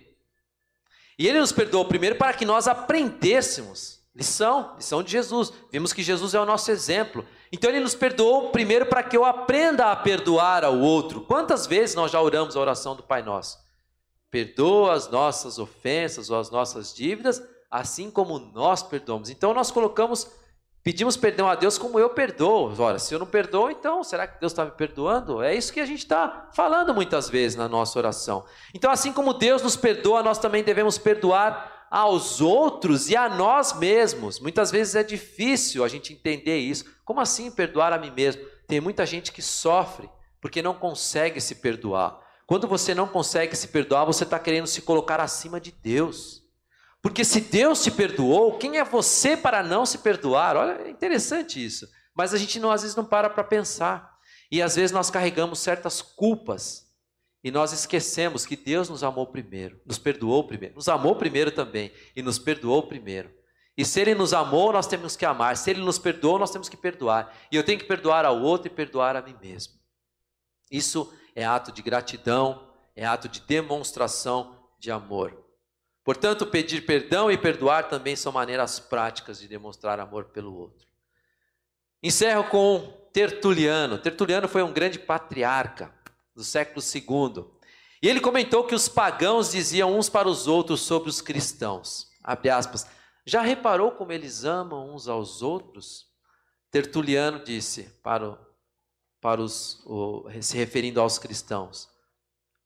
E 1.17 1.27
ele 1.27 1.39
nos 1.39 1.51
perdoou 1.51 1.85
primeiro 1.85 2.17
para 2.17 2.33
que 2.33 2.45
nós 2.45 2.67
aprendêssemos. 2.67 4.03
Lição, 4.13 4.75
lição 4.75 5.03
de 5.03 5.11
Jesus. 5.11 5.51
Vimos 5.71 5.91
que 5.91 6.03
Jesus 6.03 6.33
é 6.33 6.39
o 6.39 6.45
nosso 6.45 6.71
exemplo. 6.71 7.25
Então 7.51 7.69
ele 7.69 7.79
nos 7.79 7.95
perdoou 7.95 8.49
primeiro 8.49 8.85
para 8.85 9.03
que 9.03 9.15
eu 9.15 9.25
aprenda 9.25 9.91
a 9.91 9.95
perdoar 9.95 10.63
ao 10.63 10.77
outro. 10.77 11.21
Quantas 11.21 11.65
vezes 11.65 11.95
nós 11.95 12.11
já 12.11 12.21
oramos 12.21 12.55
a 12.55 12.59
oração 12.59 12.95
do 12.95 13.03
Pai 13.03 13.21
Nosso? 13.21 13.57
Perdoa 14.29 14.93
as 14.93 15.09
nossas 15.09 15.57
ofensas 15.57 16.29
ou 16.29 16.39
as 16.39 16.49
nossas 16.49 16.93
dívidas, 16.93 17.41
assim 17.71 18.11
como 18.11 18.39
nós 18.39 18.83
perdoamos. 18.83 19.29
Então 19.29 19.53
nós 19.53 19.71
colocamos 19.71 20.29
Pedimos 20.85 21.17
perdão 21.17 21.49
a 21.49 21.55
Deus 21.55 21.79
como 21.79 21.99
eu 21.99 22.11
perdoo. 22.11 22.71
Ora, 22.77 22.99
se 22.99 23.11
eu 23.11 23.17
não 23.17 23.25
perdoo, 23.25 23.71
então 23.71 24.03
será 24.03 24.27
que 24.27 24.39
Deus 24.39 24.51
está 24.51 24.63
me 24.63 24.69
perdoando? 24.69 25.41
É 25.41 25.55
isso 25.55 25.73
que 25.73 25.79
a 25.79 25.85
gente 25.85 26.01
está 26.01 26.47
falando 26.53 26.93
muitas 26.93 27.27
vezes 27.27 27.57
na 27.57 27.67
nossa 27.67 27.97
oração. 27.97 28.45
Então, 28.71 28.91
assim 28.91 29.11
como 29.11 29.33
Deus 29.33 29.63
nos 29.63 29.75
perdoa, 29.75 30.21
nós 30.21 30.37
também 30.37 30.63
devemos 30.63 30.99
perdoar 30.99 31.87
aos 31.89 32.39
outros 32.39 33.09
e 33.09 33.15
a 33.15 33.27
nós 33.27 33.73
mesmos. 33.73 34.39
Muitas 34.39 34.69
vezes 34.69 34.93
é 34.93 35.01
difícil 35.01 35.83
a 35.83 35.87
gente 35.87 36.13
entender 36.13 36.59
isso. 36.59 36.85
Como 37.03 37.19
assim 37.19 37.49
perdoar 37.49 37.91
a 37.91 37.97
mim 37.97 38.11
mesmo? 38.11 38.45
Tem 38.67 38.79
muita 38.79 39.07
gente 39.07 39.31
que 39.31 39.41
sofre 39.41 40.07
porque 40.39 40.61
não 40.61 40.75
consegue 40.75 41.41
se 41.41 41.55
perdoar. 41.55 42.19
Quando 42.45 42.67
você 42.67 42.93
não 42.93 43.07
consegue 43.07 43.55
se 43.55 43.69
perdoar, 43.69 44.05
você 44.05 44.23
está 44.23 44.37
querendo 44.37 44.67
se 44.67 44.83
colocar 44.83 45.19
acima 45.19 45.59
de 45.59 45.71
Deus. 45.71 46.44
Porque 47.05 47.23
se 47.23 47.39
Deus 47.39 47.83
te 47.83 47.91
perdoou, 47.91 48.57
quem 48.57 48.79
é 48.79 48.83
você 48.83 49.37
para 49.37 49.61
não 49.61 49.85
se 49.85 49.99
perdoar? 49.99 50.57
Olha, 50.57 50.81
é 50.81 50.89
interessante 50.89 51.63
isso. 51.63 51.87
Mas 52.15 52.33
a 52.33 52.37
gente 52.39 52.59
não, 52.59 52.71
às 52.71 52.81
vezes 52.81 52.97
não 52.97 53.05
para 53.05 53.29
para 53.29 53.43
pensar. 53.43 54.17
E 54.51 54.59
às 54.59 54.75
vezes 54.75 54.91
nós 54.91 55.11
carregamos 55.11 55.59
certas 55.59 56.01
culpas 56.01 56.91
e 57.43 57.51
nós 57.51 57.71
esquecemos 57.71 58.43
que 58.43 58.55
Deus 58.55 58.89
nos 58.89 59.03
amou 59.03 59.27
primeiro, 59.27 59.79
nos 59.85 59.99
perdoou 59.99 60.47
primeiro, 60.47 60.73
nos 60.73 60.89
amou 60.89 61.15
primeiro 61.15 61.51
também 61.51 61.93
e 62.15 62.23
nos 62.23 62.39
perdoou 62.39 62.87
primeiro. 62.87 63.31
E 63.77 63.85
se 63.85 64.01
Ele 64.01 64.15
nos 64.15 64.33
amou, 64.33 64.73
nós 64.73 64.87
temos 64.87 65.15
que 65.15 65.27
amar. 65.27 65.57
Se 65.57 65.69
Ele 65.69 65.81
nos 65.81 65.99
perdoou, 65.99 66.39
nós 66.39 66.49
temos 66.49 66.67
que 66.67 66.75
perdoar. 66.75 67.31
E 67.51 67.55
eu 67.55 67.63
tenho 67.63 67.77
que 67.77 67.85
perdoar 67.85 68.25
ao 68.25 68.41
outro 68.41 68.65
e 68.65 68.75
perdoar 68.75 69.15
a 69.15 69.21
mim 69.21 69.35
mesmo. 69.39 69.75
Isso 70.71 71.13
é 71.35 71.45
ato 71.45 71.71
de 71.71 71.83
gratidão, 71.83 72.67
é 72.95 73.05
ato 73.05 73.29
de 73.29 73.41
demonstração 73.41 74.57
de 74.79 74.89
amor. 74.89 75.44
Portanto, 76.05 76.45
pedir 76.45 76.85
perdão 76.85 77.31
e 77.31 77.37
perdoar 77.37 77.89
também 77.89 78.15
são 78.15 78.31
maneiras 78.31 78.79
práticas 78.79 79.39
de 79.39 79.47
demonstrar 79.47 79.99
amor 79.99 80.25
pelo 80.25 80.55
outro. 80.55 80.87
Encerro 82.01 82.43
com 82.43 82.93
Tertuliano. 83.11 83.97
Tertuliano 83.97 84.47
foi 84.47 84.61
um 84.61 84.71
grande 84.71 84.99
patriarca 84.99 85.91
do 86.35 86.43
século 86.43 86.79
II. 86.79 87.43
E 88.03 88.07
ele 88.07 88.21
comentou 88.21 88.65
que 88.65 88.75
os 88.75 88.87
pagãos 88.87 89.51
diziam 89.51 89.97
uns 89.97 90.07
para 90.07 90.27
os 90.27 90.45
outros 90.45 90.81
sobre 90.81 91.09
os 91.09 91.21
cristãos. 91.21 92.07
Abre 92.23 92.51
aspas. 92.51 92.85
Já 93.25 93.41
reparou 93.41 93.91
como 93.91 94.11
eles 94.11 94.43
amam 94.43 94.93
uns 94.93 95.07
aos 95.07 95.41
outros? 95.41 96.05
Tertuliano 96.69 97.43
disse 97.43 97.85
para, 98.03 98.37
para 99.19 99.41
os, 99.41 99.81
o, 99.87 100.27
se 100.39 100.55
referindo 100.55 101.01
aos 101.01 101.17
cristãos. 101.17 101.89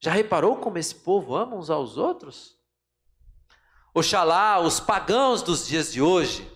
Já 0.02 0.12
reparou 0.12 0.58
como 0.58 0.78
esse 0.78 0.96
povo 0.96 1.38
ama 1.38 1.56
uns 1.56 1.70
aos 1.70 1.96
outros? 1.96 2.59
Oxalá 3.94 4.60
os 4.60 4.80
pagãos 4.80 5.42
dos 5.42 5.68
dias 5.68 5.92
de 5.92 6.02
hoje, 6.02 6.50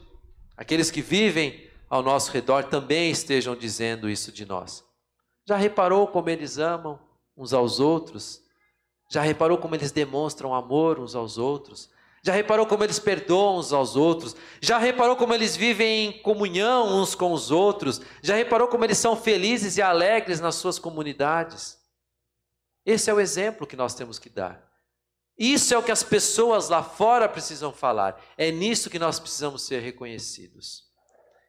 aqueles 0.55 0.91
que 0.91 1.01
vivem 1.01 1.67
ao 1.89 2.03
nosso 2.03 2.31
redor, 2.31 2.65
também 2.65 3.09
estejam 3.09 3.55
dizendo 3.55 4.09
isso 4.09 4.31
de 4.31 4.45
nós. 4.45 4.83
Já 5.45 5.57
reparou 5.57 6.07
como 6.07 6.29
eles 6.29 6.57
amam 6.57 6.99
uns 7.35 7.51
aos 7.53 7.79
outros? 7.79 8.41
Já 9.11 9.21
reparou 9.21 9.57
como 9.57 9.75
eles 9.75 9.91
demonstram 9.91 10.53
amor 10.53 10.99
uns 10.99 11.15
aos 11.15 11.37
outros? 11.37 11.89
Já 12.23 12.31
reparou 12.33 12.65
como 12.65 12.83
eles 12.83 12.99
perdoam 12.99 13.57
uns 13.57 13.73
aos 13.73 13.95
outros? 13.95 14.35
Já 14.61 14.77
reparou 14.77 15.15
como 15.15 15.33
eles 15.33 15.57
vivem 15.57 16.05
em 16.05 16.21
comunhão 16.21 17.01
uns 17.01 17.15
com 17.15 17.33
os 17.33 17.51
outros? 17.51 17.99
Já 18.21 18.35
reparou 18.35 18.67
como 18.67 18.85
eles 18.85 18.97
são 18.97 19.15
felizes 19.15 19.75
e 19.77 19.81
alegres 19.81 20.39
nas 20.39 20.55
suas 20.55 20.79
comunidades? 20.79 21.77
Esse 22.85 23.09
é 23.09 23.13
o 23.13 23.19
exemplo 23.19 23.67
que 23.67 23.75
nós 23.75 23.93
temos 23.93 24.17
que 24.19 24.29
dar. 24.29 24.72
Isso 25.37 25.73
é 25.73 25.77
o 25.77 25.83
que 25.83 25.91
as 25.91 26.03
pessoas 26.03 26.69
lá 26.69 26.83
fora 26.83 27.27
precisam 27.27 27.73
falar. 27.73 28.21
É 28.37 28.51
nisso 28.51 28.89
que 28.89 28.99
nós 28.99 29.19
precisamos 29.19 29.63
ser 29.63 29.81
reconhecidos. 29.81 30.91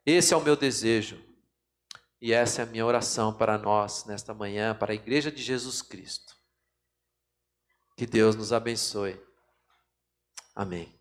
Esse 0.07 0.32
é 0.32 0.37
o 0.37 0.41
meu 0.41 0.57
desejo. 0.57 1.22
E 2.20 2.32
essa 2.32 2.62
é 2.62 2.64
a 2.64 2.66
minha 2.66 2.87
oração 2.87 3.35
para 3.35 3.59
nós 3.59 4.07
nesta 4.07 4.32
manhã, 4.32 4.74
para 4.74 4.93
a 4.93 4.95
Igreja 4.95 5.30
de 5.30 5.43
Jesus 5.43 5.82
Cristo. 5.82 6.35
Que 7.97 8.07
Deus 8.07 8.35
nos 8.35 8.53
abençoe. 8.53 9.20
Amém. 10.55 10.93